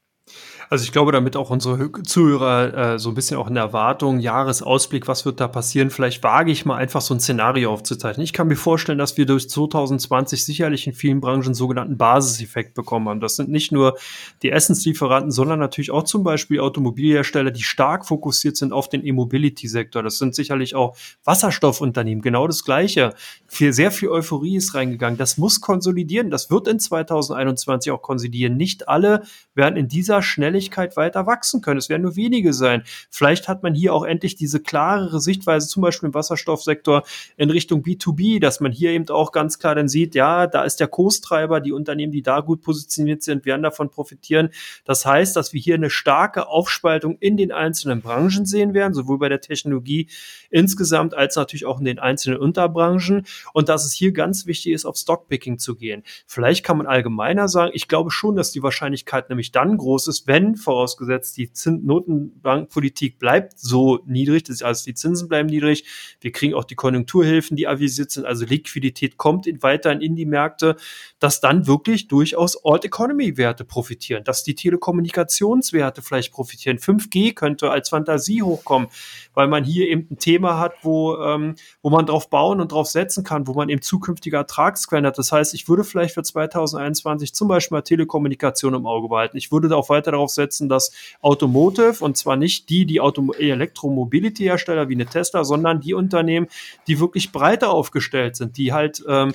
Also 0.72 0.84
ich 0.84 0.92
glaube, 0.92 1.12
damit 1.12 1.36
auch 1.36 1.50
unsere 1.50 1.92
Zuhörer 2.02 2.94
äh, 2.94 2.98
so 2.98 3.10
ein 3.10 3.14
bisschen 3.14 3.36
auch 3.36 3.46
in 3.46 3.56
Erwartung, 3.56 4.20
Jahresausblick, 4.20 5.06
was 5.06 5.26
wird 5.26 5.38
da 5.38 5.46
passieren, 5.46 5.90
vielleicht 5.90 6.22
wage 6.22 6.50
ich 6.50 6.64
mal 6.64 6.76
einfach 6.76 7.02
so 7.02 7.12
ein 7.12 7.20
Szenario 7.20 7.70
aufzuzeichnen. 7.70 8.24
Ich 8.24 8.32
kann 8.32 8.48
mir 8.48 8.56
vorstellen, 8.56 8.96
dass 8.96 9.18
wir 9.18 9.26
durch 9.26 9.50
2020 9.50 10.42
sicherlich 10.42 10.86
in 10.86 10.94
vielen 10.94 11.20
Branchen 11.20 11.44
einen 11.44 11.54
sogenannten 11.54 11.98
Basiseffekt 11.98 12.72
bekommen 12.72 13.10
haben. 13.10 13.20
Das 13.20 13.36
sind 13.36 13.50
nicht 13.50 13.70
nur 13.70 13.98
die 14.42 14.50
Essenslieferanten, 14.50 15.30
sondern 15.30 15.58
natürlich 15.58 15.90
auch 15.90 16.04
zum 16.04 16.24
Beispiel 16.24 16.60
Automobilhersteller, 16.60 17.50
die 17.50 17.64
stark 17.64 18.06
fokussiert 18.06 18.56
sind 18.56 18.72
auf 18.72 18.88
den 18.88 19.04
E-Mobility-Sektor. 19.04 20.02
Das 20.02 20.16
sind 20.16 20.34
sicherlich 20.34 20.74
auch 20.74 20.96
Wasserstoffunternehmen, 21.22 22.22
genau 22.22 22.46
das 22.46 22.64
Gleiche. 22.64 23.12
Viel, 23.46 23.74
sehr 23.74 23.90
viel 23.90 24.08
Euphorie 24.08 24.56
ist 24.56 24.74
reingegangen. 24.74 25.18
Das 25.18 25.36
muss 25.36 25.60
konsolidieren. 25.60 26.30
Das 26.30 26.50
wird 26.50 26.66
in 26.66 26.80
2021 26.80 27.92
auch 27.92 28.00
konsolidieren. 28.00 28.56
Nicht 28.56 28.88
alle 28.88 29.24
werden 29.54 29.76
in 29.76 29.88
dieser 29.88 30.22
Schnelligkeit 30.22 30.61
Geschwindigkeit 30.62 30.96
weiter 30.96 31.26
wachsen 31.26 31.60
können. 31.60 31.78
Es 31.78 31.88
werden 31.88 32.02
nur 32.02 32.16
wenige 32.16 32.52
sein. 32.52 32.82
Vielleicht 33.10 33.48
hat 33.48 33.62
man 33.62 33.74
hier 33.74 33.94
auch 33.94 34.04
endlich 34.04 34.36
diese 34.36 34.60
klarere 34.60 35.20
Sichtweise, 35.20 35.68
zum 35.68 35.82
Beispiel 35.82 36.08
im 36.08 36.14
Wasserstoffsektor 36.14 37.02
in 37.36 37.50
Richtung 37.50 37.82
B2B, 37.82 38.40
dass 38.40 38.60
man 38.60 38.72
hier 38.72 38.90
eben 38.90 39.08
auch 39.08 39.32
ganz 39.32 39.58
klar 39.58 39.74
dann 39.74 39.88
sieht, 39.88 40.14
ja, 40.14 40.46
da 40.46 40.62
ist 40.64 40.80
der 40.80 40.88
Kurstreiber, 40.88 41.60
die 41.60 41.72
Unternehmen, 41.72 42.12
die 42.12 42.22
da 42.22 42.40
gut 42.40 42.62
positioniert 42.62 43.22
sind, 43.22 43.44
werden 43.44 43.62
davon 43.62 43.90
profitieren. 43.90 44.50
Das 44.84 45.04
heißt, 45.04 45.34
dass 45.36 45.52
wir 45.52 45.60
hier 45.60 45.74
eine 45.74 45.90
starke 45.90 46.46
Aufspaltung 46.46 47.16
in 47.18 47.36
den 47.36 47.52
einzelnen 47.52 48.00
Branchen 48.00 48.46
sehen 48.46 48.74
werden, 48.74 48.94
sowohl 48.94 49.18
bei 49.18 49.28
der 49.28 49.40
Technologie 49.40 50.08
insgesamt 50.50 51.14
als 51.14 51.36
natürlich 51.36 51.64
auch 51.64 51.78
in 51.78 51.84
den 51.84 51.98
einzelnen 51.98 52.38
Unterbranchen 52.38 53.26
und 53.52 53.68
dass 53.68 53.84
es 53.84 53.92
hier 53.92 54.12
ganz 54.12 54.46
wichtig 54.46 54.72
ist, 54.72 54.84
auf 54.84 54.96
Stockpicking 54.96 55.58
zu 55.58 55.74
gehen. 55.74 56.02
Vielleicht 56.26 56.64
kann 56.64 56.78
man 56.78 56.86
allgemeiner 56.86 57.48
sagen, 57.48 57.72
ich 57.74 57.88
glaube 57.88 58.10
schon, 58.10 58.36
dass 58.36 58.52
die 58.52 58.62
Wahrscheinlichkeit 58.62 59.28
nämlich 59.28 59.52
dann 59.52 59.76
groß 59.76 60.08
ist, 60.08 60.26
wenn 60.26 60.51
vorausgesetzt 60.56 61.36
die 61.36 61.52
Zin 61.52 61.84
Notenbankpolitik 61.84 63.18
bleibt 63.18 63.58
so 63.58 64.00
niedrig, 64.06 64.44
also 64.64 64.84
die 64.84 64.94
Zinsen 64.94 65.28
bleiben 65.28 65.48
niedrig, 65.48 65.84
wir 66.20 66.32
kriegen 66.32 66.54
auch 66.54 66.64
die 66.64 66.74
Konjunkturhilfen, 66.74 67.56
die 67.56 67.66
avisiert 67.66 68.10
sind, 68.10 68.26
also 68.26 68.44
Liquidität 68.44 69.16
kommt 69.16 69.46
in, 69.46 69.62
weiterhin 69.62 70.00
in 70.00 70.16
die 70.16 70.26
Märkte, 70.26 70.76
dass 71.18 71.40
dann 71.40 71.66
wirklich 71.66 72.08
durchaus 72.08 72.64
Alt-Economy-Werte 72.64 73.64
profitieren, 73.64 74.24
dass 74.24 74.44
die 74.44 74.54
Telekommunikationswerte 74.54 76.02
vielleicht 76.02 76.32
profitieren. 76.32 76.78
5G 76.78 77.34
könnte 77.34 77.70
als 77.70 77.88
Fantasie 77.88 78.42
hochkommen, 78.42 78.88
weil 79.34 79.48
man 79.48 79.64
hier 79.64 79.88
eben 79.88 80.08
ein 80.10 80.18
Thema 80.18 80.58
hat, 80.58 80.72
wo, 80.82 81.16
ähm, 81.16 81.54
wo 81.82 81.90
man 81.90 82.06
drauf 82.06 82.28
bauen 82.30 82.60
und 82.60 82.72
drauf 82.72 82.86
setzen 82.86 83.24
kann, 83.24 83.46
wo 83.46 83.54
man 83.54 83.68
eben 83.68 83.82
zukünftige 83.82 84.36
Ertragsquellen 84.36 85.06
hat. 85.06 85.18
Das 85.18 85.32
heißt, 85.32 85.54
ich 85.54 85.68
würde 85.68 85.84
vielleicht 85.84 86.14
für 86.14 86.22
2021 86.22 87.34
zum 87.34 87.48
Beispiel 87.48 87.76
mal 87.76 87.82
Telekommunikation 87.82 88.74
im 88.74 88.86
Auge 88.86 89.08
behalten. 89.08 89.36
Ich 89.36 89.52
würde 89.52 89.74
auch 89.76 89.88
weiter 89.88 90.12
darauf 90.12 90.30
setzen, 90.30 90.41
dass 90.68 90.92
Automotive, 91.20 92.04
und 92.04 92.16
zwar 92.16 92.36
nicht 92.36 92.68
die, 92.68 92.86
die 92.86 93.00
Auto 93.00 93.32
Elektromobility-Hersteller 93.32 94.88
wie 94.88 94.94
eine 94.94 95.06
Tesla, 95.06 95.44
sondern 95.44 95.80
die 95.80 95.94
Unternehmen, 95.94 96.48
die 96.86 97.00
wirklich 97.00 97.32
breiter 97.32 97.70
aufgestellt 97.70 98.36
sind, 98.36 98.56
die 98.56 98.72
halt 98.72 99.02
ähm, 99.08 99.34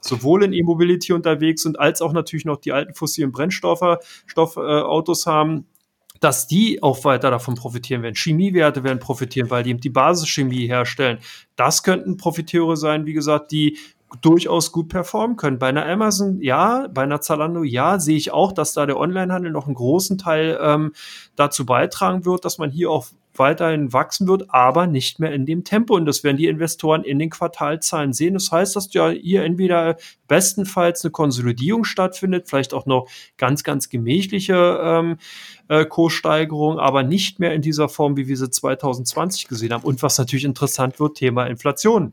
sowohl 0.00 0.44
in 0.44 0.52
E-Mobility 0.52 1.12
unterwegs 1.12 1.62
sind, 1.62 1.78
als 1.78 2.02
auch 2.02 2.12
natürlich 2.12 2.44
noch 2.44 2.58
die 2.58 2.72
alten 2.72 2.94
fossilen 2.94 3.32
Brennstoffautos 3.32 5.26
äh, 5.26 5.30
haben, 5.30 5.66
dass 6.20 6.46
die 6.46 6.82
auch 6.82 7.04
weiter 7.04 7.30
davon 7.30 7.54
profitieren 7.54 8.02
werden. 8.02 8.14
Chemiewerte 8.14 8.84
werden 8.84 8.98
profitieren, 8.98 9.50
weil 9.50 9.62
die 9.62 9.70
eben 9.70 9.80
die 9.80 9.90
Basischemie 9.90 10.66
herstellen. 10.66 11.18
Das 11.56 11.82
könnten 11.82 12.16
Profiteure 12.16 12.76
sein, 12.76 13.04
wie 13.06 13.12
gesagt, 13.12 13.52
die 13.52 13.78
durchaus 14.20 14.72
gut 14.72 14.88
performen 14.88 15.36
können. 15.36 15.58
Bei 15.58 15.68
einer 15.68 15.86
Amazon 15.86 16.40
ja, 16.40 16.88
bei 16.92 17.02
einer 17.02 17.20
Zalando 17.20 17.62
ja, 17.62 17.98
sehe 17.98 18.16
ich 18.16 18.32
auch, 18.32 18.52
dass 18.52 18.72
da 18.72 18.86
der 18.86 18.98
Onlinehandel 18.98 19.52
noch 19.52 19.66
einen 19.66 19.74
großen 19.74 20.18
Teil 20.18 20.58
ähm, 20.60 20.92
dazu 21.36 21.66
beitragen 21.66 22.24
wird, 22.24 22.44
dass 22.44 22.58
man 22.58 22.70
hier 22.70 22.90
auch 22.90 23.06
weiterhin 23.36 23.92
wachsen 23.92 24.28
wird, 24.28 24.44
aber 24.50 24.86
nicht 24.86 25.18
mehr 25.18 25.32
in 25.32 25.46
dem 25.46 25.64
Tempo. 25.64 25.94
Und 25.94 26.06
das 26.06 26.24
werden 26.24 26.36
die 26.36 26.46
Investoren 26.46 27.04
in 27.04 27.18
den 27.18 27.30
Quartalzahlen 27.30 28.12
sehen. 28.12 28.34
Das 28.34 28.50
heißt, 28.50 28.76
dass 28.76 28.92
ja 28.92 29.10
hier 29.10 29.42
entweder 29.42 29.96
bestenfalls 30.28 31.04
eine 31.04 31.10
Konsolidierung 31.10 31.84
stattfindet, 31.84 32.48
vielleicht 32.48 32.74
auch 32.74 32.86
noch 32.86 33.08
ganz, 33.36 33.64
ganz 33.64 33.88
gemächliche 33.88 34.80
ähm, 34.82 35.16
äh, 35.68 35.84
Kurssteigerung, 35.84 36.78
aber 36.78 37.02
nicht 37.02 37.40
mehr 37.40 37.54
in 37.54 37.62
dieser 37.62 37.88
Form, 37.88 38.16
wie 38.16 38.28
wir 38.28 38.36
sie 38.36 38.50
2020 38.50 39.48
gesehen 39.48 39.72
haben. 39.72 39.84
Und 39.84 40.02
was 40.02 40.18
natürlich 40.18 40.44
interessant 40.44 41.00
wird, 41.00 41.16
Thema 41.16 41.46
Inflation. 41.46 42.12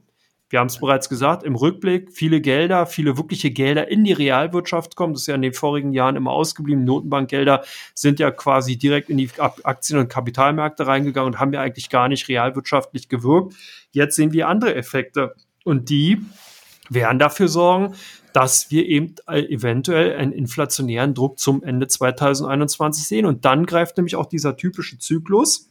Wir 0.52 0.60
haben 0.60 0.68
es 0.68 0.80
bereits 0.80 1.08
gesagt, 1.08 1.44
im 1.44 1.56
Rückblick 1.56 2.12
viele 2.12 2.42
Gelder, 2.42 2.86
viele 2.86 3.18
wirkliche 3.18 3.52
Gelder 3.52 3.88
in 3.88 4.04
die 4.04 4.12
Realwirtschaft 4.12 4.98
kommen. 4.98 5.14
Das 5.14 5.24
ist 5.24 5.28
ja 5.28 5.36
in 5.36 5.42
den 5.42 5.54
vorigen 5.54 5.94
Jahren 5.94 6.18
immer 6.18 6.32
ausgeblieben. 6.32 6.84
Notenbankgelder 6.84 7.64
sind 7.94 8.20
ja 8.20 8.32
quasi 8.32 8.78
direkt 8.78 9.10
in 9.10 9.18
die 9.18 9.30
Aktien- 9.38 10.00
und 10.00 10.10
Kapitalmärkte 10.10 10.86
reingegangen 10.86 11.34
und 11.34 11.40
haben 11.40 11.54
ja 11.54 11.62
eigentlich 11.62 11.90
gar 11.90 12.10
nicht 12.10 12.28
realwirtschaftlich 12.28 13.08
gewirkt. 13.08 13.54
Jetzt 13.92 14.18
sehen 14.18 14.34
wir 14.34 14.50
andere 14.50 14.76
Effekte 14.76 15.36
und 15.64 15.90
die 15.90 16.22
werden 16.90 17.18
dafür 17.18 17.48
sorgen, 17.48 17.96
dass 18.34 18.72
wir 18.72 18.86
eben 18.86 19.16
äh, 19.30 19.40
eventuell 19.44 20.18
einen 20.18 20.34
inflationären 20.34 21.14
Druck 21.14 21.40
zum 21.40 21.64
Ende 21.64 21.88
2021 21.88 23.08
sehen. 23.08 23.26
Und 23.26 23.46
dann 23.46 23.66
greift 23.66 23.96
nämlich 23.96 24.18
auch 24.18 24.26
dieser 24.26 24.58
typische 24.58 25.00
Zyklus, 25.00 25.70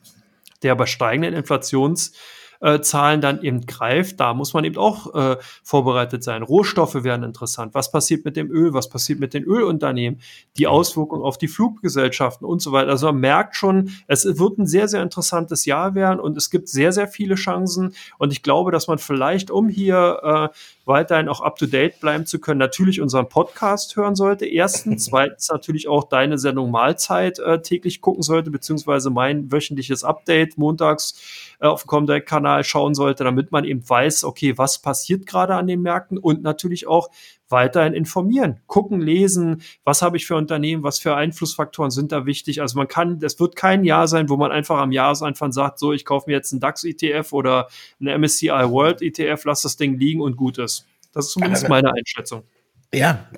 der 0.62 0.74
bei 0.74 0.86
steigenden 0.86 1.34
Inflations 1.34 2.12
äh, 2.60 2.80
Zahlen 2.80 3.20
dann 3.20 3.42
eben 3.42 3.66
greift, 3.66 4.20
da 4.20 4.34
muss 4.34 4.54
man 4.54 4.64
eben 4.64 4.76
auch 4.76 5.14
äh, 5.14 5.36
vorbereitet 5.62 6.22
sein. 6.22 6.42
Rohstoffe 6.42 7.02
werden 7.02 7.22
interessant. 7.22 7.74
Was 7.74 7.90
passiert 7.90 8.24
mit 8.24 8.36
dem 8.36 8.50
Öl? 8.50 8.74
Was 8.74 8.88
passiert 8.88 9.18
mit 9.18 9.34
den 9.34 9.44
Ölunternehmen? 9.44 10.20
Die 10.56 10.66
Auswirkungen 10.66 11.22
auf 11.22 11.38
die 11.38 11.48
Fluggesellschaften 11.48 12.46
und 12.46 12.60
so 12.60 12.72
weiter. 12.72 12.90
Also 12.90 13.06
man 13.06 13.20
merkt 13.20 13.56
schon, 13.56 13.90
es 14.06 14.24
wird 14.24 14.58
ein 14.58 14.66
sehr, 14.66 14.88
sehr 14.88 15.02
interessantes 15.02 15.64
Jahr 15.64 15.94
werden 15.94 16.20
und 16.20 16.36
es 16.36 16.50
gibt 16.50 16.68
sehr, 16.68 16.92
sehr 16.92 17.08
viele 17.08 17.34
Chancen. 17.34 17.94
Und 18.18 18.32
ich 18.32 18.42
glaube, 18.42 18.70
dass 18.70 18.88
man 18.88 18.98
vielleicht, 18.98 19.50
um 19.50 19.68
hier 19.68 20.50
äh, 20.52 20.56
weiterhin 20.84 21.28
auch 21.28 21.40
up-to-date 21.40 22.00
bleiben 22.00 22.26
zu 22.26 22.40
können, 22.40 22.58
natürlich 22.58 23.00
unseren 23.00 23.28
Podcast 23.28 23.96
hören 23.96 24.16
sollte. 24.16 24.46
Erstens, 24.46 25.04
zweitens 25.10 25.48
natürlich 25.48 25.88
auch 25.88 26.04
deine 26.04 26.36
Sendung 26.36 26.70
Mahlzeit 26.70 27.38
äh, 27.38 27.62
täglich 27.62 28.00
gucken 28.00 28.22
sollte, 28.22 28.50
beziehungsweise 28.50 29.10
mein 29.10 29.50
wöchentliches 29.50 30.04
Update 30.04 30.58
montags 30.58 31.49
äh, 31.60 31.66
auf 31.66 31.82
dem 31.82 31.88
Comdirect-Kanal 31.88 32.64
schauen 32.64 32.94
sollte, 32.94 33.24
damit 33.24 33.52
man 33.52 33.64
eben 33.64 33.88
weiß, 33.88 34.24
okay, 34.24 34.56
was 34.56 34.78
passiert 34.78 35.26
gerade 35.26 35.54
an 35.54 35.66
den 35.66 35.82
Märkten 35.82 36.18
und 36.18 36.42
natürlich 36.42 36.86
auch 36.86 37.10
weiterhin 37.48 37.92
informieren, 37.92 38.60
gucken, 38.66 39.00
lesen, 39.00 39.62
was 39.84 40.02
habe 40.02 40.16
ich 40.16 40.26
für 40.26 40.36
Unternehmen, 40.36 40.82
was 40.82 40.98
für 40.98 41.16
Einflussfaktoren 41.16 41.90
sind 41.90 42.12
da 42.12 42.24
wichtig. 42.26 42.60
Also 42.60 42.78
man 42.78 42.88
kann, 42.88 43.18
es 43.22 43.38
wird 43.40 43.56
kein 43.56 43.84
Jahr 43.84 44.08
sein, 44.08 44.28
wo 44.28 44.36
man 44.36 44.52
einfach 44.52 44.78
am 44.78 44.92
Jahresanfang 44.92 45.52
sagt, 45.52 45.78
so, 45.78 45.92
ich 45.92 46.04
kaufe 46.04 46.30
mir 46.30 46.36
jetzt 46.36 46.52
einen 46.52 46.60
DAX-ETF 46.60 47.32
oder 47.32 47.68
einen 48.00 48.20
MSCI 48.20 48.48
World 48.48 49.02
ETF, 49.02 49.44
lass 49.44 49.62
das 49.62 49.76
Ding 49.76 49.98
liegen 49.98 50.20
und 50.20 50.36
gut 50.36 50.58
ist. 50.58 50.86
Das 51.12 51.26
ist 51.26 51.32
zumindest 51.32 51.68
meine 51.68 51.92
Einschätzung. 51.92 52.44
Ja, 52.92 53.28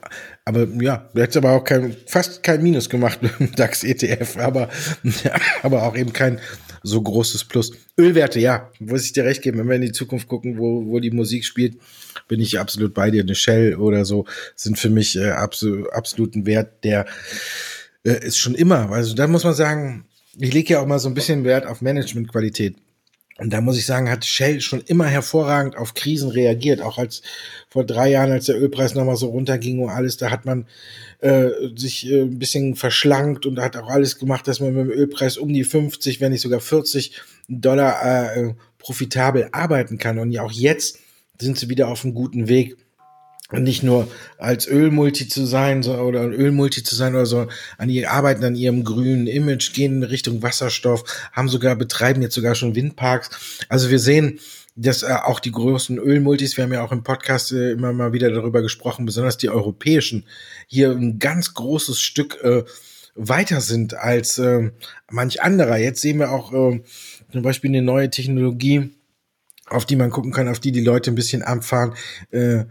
aber 0.47 0.67
ja, 0.81 1.09
du 1.13 1.21
hättest 1.21 1.37
aber 1.37 1.53
auch 1.53 1.65
kein, 1.65 1.95
fast 2.07 2.43
kein 2.43 2.63
Minus 2.63 2.89
gemacht 2.89 3.23
mit 3.23 3.39
dem 3.39 3.55
DAX-ETF, 3.55 4.39
aber, 4.39 4.69
ja, 5.03 5.33
aber 5.63 5.83
auch 5.83 5.97
eben 5.97 6.13
kein 6.13 6.41
so 6.83 7.01
großes 7.01 7.45
Plus. 7.45 7.73
Ölwerte, 7.99 8.41
ja, 8.41 8.71
muss 8.79 9.05
ich 9.05 9.13
dir 9.13 9.25
recht 9.25 9.43
geben, 9.43 9.59
wenn 9.59 9.69
wir 9.69 9.77
in 9.77 9.83
die 9.83 9.93
Zukunft 9.93 10.29
gucken, 10.29 10.59
wo, 10.59 10.87
wo 10.87 11.01
die 11.01 11.11
Musik 11.11 11.45
spielt, 11.45 11.79
bin 12.29 12.41
ich 12.41 12.59
absolut 12.59 12.95
bei 12.95 13.11
dir. 13.11 13.23
Eine 13.23 13.35
Shell 13.35 13.77
oder 13.77 14.05
so 14.05 14.27
sind 14.57 14.79
für 14.79 14.91
mich 14.91 15.17
äh, 15.17 15.31
absolut, 15.31 15.93
absoluten 15.93 16.47
Wert, 16.47 16.85
der 16.85 17.07
äh, 18.05 18.25
ist 18.27 18.39
schon 18.39 18.55
immer. 18.55 18.91
Also 18.91 19.15
da 19.15 19.27
muss 19.27 19.45
man 19.45 19.55
sagen, 19.55 20.07
ich 20.39 20.53
lege 20.53 20.75
ja 20.75 20.81
auch 20.81 20.87
mal 20.87 20.99
so 20.99 21.09
ein 21.09 21.15
bisschen 21.15 21.45
Wert 21.45 21.67
auf 21.67 21.83
Managementqualität. 21.83 22.77
Und 23.43 23.53
da 23.53 23.61
muss 23.61 23.77
ich 23.77 23.87
sagen, 23.87 24.09
hat 24.09 24.25
Shell 24.25 24.61
schon 24.61 24.83
immer 24.83 25.07
hervorragend 25.07 25.77
auf 25.77 25.95
Krisen 25.95 26.31
reagiert. 26.31 26.81
Auch 26.81 26.97
als 26.97 27.23
vor 27.69 27.85
drei 27.85 28.09
Jahren, 28.09 28.31
als 28.31 28.45
der 28.45 28.57
Ölpreis 28.57 28.95
nochmal 28.95 29.17
so 29.17 29.31
runterging 29.31 29.81
und 29.81 29.91
alles, 29.91 30.17
da 30.17 30.31
hat 30.31 30.45
man 30.45 30.67
äh, 31.19 31.49
sich 31.75 32.09
äh, 32.09 32.23
ein 32.23 32.39
bisschen 32.39 32.77
verschlankt 32.77 33.45
und 33.45 33.59
hat 33.59 33.77
auch 33.77 33.89
alles 33.89 34.21
gemacht, 34.21 34.47
dass 34.47 34.61
man 34.61 34.73
mit 34.75 34.87
dem 34.87 34.93
Ölpreis 34.93 35.39
um 35.39 35.53
die 35.53 35.65
50, 35.65 36.21
wenn 36.21 36.31
nicht 36.31 36.41
sogar 36.41 36.61
40 36.61 37.21
Dollar 37.49 38.37
äh, 38.37 38.55
profitabel 38.79 39.49
arbeiten 39.51 39.99
kann. 39.99 40.21
Und 40.21 40.31
ja, 40.31 40.43
auch 40.43 40.53
jetzt 40.53 41.01
sind 41.41 41.59
sie 41.59 41.69
wieder 41.69 41.89
auf 41.89 42.05
einem 42.05 42.15
guten 42.15 42.47
Weg 42.47 42.77
nicht 43.61 43.83
nur 43.83 44.09
als 44.39 44.67
Ölmulti 44.67 45.29
zu 45.29 45.45
sein 45.47 45.83
so, 45.83 45.95
oder 45.95 46.25
Ölmulti 46.25 46.83
zu 46.83 46.95
sein 46.95 47.15
oder 47.15 47.27
so, 47.27 47.47
an 47.79 47.89
ihr 47.89 48.11
arbeiten 48.11 48.45
an 48.45 48.55
ihrem 48.55 48.85
grünen 48.85 49.27
Image, 49.27 49.73
gehen 49.73 49.97
in 49.97 50.03
Richtung 50.03 50.43
Wasserstoff, 50.43 51.05
haben 51.33 51.49
sogar, 51.49 51.77
betreiben 51.77 52.23
jetzt 52.23 52.35
sogar 52.35 52.55
schon 52.55 52.75
Windparks. 52.75 53.31
Also 53.69 53.91
wir 53.91 53.99
sehen, 53.99 54.39
dass 54.75 55.03
äh, 55.03 55.13
auch 55.25 55.41
die 55.41 55.53
großen 55.53 55.99
Ölmultis, 55.99 56.57
wir 56.57 56.65
haben 56.65 56.73
ja 56.73 56.83
auch 56.83 56.93
im 56.93 57.03
Podcast 57.03 57.53
äh, 57.53 57.73
immer 57.73 57.93
mal 57.93 58.13
wieder 58.13 58.31
darüber 58.31 58.63
gesprochen, 58.63 59.05
besonders 59.05 59.37
die 59.37 59.51
europäischen, 59.51 60.27
hier 60.67 60.91
ein 60.91 61.19
ganz 61.19 61.55
großes 61.55 62.01
Stück 62.01 62.43
äh, 62.43 62.65
weiter 63.15 63.61
sind 63.61 63.95
als 63.95 64.39
äh, 64.39 64.71
manch 65.11 65.43
anderer. 65.43 65.77
Jetzt 65.77 66.01
sehen 66.01 66.19
wir 66.19 66.31
auch 66.31 66.53
äh, 66.53 66.83
zum 67.31 67.43
Beispiel 67.43 67.71
eine 67.71 67.83
neue 67.83 68.09
Technologie, 68.09 68.95
auf 69.73 69.87
die 69.87 69.97
man 69.97 70.11
gucken 70.11 70.33
kann, 70.33 70.49
auf 70.49 70.61
die 70.61 70.73
die 70.73 70.85
Leute 70.85 71.11
ein 71.11 71.15
bisschen 71.15 71.43
abfahren. 71.43 71.95
Äh, 72.31 72.65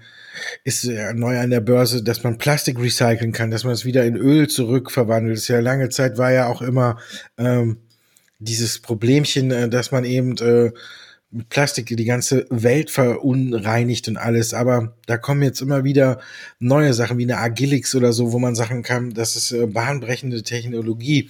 ist 0.64 0.84
ja 0.84 1.14
neu 1.14 1.40
an 1.40 1.50
der 1.50 1.62
Börse, 1.62 2.04
dass 2.04 2.24
man 2.24 2.38
Plastik 2.38 2.80
recyceln 2.80 3.32
kann, 3.32 3.52
dass 3.52 3.64
man 3.64 3.74
es 3.74 3.86
wieder 3.86 4.06
in 4.06 4.16
Öl 4.16 4.48
zurückverwandelt. 4.48 5.36
Das 5.36 5.44
ist 5.44 5.48
ja 5.50 5.60
lange 5.60 5.90
Zeit 5.90 6.18
war 6.18 6.32
ja 6.32 6.48
auch 6.48 6.62
immer 6.62 7.00
ähm, 7.38 7.78
dieses 8.40 8.80
Problemchen, 8.80 9.52
äh, 9.52 9.70
dass 9.70 9.92
man 9.92 10.06
eben 10.06 10.38
äh, 10.38 10.72
mit 11.32 11.48
Plastik 11.50 11.88
die 11.88 12.06
ganze 12.06 12.46
Welt 12.50 12.92
verunreinigt 12.92 14.08
und 14.08 14.18
alles. 14.18 14.54
Aber 14.54 14.96
da 15.06 15.18
kommen 15.18 15.42
jetzt 15.42 15.62
immer 15.62 15.84
wieder 15.84 16.20
neue 16.60 16.94
Sachen 16.94 17.18
wie 17.18 17.24
eine 17.24 17.38
Agilix 17.38 17.96
oder 17.96 18.12
so, 18.12 18.34
wo 18.34 18.40
man 18.40 18.56
sagen 18.56 18.84
kann, 18.84 19.12
das 19.12 19.36
ist 19.36 19.52
äh, 19.52 19.66
bahnbrechende 19.66 20.44
Technologie. 20.44 21.30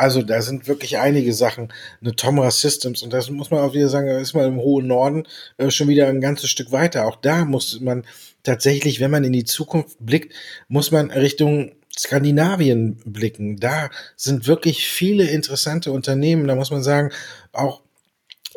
Also 0.00 0.22
da 0.22 0.40
sind 0.40 0.66
wirklich 0.66 0.96
einige 0.96 1.34
Sachen, 1.34 1.70
eine 2.00 2.16
Tomra 2.16 2.50
Systems 2.50 3.02
und 3.02 3.12
das 3.12 3.28
muss 3.28 3.50
man 3.50 3.60
auch 3.60 3.74
wieder 3.74 3.90
sagen, 3.90 4.06
da 4.08 4.18
ist 4.18 4.32
man 4.32 4.46
im 4.46 4.56
hohen 4.56 4.86
Norden 4.86 5.24
äh, 5.58 5.70
schon 5.70 5.88
wieder 5.88 6.08
ein 6.08 6.22
ganzes 6.22 6.48
Stück 6.48 6.72
weiter. 6.72 7.06
Auch 7.06 7.16
da 7.16 7.44
muss 7.44 7.80
man 7.80 8.04
tatsächlich, 8.42 9.00
wenn 9.00 9.10
man 9.10 9.24
in 9.24 9.34
die 9.34 9.44
Zukunft 9.44 9.98
blickt, 10.00 10.32
muss 10.68 10.90
man 10.90 11.10
Richtung 11.10 11.72
Skandinavien 11.94 12.96
blicken. 13.04 13.58
Da 13.58 13.90
sind 14.16 14.46
wirklich 14.46 14.88
viele 14.88 15.24
interessante 15.28 15.92
Unternehmen. 15.92 16.48
Da 16.48 16.54
muss 16.54 16.70
man 16.70 16.82
sagen, 16.82 17.10
auch 17.52 17.82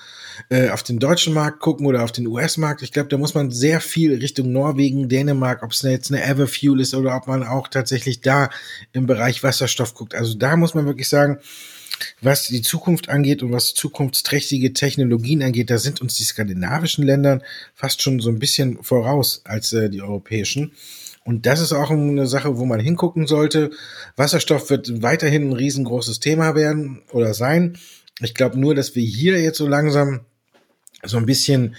äh, 0.48 0.70
auf 0.70 0.82
den 0.82 0.98
deutschen 0.98 1.34
Markt 1.34 1.60
gucken 1.60 1.86
oder 1.86 2.02
auf 2.02 2.12
den 2.12 2.26
US-Markt. 2.26 2.80
Ich 2.80 2.92
glaube, 2.92 3.10
da 3.10 3.18
muss 3.18 3.34
man 3.34 3.50
sehr 3.50 3.82
viel 3.82 4.14
Richtung 4.14 4.52
Norwegen, 4.52 5.10
Dänemark, 5.10 5.62
ob 5.62 5.72
es 5.72 5.82
jetzt 5.82 6.10
eine 6.10 6.24
Everfuel 6.24 6.80
ist 6.80 6.94
oder 6.94 7.14
ob 7.14 7.26
man 7.26 7.42
auch 7.42 7.68
tatsächlich 7.68 8.22
da 8.22 8.48
im 8.92 9.06
Bereich 9.06 9.42
Wasserstoff 9.42 9.92
guckt. 9.92 10.14
Also 10.14 10.32
da 10.34 10.56
muss 10.56 10.74
man 10.74 10.86
wirklich 10.86 11.10
sagen, 11.10 11.40
was 12.20 12.48
die 12.48 12.62
Zukunft 12.62 13.08
angeht 13.08 13.42
und 13.42 13.52
was 13.52 13.74
zukunftsträchtige 13.74 14.72
Technologien 14.72 15.42
angeht, 15.42 15.70
da 15.70 15.78
sind 15.78 16.00
uns 16.00 16.14
die 16.16 16.24
skandinavischen 16.24 17.04
Länder 17.04 17.40
fast 17.74 18.02
schon 18.02 18.20
so 18.20 18.30
ein 18.30 18.38
bisschen 18.38 18.82
voraus 18.82 19.42
als 19.44 19.72
äh, 19.72 19.90
die 19.90 20.02
europäischen. 20.02 20.72
Und 21.24 21.46
das 21.46 21.60
ist 21.60 21.72
auch 21.72 21.90
eine 21.90 22.26
Sache, 22.26 22.58
wo 22.58 22.64
man 22.64 22.80
hingucken 22.80 23.26
sollte. 23.26 23.70
Wasserstoff 24.16 24.70
wird 24.70 25.02
weiterhin 25.02 25.50
ein 25.50 25.52
riesengroßes 25.52 26.20
Thema 26.20 26.54
werden 26.56 27.02
oder 27.12 27.32
sein. 27.32 27.78
Ich 28.20 28.34
glaube 28.34 28.58
nur, 28.58 28.74
dass 28.74 28.94
wir 28.96 29.04
hier 29.04 29.40
jetzt 29.40 29.58
so 29.58 29.68
langsam 29.68 30.20
so 31.04 31.16
ein 31.16 31.26
bisschen 31.26 31.76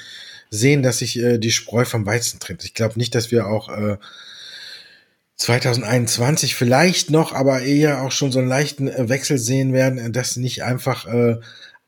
sehen, 0.49 0.83
dass 0.83 0.99
sich 0.99 1.19
äh, 1.19 1.39
die 1.39 1.51
Spreu 1.51 1.83
vom 1.83 2.05
Weizen 2.05 2.39
trennt. 2.39 2.63
Ich 2.63 2.73
glaube 2.73 2.97
nicht, 2.97 3.15
dass 3.15 3.31
wir 3.31 3.47
auch 3.47 3.69
äh, 3.69 3.97
2021 5.43 6.55
vielleicht 6.55 7.09
noch, 7.09 7.33
aber 7.33 7.63
eher 7.63 8.01
auch 8.01 8.13
schon 8.13 8.31
so 8.31 8.39
einen 8.39 8.47
leichten 8.47 8.87
äh, 8.87 9.09
Wechsel 9.09 9.37
sehen 9.37 9.73
werden, 9.73 10.13
dass 10.13 10.37
nicht 10.37 10.63
einfach 10.63 11.05
äh, 11.05 11.35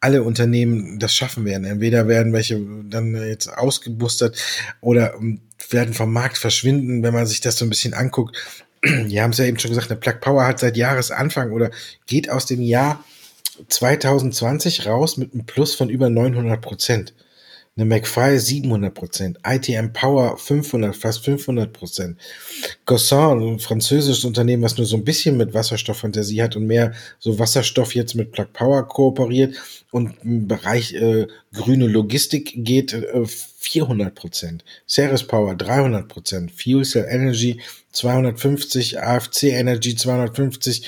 alle 0.01 0.23
Unternehmen 0.23 0.99
das 0.99 1.15
schaffen 1.15 1.45
werden. 1.45 1.63
Entweder 1.63 2.09
werden 2.09 2.33
welche 2.33 2.59
dann 2.89 3.15
jetzt 3.15 3.47
ausgebustert 3.47 4.37
oder 4.81 5.13
ähm, 5.15 5.39
werden 5.69 5.93
vom 5.93 6.11
Markt 6.11 6.37
verschwinden, 6.37 7.01
wenn 7.01 7.13
man 7.13 7.25
sich 7.25 7.39
das 7.39 7.57
so 7.57 7.65
ein 7.65 7.69
bisschen 7.69 7.93
anguckt. 7.93 8.35
Wir 8.81 9.23
haben 9.23 9.31
es 9.31 9.37
ja 9.37 9.45
eben 9.45 9.57
schon 9.57 9.71
gesagt, 9.71 9.89
eine 9.89 10.01
Plug 10.01 10.19
Power 10.19 10.45
hat 10.45 10.59
seit 10.59 10.75
Jahresanfang 10.75 11.53
oder 11.53 11.71
geht 12.07 12.29
aus 12.29 12.45
dem 12.45 12.61
Jahr 12.61 13.05
2020 13.69 14.85
raus 14.85 15.15
mit 15.15 15.33
einem 15.33 15.45
Plus 15.45 15.75
von 15.75 15.89
über 15.89 16.09
900 16.09 16.59
Prozent. 16.61 17.13
Eine 17.78 17.88
McFly 17.88 18.39
700 18.39 18.93
Prozent, 18.93 19.38
ITM 19.45 19.91
Power 19.91 20.38
500, 20.38 20.95
fast 20.95 21.26
500 21.26 21.73
Prozent. 21.73 22.17
Gossan, 22.86 23.41
ein 23.41 23.59
französisches 23.59 24.23
Unternehmen, 24.23 24.63
was 24.63 24.78
nur 24.78 24.88
so 24.88 24.95
ein 24.95 25.03
bisschen 25.03 25.36
mit 25.36 25.53
Wasserstofffantasie 25.53 26.41
hat 26.41 26.55
und 26.55 26.67
mehr 26.67 26.93
so 27.19 27.38
Wasserstoff 27.38 27.93
jetzt 27.93 28.15
mit 28.15 28.32
Plug 28.32 28.47
Power 28.53 28.88
kooperiert 28.88 29.57
und 29.91 30.13
im 30.23 30.47
Bereich 30.47 30.93
äh, 30.93 31.28
grüne 31.55 31.87
Logistik 31.87 32.53
geht 32.55 32.93
äh, 32.93 33.25
400 33.25 34.13
Prozent. 34.13 34.63
Ceres 34.87 35.23
Power 35.23 35.55
300 35.55 36.07
Prozent, 36.07 36.51
Fuel 36.51 36.85
Cell 36.85 37.07
Energy 37.09 37.59
250, 37.93 38.99
AFC 38.99 39.43
Energy 39.43 39.95
250. 39.95 40.87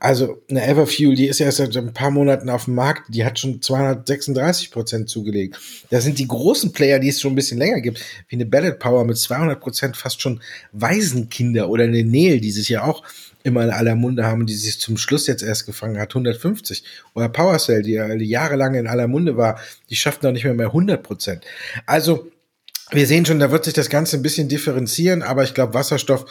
Also 0.00 0.42
eine 0.48 0.66
Everfuel, 0.66 1.16
die 1.16 1.26
ist 1.26 1.40
ja 1.40 1.50
seit 1.50 1.76
ein 1.76 1.92
paar 1.92 2.10
Monaten 2.10 2.48
auf 2.48 2.64
dem 2.64 2.74
Markt, 2.74 3.02
die 3.08 3.24
hat 3.24 3.38
schon 3.38 3.60
236 3.60 4.70
Prozent 4.70 5.10
zugelegt. 5.10 5.58
Da 5.90 6.00
sind 6.00 6.18
die 6.18 6.28
großen 6.28 6.72
Player, 6.72 6.98
die 6.98 7.08
es 7.08 7.20
schon 7.20 7.32
ein 7.32 7.36
bisschen 7.36 7.58
länger 7.58 7.80
gibt, 7.80 8.00
wie 8.28 8.36
eine 8.36 8.46
Ballot 8.46 8.78
Power 8.78 9.04
mit 9.04 9.18
200 9.18 9.60
Prozent 9.60 9.96
fast 9.96 10.22
schon 10.22 10.40
Waisenkinder 10.72 11.68
oder 11.68 11.84
eine 11.84 12.04
Nähe, 12.04 12.40
die 12.40 12.52
sich 12.52 12.70
ja 12.70 12.84
auch 12.84 13.02
immer 13.44 13.62
in 13.62 13.70
aller 13.70 13.94
Munde 13.94 14.24
haben, 14.24 14.46
die 14.46 14.54
sich 14.54 14.80
zum 14.80 14.96
Schluss 14.96 15.26
jetzt 15.26 15.42
erst 15.42 15.66
gefangen 15.66 15.98
hat, 15.98 16.10
150. 16.10 16.82
Oder 17.14 17.28
PowerCell, 17.28 17.82
die 17.82 17.92
ja 17.92 18.12
jahrelang 18.14 18.74
in 18.74 18.86
aller 18.86 19.06
Munde 19.06 19.36
war, 19.36 19.60
die 19.90 19.96
schafft 20.04 20.22
noch 20.22 20.32
nicht 20.32 20.44
mehr 20.44 20.54
mehr 20.54 20.66
100 20.66 21.02
Prozent. 21.02 21.44
Also 21.86 22.30
wir 22.90 23.06
sehen 23.06 23.24
schon, 23.24 23.40
da 23.40 23.50
wird 23.50 23.64
sich 23.64 23.74
das 23.74 23.88
Ganze 23.88 24.16
ein 24.16 24.22
bisschen 24.22 24.48
differenzieren, 24.48 25.22
aber 25.22 25.42
ich 25.42 25.54
glaube, 25.54 25.74
Wasserstoff 25.74 26.26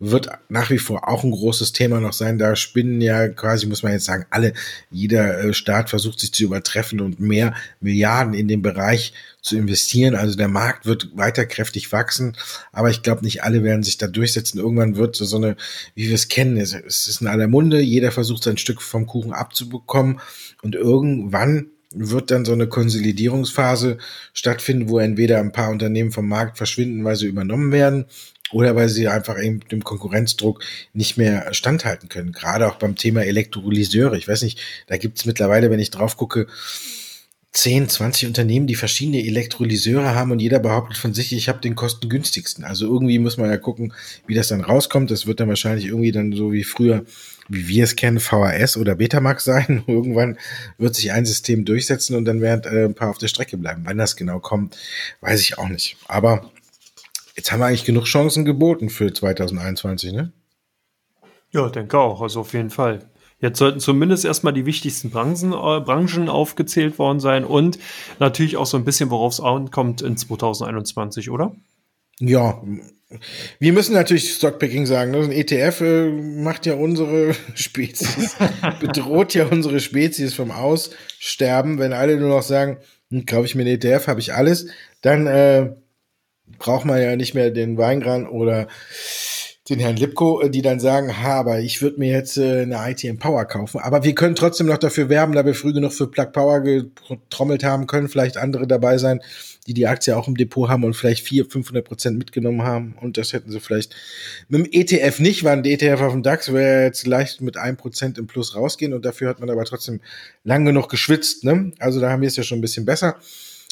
wird 0.00 0.28
nach 0.48 0.70
wie 0.70 0.78
vor 0.78 1.08
auch 1.08 1.24
ein 1.24 1.32
großes 1.32 1.72
Thema 1.72 2.00
noch 2.00 2.12
sein. 2.12 2.38
Da 2.38 2.56
spinnen 2.56 3.00
ja 3.00 3.28
quasi, 3.28 3.66
muss 3.66 3.82
man 3.82 3.92
jetzt 3.92 4.04
sagen, 4.04 4.26
alle, 4.30 4.52
jeder 4.90 5.40
äh, 5.40 5.52
Staat 5.52 5.90
versucht 5.90 6.20
sich 6.20 6.32
zu 6.32 6.44
übertreffen 6.44 7.00
und 7.00 7.20
mehr 7.20 7.54
Milliarden 7.80 8.32
in 8.32 8.48
den 8.48 8.62
Bereich 8.62 9.12
zu 9.42 9.56
investieren. 9.56 10.14
Also 10.14 10.36
der 10.36 10.48
Markt 10.48 10.86
wird 10.86 11.10
weiter 11.16 11.44
kräftig 11.46 11.92
wachsen, 11.92 12.36
aber 12.72 12.90
ich 12.90 13.02
glaube, 13.02 13.24
nicht 13.24 13.42
alle 13.42 13.62
werden 13.62 13.82
sich 13.82 13.98
da 13.98 14.06
durchsetzen. 14.06 14.58
Irgendwann 14.58 14.96
wird 14.96 15.16
so 15.16 15.36
eine, 15.36 15.56
wie 15.94 16.08
wir 16.08 16.14
es 16.14 16.28
kennen, 16.28 16.56
es 16.56 16.72
ist 16.72 17.20
in 17.20 17.26
aller 17.26 17.48
Munde, 17.48 17.80
jeder 17.80 18.12
versucht 18.12 18.44
sein 18.44 18.56
Stück 18.56 18.80
vom 18.80 19.06
Kuchen 19.06 19.32
abzubekommen 19.32 20.20
und 20.62 20.76
irgendwann 20.76 21.70
wird 21.90 22.30
dann 22.30 22.44
so 22.44 22.52
eine 22.52 22.68
Konsolidierungsphase 22.68 23.98
stattfinden, 24.32 24.88
wo 24.88 24.98
entweder 24.98 25.38
ein 25.38 25.52
paar 25.52 25.70
Unternehmen 25.70 26.12
vom 26.12 26.28
Markt 26.28 26.58
verschwinden, 26.58 27.04
weil 27.04 27.16
sie 27.16 27.26
übernommen 27.26 27.72
werden, 27.72 28.06
oder 28.50 28.74
weil 28.76 28.88
sie 28.88 29.08
einfach 29.08 29.40
eben 29.42 29.60
dem 29.68 29.84
Konkurrenzdruck 29.84 30.62
nicht 30.92 31.16
mehr 31.16 31.52
standhalten 31.52 32.08
können. 32.08 32.32
Gerade 32.32 32.66
auch 32.66 32.76
beim 32.76 32.96
Thema 32.96 33.22
Elektrolyseure. 33.24 34.16
Ich 34.16 34.28
weiß 34.28 34.42
nicht, 34.42 34.58
da 34.86 34.96
gibt 34.96 35.18
es 35.18 35.26
mittlerweile, 35.26 35.70
wenn 35.70 35.80
ich 35.80 35.90
drauf 35.90 36.16
gucke, 36.16 36.46
10, 37.52 37.88
20 37.88 38.28
Unternehmen, 38.28 38.66
die 38.66 38.74
verschiedene 38.74 39.24
Elektrolyseure 39.24 40.14
haben 40.14 40.30
und 40.30 40.38
jeder 40.38 40.58
behauptet 40.58 40.98
von 40.98 41.14
sich, 41.14 41.32
ich 41.32 41.48
habe 41.48 41.60
den 41.60 41.74
kostengünstigsten. 41.74 42.64
Also 42.64 42.86
irgendwie 42.86 43.18
muss 43.18 43.36
man 43.36 43.50
ja 43.50 43.56
gucken, 43.56 43.94
wie 44.26 44.34
das 44.34 44.48
dann 44.48 44.60
rauskommt. 44.60 45.10
Das 45.10 45.26
wird 45.26 45.40
dann 45.40 45.48
wahrscheinlich 45.48 45.86
irgendwie 45.86 46.12
dann 46.12 46.32
so 46.32 46.52
wie 46.52 46.64
früher, 46.64 47.04
wie 47.48 47.68
wir 47.68 47.84
es 47.84 47.96
kennen, 47.96 48.20
VHS 48.20 48.76
oder 48.76 48.94
Betamax 48.94 49.44
sein. 49.44 49.84
Irgendwann 49.88 50.38
wird 50.76 50.94
sich 50.94 51.12
ein 51.12 51.26
System 51.26 51.64
durchsetzen 51.64 52.16
und 52.16 52.24
dann 52.24 52.40
werden 52.40 52.72
äh, 52.72 52.84
ein 52.84 52.94
paar 52.94 53.10
auf 53.10 53.18
der 53.18 53.28
Strecke 53.28 53.56
bleiben. 53.56 53.82
Wann 53.84 53.98
das 53.98 54.16
genau 54.16 54.40
kommt, 54.40 54.76
weiß 55.20 55.40
ich 55.40 55.58
auch 55.58 55.68
nicht. 55.68 55.96
Aber 56.06 56.50
Jetzt 57.38 57.52
haben 57.52 57.60
wir 57.60 57.66
eigentlich 57.66 57.84
genug 57.84 58.06
Chancen 58.06 58.44
geboten 58.44 58.90
für 58.90 59.12
2021, 59.12 60.12
ne? 60.12 60.32
Ja, 61.52 61.68
denke 61.68 61.96
auch. 61.96 62.20
Also 62.20 62.40
auf 62.40 62.52
jeden 62.52 62.70
Fall. 62.70 63.08
Jetzt 63.38 63.60
sollten 63.60 63.78
zumindest 63.78 64.24
erstmal 64.24 64.52
die 64.52 64.66
wichtigsten 64.66 65.10
Branchen, 65.10 65.52
äh, 65.52 65.80
Branchen 65.80 66.28
aufgezählt 66.28 66.98
worden 66.98 67.20
sein 67.20 67.44
und 67.44 67.78
natürlich 68.18 68.56
auch 68.56 68.66
so 68.66 68.76
ein 68.76 68.84
bisschen, 68.84 69.10
worauf 69.10 69.34
es 69.34 69.40
ankommt 69.40 70.02
in 70.02 70.16
2021, 70.16 71.30
oder? 71.30 71.54
Ja, 72.18 72.60
wir 73.58 73.72
müssen 73.72 73.94
natürlich 73.94 74.34
Stockpicking 74.34 74.84
sagen. 74.84 75.12
Ne? 75.12 75.18
Ein 75.18 75.32
ETF 75.32 75.80
äh, 75.80 76.10
macht 76.10 76.66
ja 76.66 76.74
unsere 76.74 77.34
Spezies, 77.54 78.36
bedroht 78.80 79.34
ja 79.34 79.46
unsere 79.46 79.80
Spezies 79.80 80.34
vom 80.34 80.50
Aussterben. 80.50 81.78
Wenn 81.78 81.92
alle 81.92 82.16
nur 82.16 82.28
noch 82.28 82.42
sagen, 82.42 82.78
hm, 83.10 83.24
kaufe 83.24 83.46
ich 83.46 83.54
mir 83.54 83.62
einen 83.62 83.80
ETF, 83.80 84.08
habe 84.08 84.20
ich 84.20 84.34
alles, 84.34 84.68
dann 85.00 85.26
äh, 85.26 85.70
braucht 86.58 86.84
man 86.84 87.00
ja 87.00 87.16
nicht 87.16 87.34
mehr 87.34 87.50
den 87.50 87.78
Weingran 87.78 88.26
oder 88.26 88.68
den 89.68 89.80
Herrn 89.80 89.96
Lipko, 89.96 90.40
äh, 90.40 90.50
die 90.50 90.62
dann 90.62 90.80
sagen, 90.80 91.22
ha, 91.22 91.38
aber 91.38 91.60
ich 91.60 91.82
würde 91.82 91.98
mir 91.98 92.10
jetzt 92.10 92.38
äh, 92.38 92.62
eine 92.62 92.90
ITM 92.90 93.18
Power 93.18 93.44
kaufen. 93.44 93.80
Aber 93.80 94.04
wir 94.04 94.14
können 94.14 94.34
trotzdem 94.34 94.66
noch 94.66 94.78
dafür 94.78 95.08
werben, 95.08 95.34
da 95.34 95.44
wir 95.44 95.54
früh 95.54 95.72
genug 95.72 95.92
für 95.92 96.08
Plug 96.08 96.32
Power 96.32 96.60
getrommelt 96.60 97.64
haben, 97.64 97.86
können 97.86 98.08
vielleicht 98.08 98.36
andere 98.36 98.66
dabei 98.66 98.98
sein, 98.98 99.20
die 99.66 99.74
die 99.74 99.86
Aktie 99.86 100.16
auch 100.16 100.28
im 100.28 100.36
Depot 100.36 100.68
haben 100.68 100.84
und 100.84 100.94
vielleicht 100.94 101.26
400, 101.26 101.52
500 101.52 101.84
Prozent 101.84 102.18
mitgenommen 102.18 102.62
haben. 102.62 102.96
Und 103.00 103.18
das 103.18 103.32
hätten 103.34 103.50
sie 103.50 103.60
vielleicht 103.60 103.94
mit 104.48 104.64
dem 104.64 104.72
ETF 104.72 105.18
nicht, 105.18 105.44
weil 105.44 105.58
ein 105.58 105.64
ETF 105.64 106.00
auf 106.00 106.12
dem 106.12 106.22
DAX 106.22 106.52
wäre 106.52 106.84
jetzt 106.84 107.06
leicht 107.06 107.42
mit 107.42 107.58
einem 107.58 107.76
Prozent 107.76 108.16
im 108.16 108.26
Plus 108.26 108.56
rausgehen 108.56 108.94
und 108.94 109.04
dafür 109.04 109.28
hat 109.28 109.40
man 109.40 109.50
aber 109.50 109.64
trotzdem 109.64 110.00
lang 110.44 110.64
genug 110.64 110.88
geschwitzt. 110.88 111.44
Ne? 111.44 111.72
Also 111.78 112.00
da 112.00 112.10
haben 112.10 112.22
wir 112.22 112.28
es 112.28 112.36
ja 112.36 112.42
schon 112.42 112.58
ein 112.58 112.62
bisschen 112.62 112.86
besser. 112.86 113.16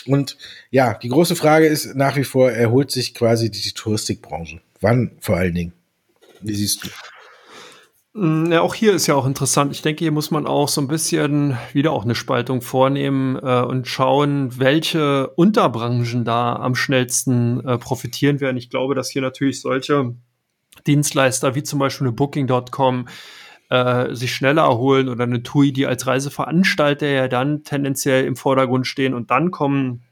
Und 0.07 0.37
ja, 0.71 0.95
die 0.95 1.09
große 1.09 1.35
Frage 1.35 1.67
ist 1.67 1.95
nach 1.97 2.17
wie 2.17 2.25
vor, 2.25 2.53
erholt 2.53 2.91
sich 2.91 3.15
quasi 3.15 3.51
die 3.51 3.73
Touristikbranche? 3.73 4.61
Wann 4.81 5.13
vor 5.21 5.37
allen 5.37 5.55
Dingen? 5.55 5.73
Wie 6.41 6.55
siehst 6.55 6.85
du? 6.85 6.89
Mm, 8.17 8.51
ja, 8.51 8.63
auch 8.63 8.75
hier 8.75 8.95
ist 8.95 9.07
ja 9.07 9.15
auch 9.15 9.27
interessant. 9.27 9.73
Ich 9.73 9.83
denke, 9.83 10.05
hier 10.05 10.13
muss 10.13 10.31
man 10.31 10.47
auch 10.47 10.69
so 10.69 10.81
ein 10.81 10.89
bisschen 10.89 11.59
wieder 11.75 11.93
auch 11.93 12.05
eine 12.05 12.15
Spaltung 12.15 12.63
vornehmen 12.63 13.37
äh, 13.37 13.61
und 13.63 13.87
schauen, 13.87 14.59
welche 14.59 15.29
Unterbranchen 15.29 16.25
da 16.25 16.57
am 16.57 16.75
schnellsten 16.75 17.61
äh, 17.67 17.77
profitieren 17.77 18.41
werden. 18.41 18.57
Ich 18.57 18.71
glaube, 18.71 18.95
dass 18.95 19.11
hier 19.11 19.21
natürlich 19.21 19.61
solche 19.61 20.15
Dienstleister 20.87 21.55
wie 21.55 21.63
zum 21.63 21.79
Beispiel 21.79 22.07
eine 22.07 22.17
Booking.com 22.17 23.07
äh, 23.69 24.15
sich 24.15 24.35
schneller 24.35 24.63
erholen 24.63 25.11
oder 25.11 25.25
eine 25.25 25.43
TUI, 25.43 25.73
die 25.73 25.87
als 25.87 26.07
Reiseveranstalter 26.07 27.07
ja 27.07 27.29
dann 27.29 27.65
tendenziell 27.65 28.25
im 28.25 28.37
Vordergrund 28.37 28.87
stehen 28.87 29.13
und 29.13 29.31
dann 29.31 29.51
kommen 29.51 30.06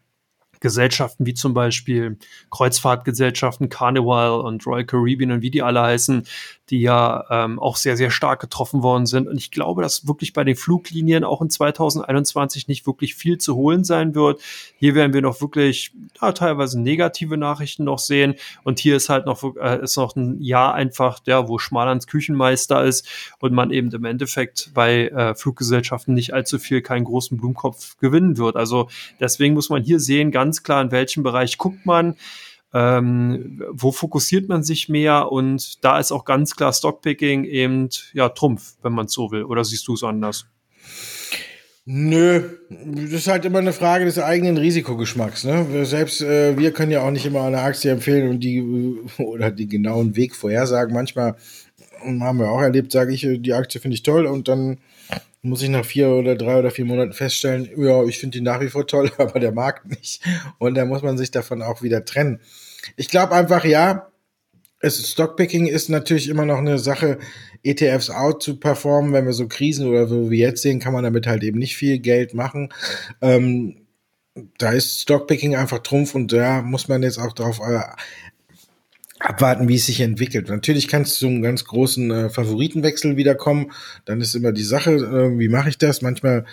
Gesellschaften 0.64 1.26
wie 1.26 1.34
zum 1.34 1.52
Beispiel 1.52 2.16
Kreuzfahrtgesellschaften, 2.50 3.68
Carnival 3.68 4.40
und 4.40 4.66
Royal 4.66 4.86
Caribbean 4.86 5.30
und 5.30 5.42
wie 5.42 5.50
die 5.50 5.60
alle 5.60 5.82
heißen, 5.82 6.26
die 6.70 6.80
ja 6.80 7.24
ähm, 7.30 7.58
auch 7.58 7.76
sehr, 7.76 7.96
sehr 7.96 8.10
stark 8.10 8.40
getroffen 8.40 8.82
worden 8.82 9.06
sind. 9.06 9.28
Und 9.28 9.36
ich 9.36 9.50
glaube, 9.50 9.82
dass 9.82 10.06
wirklich 10.06 10.32
bei 10.32 10.44
den 10.44 10.56
Fluglinien 10.56 11.24
auch 11.24 11.42
in 11.42 11.50
2021 11.50 12.68
nicht 12.68 12.86
wirklich 12.86 13.14
viel 13.14 13.38
zu 13.38 13.54
holen 13.54 13.84
sein 13.84 14.14
wird. 14.14 14.40
Hier 14.78 14.94
werden 14.94 15.12
wir 15.12 15.20
noch 15.20 15.40
wirklich 15.40 15.92
ja, 16.20 16.32
teilweise 16.32 16.80
negative 16.80 17.36
Nachrichten 17.36 17.84
noch 17.84 17.98
sehen. 17.98 18.34
Und 18.62 18.78
hier 18.78 18.96
ist 18.96 19.08
halt 19.08 19.26
noch, 19.26 19.42
äh, 19.56 19.82
ist 19.82 19.96
noch 19.96 20.16
ein 20.16 20.40
Jahr 20.40 20.74
einfach, 20.74 21.20
ja, 21.26 21.48
wo 21.48 21.58
Schmalands 21.58 22.06
Küchenmeister 22.06 22.82
ist 22.84 23.06
und 23.40 23.52
man 23.52 23.70
eben 23.70 23.90
im 23.90 24.04
Endeffekt 24.04 24.70
bei 24.72 25.08
äh, 25.08 25.34
Fluggesellschaften 25.34 26.14
nicht 26.14 26.32
allzu 26.32 26.58
viel, 26.58 26.80
keinen 26.80 27.04
großen 27.04 27.36
Blumenkopf 27.36 27.98
gewinnen 27.98 28.38
wird. 28.38 28.56
Also 28.56 28.88
deswegen 29.20 29.54
muss 29.54 29.68
man 29.68 29.82
hier 29.82 30.00
sehen, 30.00 30.30
ganz 30.30 30.62
klar, 30.62 30.80
in 30.80 30.90
welchem 30.90 31.22
Bereich 31.22 31.58
guckt 31.58 31.84
man. 31.84 32.16
Ähm, 32.74 33.62
wo 33.70 33.92
fokussiert 33.92 34.48
man 34.48 34.64
sich 34.64 34.88
mehr? 34.88 35.30
Und 35.30 35.84
da 35.84 36.00
ist 36.00 36.10
auch 36.10 36.24
ganz 36.24 36.56
klar 36.56 36.72
Stockpicking 36.72 37.44
eben 37.44 37.88
ja 38.12 38.28
Trumpf, 38.28 38.74
wenn 38.82 38.92
man 38.92 39.06
so 39.06 39.30
will. 39.30 39.44
Oder 39.44 39.64
siehst 39.64 39.86
du 39.86 39.94
es 39.94 40.02
anders? 40.02 40.46
Nö, 41.86 42.42
das 42.70 43.12
ist 43.12 43.28
halt 43.28 43.44
immer 43.44 43.58
eine 43.58 43.74
Frage 43.74 44.06
des 44.06 44.18
eigenen 44.18 44.56
Risikogeschmacks. 44.56 45.44
Ne? 45.44 45.84
Selbst 45.84 46.22
äh, 46.22 46.58
wir 46.58 46.72
können 46.72 46.90
ja 46.90 47.02
auch 47.02 47.10
nicht 47.10 47.26
immer 47.26 47.42
eine 47.42 47.60
Aktie 47.60 47.92
empfehlen 47.92 48.28
und 48.30 48.40
die 48.40 48.62
oder 49.18 49.50
die 49.50 49.68
genauen 49.68 50.16
Weg 50.16 50.34
vorhersagen. 50.34 50.94
Manchmal 50.94 51.36
haben 52.02 52.38
wir 52.38 52.50
auch 52.50 52.60
erlebt, 52.60 52.90
sage 52.90 53.12
ich, 53.12 53.26
die 53.40 53.52
Aktie 53.52 53.80
finde 53.80 53.94
ich 53.94 54.02
toll 54.02 54.26
und 54.26 54.48
dann 54.48 54.78
muss 55.42 55.62
ich 55.62 55.68
nach 55.68 55.84
vier 55.84 56.08
oder 56.08 56.36
drei 56.36 56.58
oder 56.58 56.70
vier 56.70 56.86
Monaten 56.86 57.12
feststellen, 57.12 57.68
ja, 57.76 58.02
ich 58.04 58.18
finde 58.18 58.38
die 58.38 58.44
nach 58.44 58.60
wie 58.60 58.70
vor 58.70 58.86
toll, 58.86 59.10
aber 59.18 59.38
der 59.38 59.52
Markt 59.52 59.86
nicht. 59.86 60.22
Und 60.58 60.74
da 60.74 60.86
muss 60.86 61.02
man 61.02 61.18
sich 61.18 61.30
davon 61.30 61.62
auch 61.62 61.82
wieder 61.82 62.04
trennen. 62.04 62.40
Ich 62.96 63.08
glaube 63.08 63.34
einfach, 63.34 63.64
ja, 63.64 64.08
es, 64.80 65.10
Stockpicking 65.10 65.66
ist 65.66 65.88
natürlich 65.88 66.28
immer 66.28 66.44
noch 66.44 66.58
eine 66.58 66.78
Sache, 66.78 67.18
ETFs 67.62 68.10
out 68.10 68.42
zu 68.42 68.60
performen. 68.60 69.12
Wenn 69.12 69.26
wir 69.26 69.32
so 69.32 69.48
Krisen 69.48 69.88
oder 69.88 70.06
so 70.06 70.30
wie 70.30 70.38
jetzt 70.38 70.62
sehen, 70.62 70.80
kann 70.80 70.92
man 70.92 71.04
damit 71.04 71.26
halt 71.26 71.42
eben 71.42 71.58
nicht 71.58 71.76
viel 71.76 71.98
Geld 71.98 72.34
machen. 72.34 72.72
Ähm, 73.22 73.76
da 74.58 74.72
ist 74.72 75.00
Stockpicking 75.00 75.56
einfach 75.56 75.78
Trumpf 75.78 76.14
und 76.14 76.32
da 76.32 76.60
muss 76.62 76.88
man 76.88 77.02
jetzt 77.02 77.18
auch 77.18 77.32
darauf 77.32 77.60
äh, 77.60 77.80
abwarten, 79.20 79.68
wie 79.68 79.76
es 79.76 79.86
sich 79.86 80.00
entwickelt. 80.00 80.48
Natürlich 80.48 80.88
kann 80.88 81.02
es 81.02 81.14
zu 81.14 81.26
einem 81.26 81.40
ganz 81.40 81.64
großen 81.64 82.10
äh, 82.10 82.30
Favoritenwechsel 82.30 83.16
wiederkommen. 83.16 83.72
Dann 84.04 84.20
ist 84.20 84.34
immer 84.34 84.52
die 84.52 84.64
Sache, 84.64 84.92
äh, 84.92 85.38
wie 85.38 85.48
mache 85.48 85.70
ich 85.70 85.78
das? 85.78 86.02
Manchmal 86.02 86.44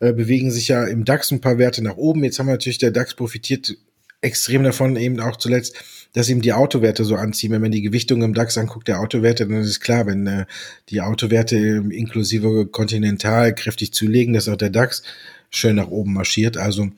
äh, 0.00 0.12
bewegen 0.12 0.50
sich 0.50 0.68
ja 0.68 0.84
im 0.84 1.04
DAX 1.04 1.30
ein 1.32 1.40
paar 1.40 1.58
Werte 1.58 1.82
nach 1.82 1.96
oben. 1.96 2.24
Jetzt 2.24 2.38
haben 2.38 2.46
wir 2.46 2.52
natürlich, 2.52 2.78
der 2.78 2.92
DAX 2.92 3.14
profitiert 3.14 3.76
extrem 4.24 4.64
davon 4.64 4.96
eben 4.96 5.20
auch 5.20 5.36
zuletzt, 5.36 5.76
dass 6.14 6.28
eben 6.28 6.40
die 6.40 6.52
Autowerte 6.52 7.04
so 7.04 7.16
anziehen. 7.16 7.52
Wenn 7.52 7.60
man 7.60 7.72
die 7.72 7.82
Gewichtung 7.82 8.22
im 8.22 8.34
DAX 8.34 8.56
anguckt, 8.56 8.88
der 8.88 9.00
Autowerte, 9.00 9.46
dann 9.46 9.60
ist 9.60 9.80
klar, 9.80 10.06
wenn 10.06 10.26
äh, 10.26 10.46
die 10.88 11.00
Autowerte 11.00 11.56
inklusive 11.90 12.66
Continental 12.66 13.54
kräftig 13.54 13.92
zulegen, 13.92 14.32
dass 14.34 14.48
auch 14.48 14.56
der 14.56 14.70
DAX 14.70 15.02
schön 15.50 15.76
nach 15.76 15.88
oben 15.88 16.12
marschiert. 16.12 16.56
Also 16.56 16.88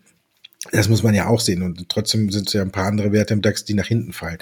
das 0.73 0.89
muss 0.89 1.03
man 1.03 1.15
ja 1.15 1.29
auch 1.29 1.41
sehen. 1.41 1.63
Und 1.63 1.89
trotzdem 1.89 2.31
sind 2.31 2.49
es 2.49 2.53
ja 2.53 2.63
ein 2.63 2.73
paar 2.73 2.87
andere 2.87 3.13
Werte 3.13 3.35
im 3.35 3.43
DAX, 3.43 3.65
die 3.65 3.75
nach 3.75 3.87
hinten 3.87 4.13
fallen. 4.13 4.39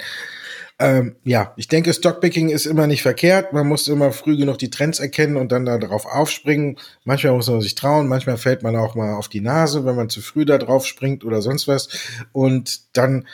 Ähm, 0.77 1.15
ja, 1.23 1.53
ich 1.55 1.69
denke, 1.69 1.93
Stockpicking 1.93 2.49
ist 2.49 2.65
immer 2.65 2.85
nicht 2.85 3.01
verkehrt. 3.01 3.53
Man 3.53 3.65
muss 3.65 3.87
immer 3.87 4.11
früh 4.11 4.35
genug 4.35 4.57
die 4.57 4.69
Trends 4.69 4.99
erkennen 4.99 5.37
und 5.37 5.51
dann 5.51 5.65
darauf 5.65 6.05
aufspringen. 6.05 6.77
Manchmal 7.05 7.33
muss 7.33 7.47
man 7.47 7.61
sich 7.61 7.75
trauen, 7.75 8.09
manchmal 8.09 8.37
fällt 8.37 8.61
man 8.61 8.75
auch 8.75 8.93
mal 8.93 9.13
auf 9.13 9.29
die 9.29 9.39
Nase, 9.39 9.85
wenn 9.85 9.95
man 9.95 10.09
zu 10.09 10.21
früh 10.21 10.43
da 10.43 10.57
drauf 10.57 10.85
springt 10.85 11.23
oder 11.23 11.41
sonst 11.41 11.69
was. 11.69 11.87
Und 12.33 12.81
dann 12.97 13.25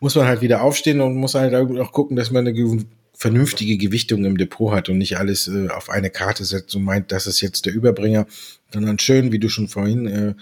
muss 0.00 0.16
man 0.16 0.26
halt 0.26 0.40
wieder 0.40 0.62
aufstehen 0.62 1.00
und 1.00 1.14
muss 1.14 1.34
halt 1.34 1.54
auch 1.54 1.92
gucken, 1.92 2.16
dass 2.16 2.32
man 2.32 2.46
eine 2.46 2.84
vernünftige 3.20 3.76
Gewichtung 3.76 4.24
im 4.24 4.38
Depot 4.38 4.72
hat 4.72 4.88
und 4.88 4.98
nicht 4.98 5.18
alles 5.18 5.46
äh, 5.46 5.68
auf 5.68 5.90
eine 5.90 6.08
Karte 6.08 6.44
setzt 6.44 6.74
und 6.74 6.84
meint, 6.84 7.12
das 7.12 7.26
ist 7.26 7.42
jetzt 7.42 7.66
der 7.66 7.74
Überbringer, 7.74 8.26
sondern 8.72 8.98
schön, 8.98 9.32
wie 9.32 9.38
du 9.38 9.48
schon 9.48 9.68
vorhin 9.68 10.06
äh, 10.06 10.34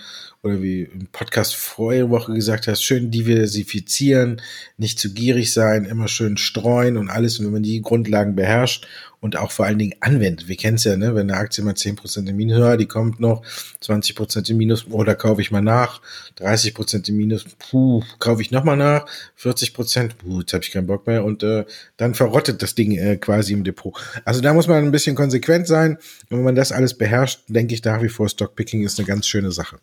oder 0.43 0.63
wie 0.63 0.83
im 0.83 1.09
Podcast 1.09 1.57
vorige 1.57 2.11
Woche 2.11 2.33
gesagt 2.33 2.69
hast, 2.69 2.83
schön 2.83 3.11
diversifizieren, 3.11 4.41
nicht 4.77 4.99
zu 4.99 5.13
gierig 5.13 5.53
sein, 5.53 5.85
immer 5.85 6.09
schön 6.09 6.37
streuen 6.37 6.97
und 6.97 7.11
alles. 7.11 7.39
Und 7.39 7.47
wenn 7.47 7.53
man 7.53 7.63
die 7.63 7.83
Grundlagen 7.83 8.37
beherrscht 8.37 8.87
und 9.21 9.37
auch 9.37 9.51
vor 9.51 9.67
allen 9.67 9.79
Dingen 9.79 9.95
anwendet. 10.01 10.49
Wir 10.49 10.57
kennen 10.57 10.77
es 10.77 10.85
ja, 10.85 10.97
ne? 10.97 11.15
wenn 11.15 11.31
eine 11.31 11.41
Aktie 11.41 11.65
mal 11.65 11.75
10% 11.75 12.29
im 12.29 12.37
Minus 12.37 12.59
hört, 12.59 12.81
die 12.81 12.87
kommt 12.87 13.19
noch, 13.19 13.43
20% 13.83 14.51
im 14.51 14.57
Minus, 14.57 14.87
oh, 14.91 15.05
kaufe 15.05 15.41
ich 15.41 15.51
mal 15.51 15.61
nach, 15.61 16.01
30% 16.39 17.09
im 17.09 17.17
Minus, 17.17 17.45
puh, 17.59 18.03
kaufe 18.21 18.43
ich 18.43 18.51
nochmal 18.51 18.77
nach, 18.77 19.07
40%, 19.41 20.11
puh, 20.19 20.41
jetzt 20.41 20.53
habe 20.53 20.63
ich 20.63 20.71
keinen 20.71 20.87
Bock 20.87 21.07
mehr 21.07 21.25
und 21.25 21.43
äh, 21.43 21.65
dann 21.97 22.15
verrottet 22.15 22.63
das 22.63 22.75
Ding 22.75 22.93
äh, 22.93 23.17
quasi 23.17 23.55
im 23.55 23.65
Depot. 23.65 23.95
Also 24.25 24.41
da 24.41 24.55
muss 24.55 24.69
man 24.69 24.85
ein 24.85 24.93
bisschen 24.93 25.17
konsequent 25.17 25.67
sein. 25.67 25.97
Und 26.31 26.39
wenn 26.39 26.45
man 26.45 26.55
das 26.55 26.71
alles 26.71 26.95
beherrscht, 26.95 27.41
denke 27.49 27.75
ich 27.75 27.83
nach 27.85 28.03
wie 28.03 28.09
vor, 28.19 28.29
Stockpicking 28.29 28.85
ist 28.85 28.99
eine 28.99 29.07
ganz 29.07 29.27
schöne 29.27 29.53
Sache. 29.53 29.79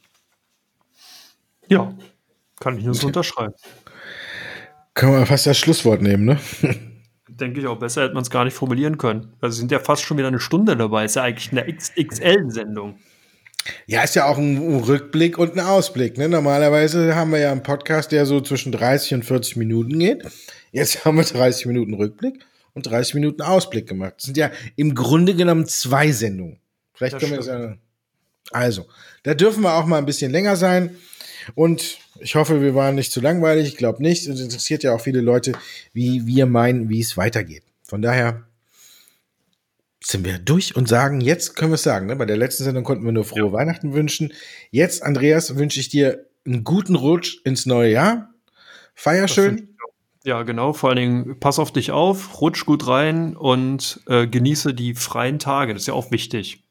Ja, 1.67 1.93
kann 2.59 2.77
ich 2.77 2.83
nur 2.83 2.93
so 2.93 3.07
unterschreiben. 3.07 3.53
Kann 4.93 5.11
man 5.11 5.25
fast 5.25 5.47
das 5.47 5.57
Schlusswort 5.57 6.01
nehmen, 6.01 6.25
ne? 6.25 6.39
denke 7.39 7.59
ich 7.59 7.67
auch, 7.67 7.77
besser 7.77 8.03
hätte 8.03 8.13
man 8.13 8.23
es 8.23 8.29
gar 8.29 8.45
nicht 8.45 8.53
formulieren 8.53 8.97
können. 8.97 9.33
Also 9.41 9.57
sind 9.57 9.71
ja 9.71 9.79
fast 9.79 10.03
schon 10.03 10.17
wieder 10.17 10.27
eine 10.27 10.39
Stunde 10.39 10.75
dabei. 10.75 11.05
Ist 11.05 11.15
ja 11.15 11.23
eigentlich 11.23 11.51
eine 11.51 11.71
XXL-Sendung. 11.73 12.97
Ja, 13.87 14.03
ist 14.03 14.15
ja 14.15 14.25
auch 14.25 14.37
ein 14.37 14.81
Rückblick 14.83 15.37
und 15.37 15.53
ein 15.53 15.65
Ausblick. 15.65 16.17
Ne? 16.17 16.29
Normalerweise 16.29 17.15
haben 17.15 17.31
wir 17.31 17.39
ja 17.39 17.51
einen 17.51 17.63
Podcast, 17.63 18.11
der 18.11 18.25
so 18.25 18.39
zwischen 18.41 18.71
30 18.71 19.15
und 19.15 19.25
40 19.25 19.55
Minuten 19.55 19.97
geht. 19.97 20.23
Jetzt 20.71 21.05
haben 21.05 21.17
wir 21.17 21.23
30 21.23 21.65
Minuten 21.65 21.93
Rückblick 21.93 22.45
und 22.73 22.85
30 22.85 23.15
Minuten 23.15 23.41
Ausblick 23.41 23.87
gemacht. 23.87 24.15
Das 24.17 24.25
sind 24.25 24.37
ja 24.37 24.51
im 24.75 24.93
Grunde 24.93 25.35
genommen 25.35 25.65
zwei 25.65 26.11
Sendungen. 26.11 26.59
Vielleicht 26.93 27.15
das 27.15 27.23
können 27.23 27.43
wir 27.43 27.69
ja. 27.69 27.75
Also, 28.51 28.87
da 29.23 29.33
dürfen 29.33 29.63
wir 29.63 29.73
auch 29.73 29.85
mal 29.85 29.97
ein 29.97 30.05
bisschen 30.05 30.31
länger 30.31 30.55
sein. 30.55 30.95
Und 31.53 31.99
ich 32.19 32.35
hoffe, 32.35 32.61
wir 32.61 32.75
waren 32.75 32.95
nicht 32.95 33.11
zu 33.11 33.21
langweilig. 33.21 33.67
Ich 33.67 33.77
glaube 33.77 34.01
nicht. 34.01 34.27
Es 34.27 34.39
interessiert 34.39 34.83
ja 34.83 34.93
auch 34.93 35.01
viele 35.01 35.21
Leute, 35.21 35.53
wie 35.93 36.25
wir 36.25 36.45
meinen, 36.45 36.89
wie 36.89 37.01
es 37.01 37.17
weitergeht. 37.17 37.63
Von 37.83 38.01
daher 38.01 38.43
sind 40.03 40.25
wir 40.25 40.37
durch 40.37 40.75
und 40.75 40.87
sagen, 40.87 41.21
jetzt 41.21 41.55
können 41.55 41.71
wir 41.71 41.75
es 41.75 41.83
sagen. 41.83 42.07
Ne? 42.07 42.15
Bei 42.15 42.25
der 42.25 42.37
letzten 42.37 42.63
Sendung 42.63 42.83
konnten 42.83 43.05
wir 43.05 43.11
nur 43.11 43.25
frohe 43.25 43.47
ja. 43.47 43.51
Weihnachten 43.51 43.93
wünschen. 43.93 44.33
Jetzt, 44.69 45.03
Andreas, 45.03 45.55
wünsche 45.55 45.79
ich 45.79 45.89
dir 45.89 46.25
einen 46.45 46.63
guten 46.63 46.95
Rutsch 46.95 47.37
ins 47.43 47.65
neue 47.65 47.91
Jahr. 47.91 48.29
Feier 48.93 49.27
schön. 49.27 49.75
Ja, 50.23 50.43
genau. 50.43 50.73
Vor 50.73 50.89
allen 50.89 50.97
Dingen, 50.97 51.39
pass 51.39 51.59
auf 51.59 51.71
dich 51.71 51.91
auf, 51.91 52.41
rutsch 52.41 52.65
gut 52.65 52.87
rein 52.87 53.35
und 53.35 54.01
äh, 54.07 54.25
genieße 54.25 54.73
die 54.73 54.95
freien 54.95 55.37
Tage. 55.37 55.73
Das 55.73 55.83
ist 55.83 55.87
ja 55.87 55.93
auch 55.93 56.11
wichtig. 56.11 56.63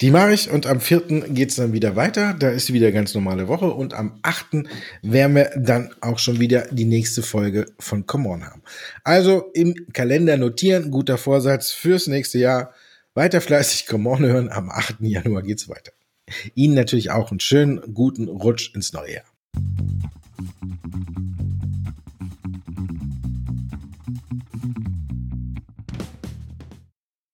Die 0.00 0.12
mache 0.12 0.32
ich 0.32 0.48
und 0.48 0.66
am 0.66 0.80
4. 0.80 1.00
geht 1.30 1.50
es 1.50 1.56
dann 1.56 1.72
wieder 1.72 1.96
weiter. 1.96 2.32
Da 2.32 2.50
ist 2.50 2.72
wieder 2.72 2.92
ganz 2.92 3.14
normale 3.14 3.48
Woche 3.48 3.66
und 3.66 3.94
am 3.94 4.20
8. 4.22 4.64
werden 5.02 5.34
wir 5.34 5.50
dann 5.56 5.90
auch 6.00 6.20
schon 6.20 6.38
wieder 6.38 6.68
die 6.70 6.84
nächste 6.84 7.20
Folge 7.20 7.66
von 7.80 8.06
Come 8.06 8.28
On 8.28 8.46
haben. 8.46 8.62
Also 9.02 9.50
im 9.54 9.74
Kalender 9.92 10.36
notieren, 10.36 10.92
guter 10.92 11.18
Vorsatz 11.18 11.72
fürs 11.72 12.06
nächste 12.06 12.38
Jahr. 12.38 12.72
Weiter 13.14 13.40
fleißig 13.40 13.86
Come 13.86 14.08
On 14.08 14.20
hören. 14.20 14.50
Am 14.50 14.70
8. 14.70 14.98
Januar 15.00 15.42
geht's 15.42 15.68
weiter. 15.68 15.90
Ihnen 16.54 16.74
natürlich 16.74 17.10
auch 17.10 17.32
einen 17.32 17.40
schönen, 17.40 17.92
guten 17.92 18.28
Rutsch 18.28 18.72
ins 18.76 18.92
neue 18.92 19.14
Jahr. 19.14 19.24